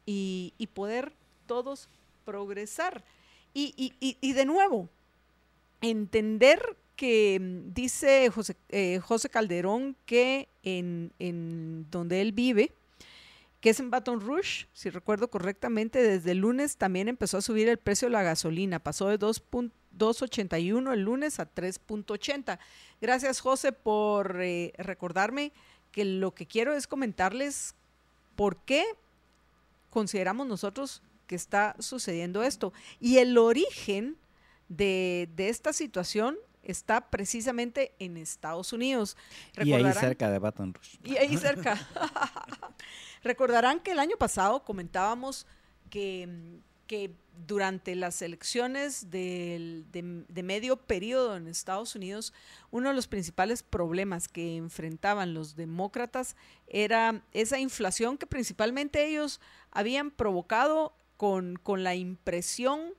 [0.04, 1.12] y, y poder
[1.46, 1.88] todos
[2.24, 3.04] progresar.
[3.54, 4.88] Y, y, y, de nuevo,
[5.80, 12.72] entender que mm, dice José, eh, José Calderón que en, en donde él vive,
[13.60, 17.68] que es en Baton Rouge, si recuerdo correctamente, desde el lunes también empezó a subir
[17.68, 22.58] el precio de la gasolina, pasó de 2.81 el lunes a 3.80.
[23.00, 25.52] Gracias José por eh, recordarme
[25.92, 27.74] que lo que quiero es comentarles
[28.34, 28.84] por qué
[29.90, 32.72] consideramos nosotros que está sucediendo esto.
[32.98, 34.16] Y el origen
[34.68, 39.16] de, de esta situación está precisamente en Estados Unidos.
[39.62, 40.98] Y ahí cerca de Baton Rouge.
[41.04, 41.78] Y ahí cerca.
[43.22, 45.46] Recordarán que el año pasado comentábamos
[45.90, 46.28] que,
[46.86, 47.12] que
[47.46, 52.32] durante las elecciones de, de, medio periodo en Estados Unidos,
[52.70, 59.40] uno de los principales problemas que enfrentaban los demócratas era esa inflación que principalmente ellos
[59.70, 62.94] habían provocado con, con la impresión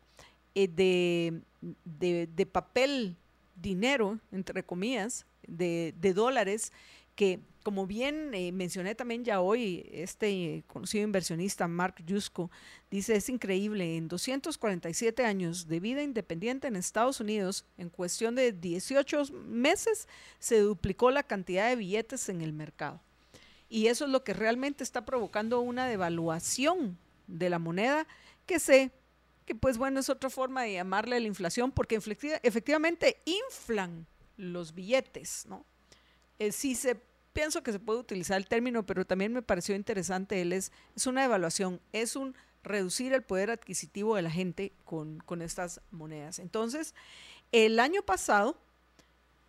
[0.53, 3.15] eh, de, de, papel,
[3.61, 6.71] dinero, entre comillas, de, dólares,
[7.15, 12.49] que como bien eh, mencioné también ya hoy, este conocido inversionista Mark Yusko
[12.89, 18.51] dice, es increíble, en 247 años de vida independiente en Estados Unidos, en cuestión de
[18.51, 20.07] 18 meses,
[20.39, 22.99] se duplicó la cantidad de billetes en el mercado.
[23.69, 26.97] Y eso es lo que realmente está provocando una devaluación
[27.27, 28.07] de la moneda
[28.45, 28.91] que se,
[29.53, 31.95] pues bueno, es otra forma de llamarle a la inflación, porque
[32.43, 34.05] efectivamente inflan
[34.37, 35.65] los billetes, ¿no?
[36.39, 36.99] Eh, sí se
[37.33, 41.07] pienso que se puede utilizar el término, pero también me pareció interesante, él es, es
[41.07, 46.39] una evaluación, es un reducir el poder adquisitivo de la gente con, con estas monedas.
[46.39, 46.93] Entonces,
[47.51, 48.57] el año pasado,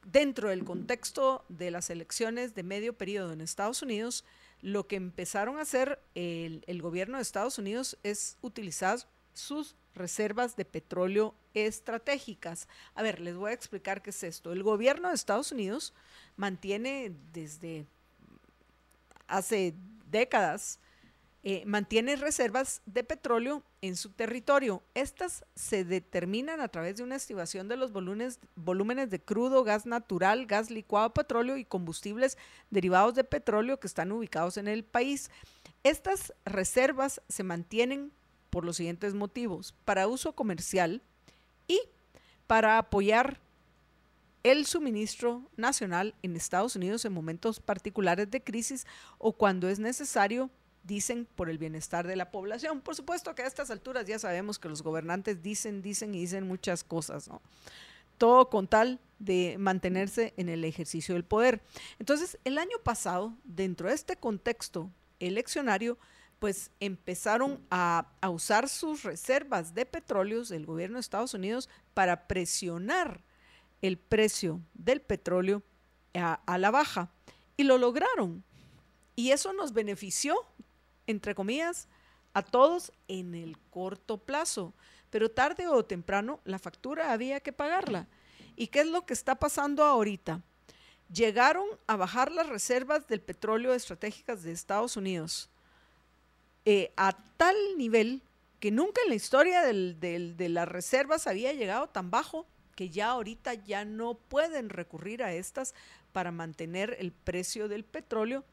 [0.04, 4.24] dentro del contexto de las elecciones de medio periodo en Estados Unidos,
[4.62, 8.98] lo que empezaron a hacer el, gobierno de Estados Unidos es utilizar
[9.34, 12.68] sus reservas de petróleo estratégicas.
[12.94, 14.52] A ver, les voy a explicar qué es esto.
[14.52, 15.92] El gobierno de Estados Unidos
[16.36, 17.86] mantiene desde
[19.28, 19.74] hace
[20.10, 20.78] décadas
[21.44, 24.80] eh, mantiene reservas de petróleo en su territorio.
[24.94, 29.84] Estas se determinan a través de una estimación de los volúmenes, volúmenes de crudo, gas
[29.84, 32.38] natural, gas licuado, petróleo y combustibles
[32.70, 35.32] derivados de petróleo que están ubicados en el país.
[35.82, 38.12] Estas reservas se mantienen
[38.52, 41.00] por los siguientes motivos, para uso comercial
[41.66, 41.80] y
[42.46, 43.40] para apoyar
[44.42, 50.50] el suministro nacional en Estados Unidos en momentos particulares de crisis o cuando es necesario
[50.84, 52.82] dicen por el bienestar de la población.
[52.82, 56.46] Por supuesto que a estas alturas ya sabemos que los gobernantes dicen, dicen y dicen
[56.46, 57.40] muchas cosas, ¿no?
[58.18, 61.62] Todo con tal de mantenerse en el ejercicio del poder.
[61.98, 65.96] Entonces, el año pasado, dentro de este contexto eleccionario,
[66.42, 73.22] pues empezaron a, usar sus reservas de petróleos del gobierno de Estados Unidos para presionar
[73.80, 75.62] el precio del petróleo
[76.14, 77.10] a, a la baja.
[77.56, 78.42] Y lo lograron.
[79.14, 80.34] Y eso nos benefició
[81.06, 81.86] entre comillas,
[82.34, 84.74] a todos en el corto plazo.
[85.10, 88.08] Pero tarde o temprano la factura había que pagarla.
[88.56, 90.42] ¿Y qué es lo que está pasando ahorita?
[91.08, 95.51] Llegaron a bajar las reservas del petróleo estratégicas de Estados Unidos
[96.64, 98.22] eh, a tal nivel
[98.60, 103.54] que nunca en la historia de las reservas había llegado tan bajo que ya ahorita
[103.54, 105.74] ya no pueden recurrir a estas
[106.12, 108.44] para mantener el precio del petróleo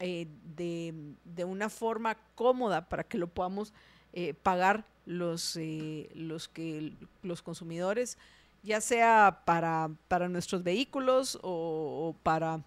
[0.00, 3.72] eh, de, una forma cómoda para que lo podamos
[4.12, 8.18] eh, pagar los, eh, los, que, los consumidores,
[8.62, 12.60] ya sea para, para nuestros vehículos o, para,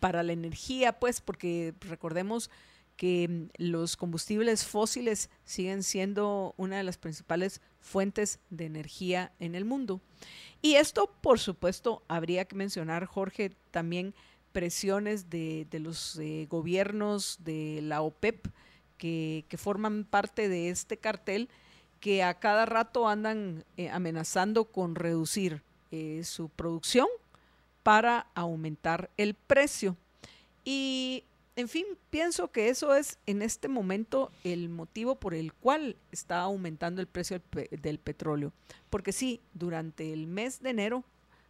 [0.00, 2.50] para la energía, pues, porque recordemos
[2.98, 9.64] que los combustibles fósiles siguen siendo una de las principales fuentes de energía en el
[9.64, 10.00] mundo.
[10.60, 14.14] Y esto, por supuesto, habría que mencionar, Jorge, también
[14.52, 18.48] presiones de, los eh, gobiernos de la OPEP
[18.96, 21.48] que, forman parte de este cartel
[22.00, 25.62] que a cada rato andan eh, amenazando con reducir
[25.92, 27.06] eh, su producción
[27.84, 29.96] para aumentar el precio.
[30.64, 31.22] Y,
[31.58, 36.38] en fin, pienso que eso es en este momento el motivo por el cual está
[36.42, 37.42] aumentando el precio
[37.82, 38.52] del petróleo.
[38.90, 41.02] Porque sí, durante el mes de enero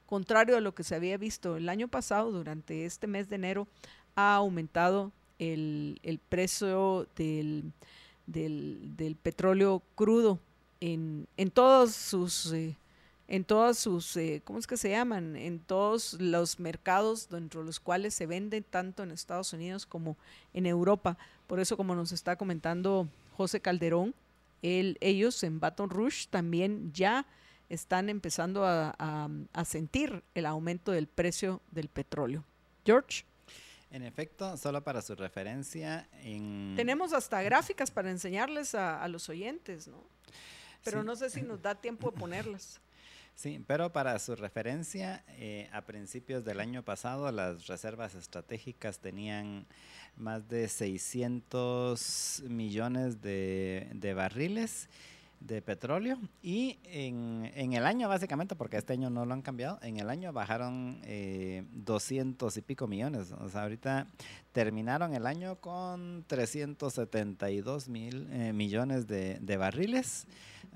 [0.07, 3.69] contrario a lo que se había visto el año pasado, durante este mes de enero
[4.15, 7.75] ha aumentado el, precio del,
[9.23, 10.39] petróleo crudo
[10.81, 12.51] en, en todos sus...
[12.55, 12.77] Eh,
[13.29, 15.37] en todos sus, eh, ¿cómo es que se llaman?
[15.37, 20.17] En todos los mercados dentro de los cuales se vende tanto en Estados Unidos como
[20.55, 21.19] en Europa.
[21.47, 23.07] Por eso, como nos está comentando
[23.37, 24.15] José Calderón,
[24.63, 27.27] ellos en Baton Rouge también ya
[27.69, 29.29] están empezando a,
[29.67, 32.45] sentir el aumento del precio del petróleo.
[32.85, 33.25] George.
[33.91, 36.09] En efecto, solo para su referencia,
[36.77, 40.03] tenemos hasta gráficas para enseñarles a, los oyentes, ¿no?
[40.83, 42.81] Pero no sé si nos da tiempo de ponerlas.
[43.39, 49.65] Sí, pero para su referencia, eh, a principios del año pasado las reservas estratégicas tenían
[50.17, 54.89] más de 600 millones de, de barriles
[55.41, 59.79] de petróleo y en, en, el año básicamente, porque este año no lo han cambiado,
[59.83, 63.33] en el año bajaron eh, 200 y pico millones.
[63.33, 64.07] O sea, ahorita
[64.53, 70.27] terminaron el año con 372 mil eh, millones de, de, barriles.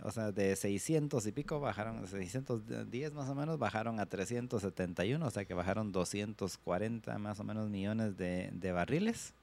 [0.03, 5.31] O sea, de 600 y pico bajaron, 610 más o menos, bajaron a 371, o
[5.31, 9.35] sea que bajaron 240 más o menos millones de, de barriles.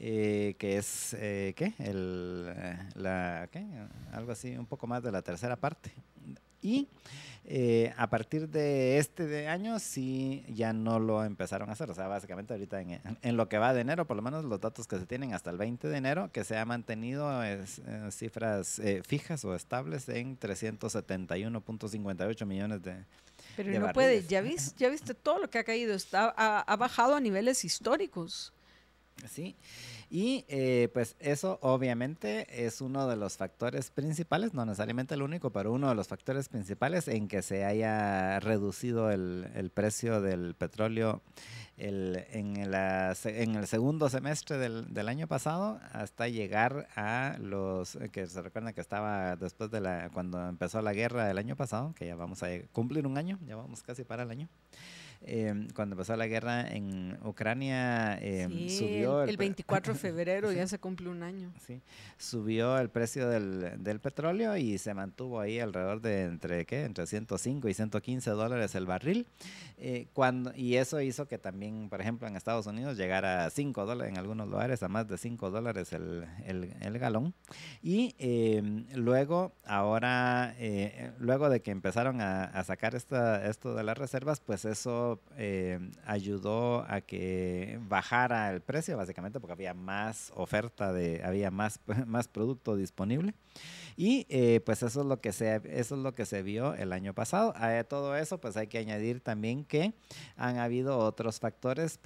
[0.00, 1.74] Eh, que es, eh, ¿qué?
[1.78, 3.66] El, eh, la, ¿qué?
[4.12, 5.90] Algo así, un poco más de la tercera parte.
[6.62, 6.88] Y
[7.44, 11.90] eh, a partir de este de año sí ya no lo empezaron a hacer.
[11.90, 14.60] O sea, básicamente ahorita en, en, lo que va de enero, por lo menos los
[14.60, 18.80] datos que se tienen hasta el 20 de enero, que se ha mantenido es, cifras
[19.04, 23.04] fijas o estables en 371.58 millones de...
[23.56, 26.76] Pero no puede, ya viste, ya viste todo lo que ha caído, está, ha, ha
[26.76, 28.52] bajado a niveles históricos.
[29.26, 29.56] Sí,
[30.10, 35.50] y eh, pues eso obviamente es uno de los factores principales, no necesariamente el único,
[35.50, 41.20] pero uno de los factores principales en que se haya reducido el, precio del petróleo
[41.76, 48.72] en, el segundo semestre del, del, año pasado hasta llegar a los que se recuerda
[48.72, 52.42] que estaba después de la cuando empezó la guerra el año pasado, que ya vamos
[52.42, 54.48] a cumplir un año, ya vamos casi para el año.
[55.22, 59.98] Em, cuando empezó la guerra en Ucrania, em, Sí, subió el, el pre- 24 de
[59.98, 61.52] febrero ya se cumple un año.
[61.66, 61.80] Sí,
[62.16, 67.06] subió el precio del, del petróleo y se mantuvo ahí alrededor de entre qué, entre
[67.06, 69.26] 105 y 115 dólares el barril.
[69.78, 73.86] eh, cuando, y eso hizo que también, por ejemplo, en Estados Unidos llegara a 5
[73.86, 77.34] dólares, en algunos lugares a más de 5 dólares el, el- el galón.
[77.82, 78.60] Y eh,
[78.94, 84.40] luego, ahora, eh, luego de que empezaron a, a sacar esta, esto de las reservas,
[84.40, 91.22] pues eso eh, ayudó a que bajara el precio, básicamente porque había más oferta, de,
[91.24, 93.34] había más, más producto disponible.
[93.96, 96.92] Y eh, pues eso es lo que se eso es lo que se vio el
[96.92, 97.52] año pasado.
[97.56, 99.92] A todo eso pues hay que añadir también que
[100.36, 101.98] han habido otros factores,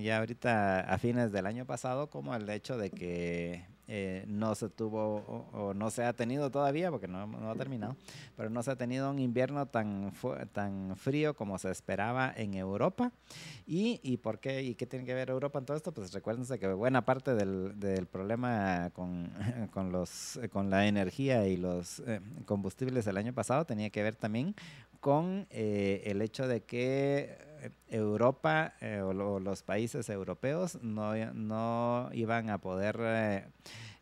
[0.00, 4.68] ya ahorita a fines del año pasado, como el hecho de que eh, no se
[4.68, 7.96] tuvo o, no se ha tenido todavía, porque no, no ha terminado,
[8.36, 10.12] pero no se ha tenido un invierno tan,
[10.52, 13.12] tan frío como se esperaba en Europa.
[13.66, 14.62] ¿Y, ¿Y por qué?
[14.62, 15.92] ¿Y qué tiene que ver Europa en todo esto?
[15.92, 19.30] Pues recuérdense que buena parte del, del problema con,
[19.72, 24.16] con, los, con la energía y los eh, combustibles el año pasado tenía que ver
[24.16, 24.54] también
[25.00, 27.36] con eh, el hecho de que
[27.88, 32.96] Europa eh, o lo- los países europeos no, no iban a poder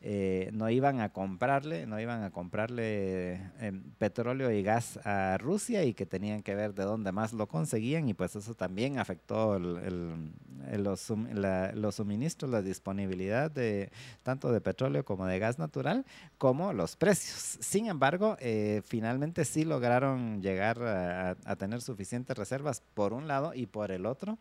[0.02, 5.84] eh, no iban a comprarle, no iban a comprarle eh, petróleo y gas a Rusia
[5.84, 9.56] y que tenían que ver de dónde más lo conseguían y pues eso también afectó
[9.56, 10.32] el-
[10.78, 13.90] los, la- suministros, la disponibilidad de
[14.22, 16.04] tanto de petróleo como de gas natural,
[16.38, 17.58] como los precios.
[17.60, 23.52] Sin embargo, eh, finalmente sí lograron llegar a, a tener suficientes reservas por un lado
[23.54, 24.38] y por el otro,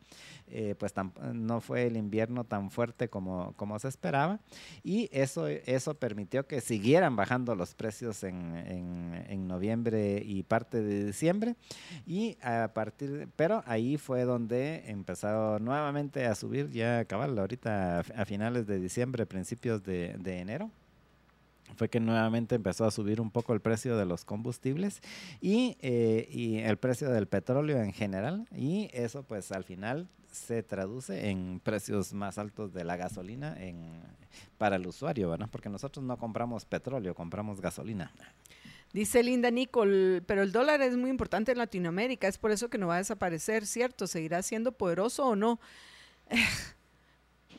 [0.77, 0.94] pues
[1.34, 4.40] no fue el invierno tan fuerte como, como se esperaba
[4.84, 11.05] y eso, eso permitió que siguieran bajando los precios en, en- noviembre y parte de
[11.05, 11.55] diciembre.
[12.05, 17.99] Y a partir pero ahí fue donde empezó nuevamente a subir ya cabal ahorita a,
[17.99, 20.69] a finales de diciembre principios de, de enero.
[21.77, 25.01] Fue que nuevamente empezó a subir un poco el precio de los combustibles
[25.41, 28.47] y, eh, y el precio del petróleo en general.
[28.55, 33.57] Y eso pues al final se traduce en precios más altos de la gasolina
[34.57, 35.49] para el usuario, ¿verdad?
[35.51, 38.11] Porque nosotros no compramos petróleo, compramos gasolina.
[38.93, 42.80] Dice Linda Nicole, pero el dólar es muy importante en Latinoamérica, es por eso que
[42.80, 44.07] no va a desaparecer, ¿cierto?
[44.07, 45.60] ¿Seguirá siendo poderoso o no?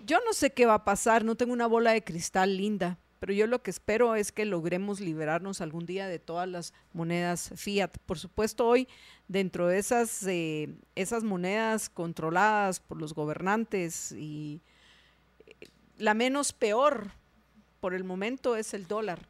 [0.05, 3.33] Yo no sé qué va a pasar, no tengo una bola de cristal linda, pero
[3.33, 7.97] yo lo que espero es que logremos liberarnos algún día de todas las monedas fiat.
[8.07, 8.89] Por supuesto, hoy
[9.29, 14.63] dentro de esas, eh, esas monedas controladas por los gobernantes y
[15.47, 15.69] eh,
[15.99, 17.13] la menos peor
[17.79, 19.29] por el momento es el dólar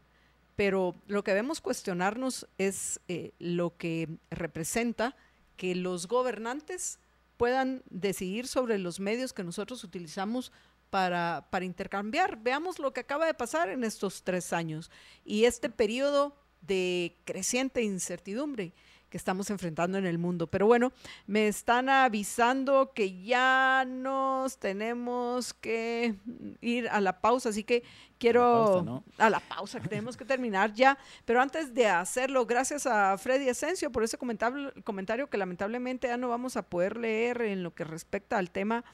[0.60, 5.16] pero lo que debemos cuestionarnos es eh, lo que representa
[5.56, 6.98] que los gobernantes
[7.38, 10.52] puedan decidir sobre los medios que nosotros utilizamos
[10.90, 12.36] para, para intercambiar.
[12.42, 14.90] Veamos lo que acaba de pasar en estos tres años
[15.24, 18.72] y este periodo de creciente incertidumbre
[19.10, 20.46] que estamos enfrentando en el mundo.
[20.46, 20.92] Pero bueno,
[21.26, 26.14] me están avisando que ya nos tenemos que
[26.60, 27.82] ir a la pausa, así que
[28.18, 29.04] quiero pausa, ¿no?
[29.18, 30.96] a la pausa, que tenemos que terminar ya.
[31.24, 36.28] Pero antes de hacerlo, gracias a Freddy Esencio por ese comentario que lamentablemente ya no
[36.28, 38.84] vamos a poder leer en lo que respecta al tema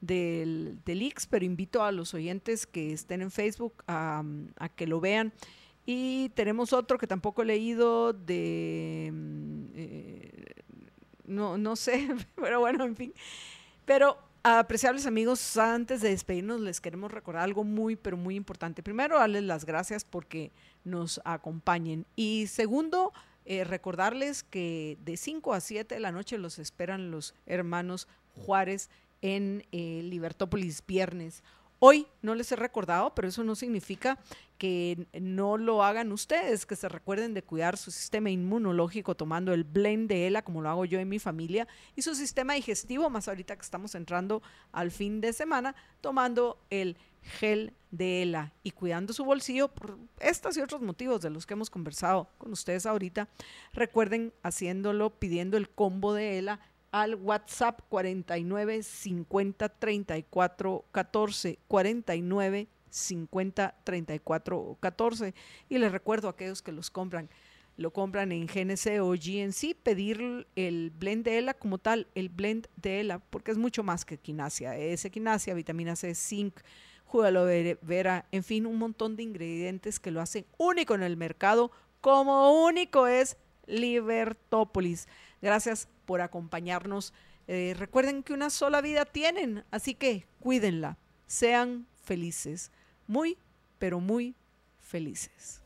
[0.00, 4.22] del, del pero invito a los oyentes que estén en Facebook a,
[4.58, 5.32] a que lo vean.
[5.86, 9.10] Y tenemos otro que tampoco he leído de...
[9.12, 10.54] mm, eh,
[11.24, 13.14] no, no sé, pero bueno, en fin.
[13.84, 18.82] Pero apreciables amigos, antes de despedirnos les queremos recordar algo muy, pero muy importante.
[18.82, 20.50] Primero, darles las gracias porque
[20.84, 22.06] nos acompañen.
[22.16, 23.12] Y segundo,
[23.44, 28.90] eh, recordarles que de 5 a 7 de la noche los esperan los hermanos Juárez
[29.22, 31.42] en eh, Libertópolis viernes.
[31.82, 34.18] Hoy no les he recordado, pero eso no significa
[34.58, 39.64] que no lo hagan ustedes, que se recuerden de cuidar su sistema inmunológico tomando el
[39.64, 41.66] blend de ELA, como lo hago yo en mi familia,
[41.96, 44.42] y su sistema digestivo, más ahorita que estamos entrando
[44.72, 50.58] al fin de semana, tomando el gel de ELA y cuidando su bolsillo por estos
[50.58, 53.28] y otros motivos de los que hemos conversado con ustedes ahorita.
[53.72, 56.60] Recuerden haciéndolo, pidiendo el combo de ELA
[56.90, 65.34] al WhatsApp 49 50 34 14 49 50 34 14
[65.68, 67.28] y les recuerdo a aquellos que los compran
[67.76, 72.66] lo compran en GNC o GNC pedir el blend de ELA como tal el blend
[72.76, 76.60] de ELA porque es mucho más que quinasia es quinasia vitamina C zinc
[77.04, 81.16] jugo de vera en fin un montón de ingredientes que lo hacen único en el
[81.16, 83.36] mercado como único es
[83.70, 85.08] Libertópolis.
[85.40, 87.12] Gracias por acompañarnos
[87.46, 90.98] Eh, recuerden que una sola vida tienen, así que cuídenla.
[91.28, 92.72] Sean felices.
[93.06, 93.38] Muy,
[93.78, 94.34] pero muy
[94.80, 95.62] felices.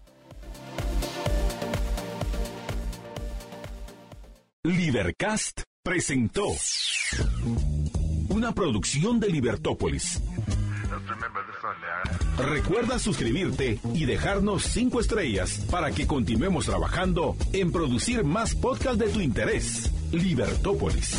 [4.65, 6.47] Libercast presentó
[8.29, 10.21] una producción de Libertópolis.
[12.39, 19.09] Recuerda suscribirte y dejarnos cinco estrellas para que continuemos trabajando en producir más podcasts de
[19.09, 19.91] tu interés.
[20.15, 21.15] Libertópolis.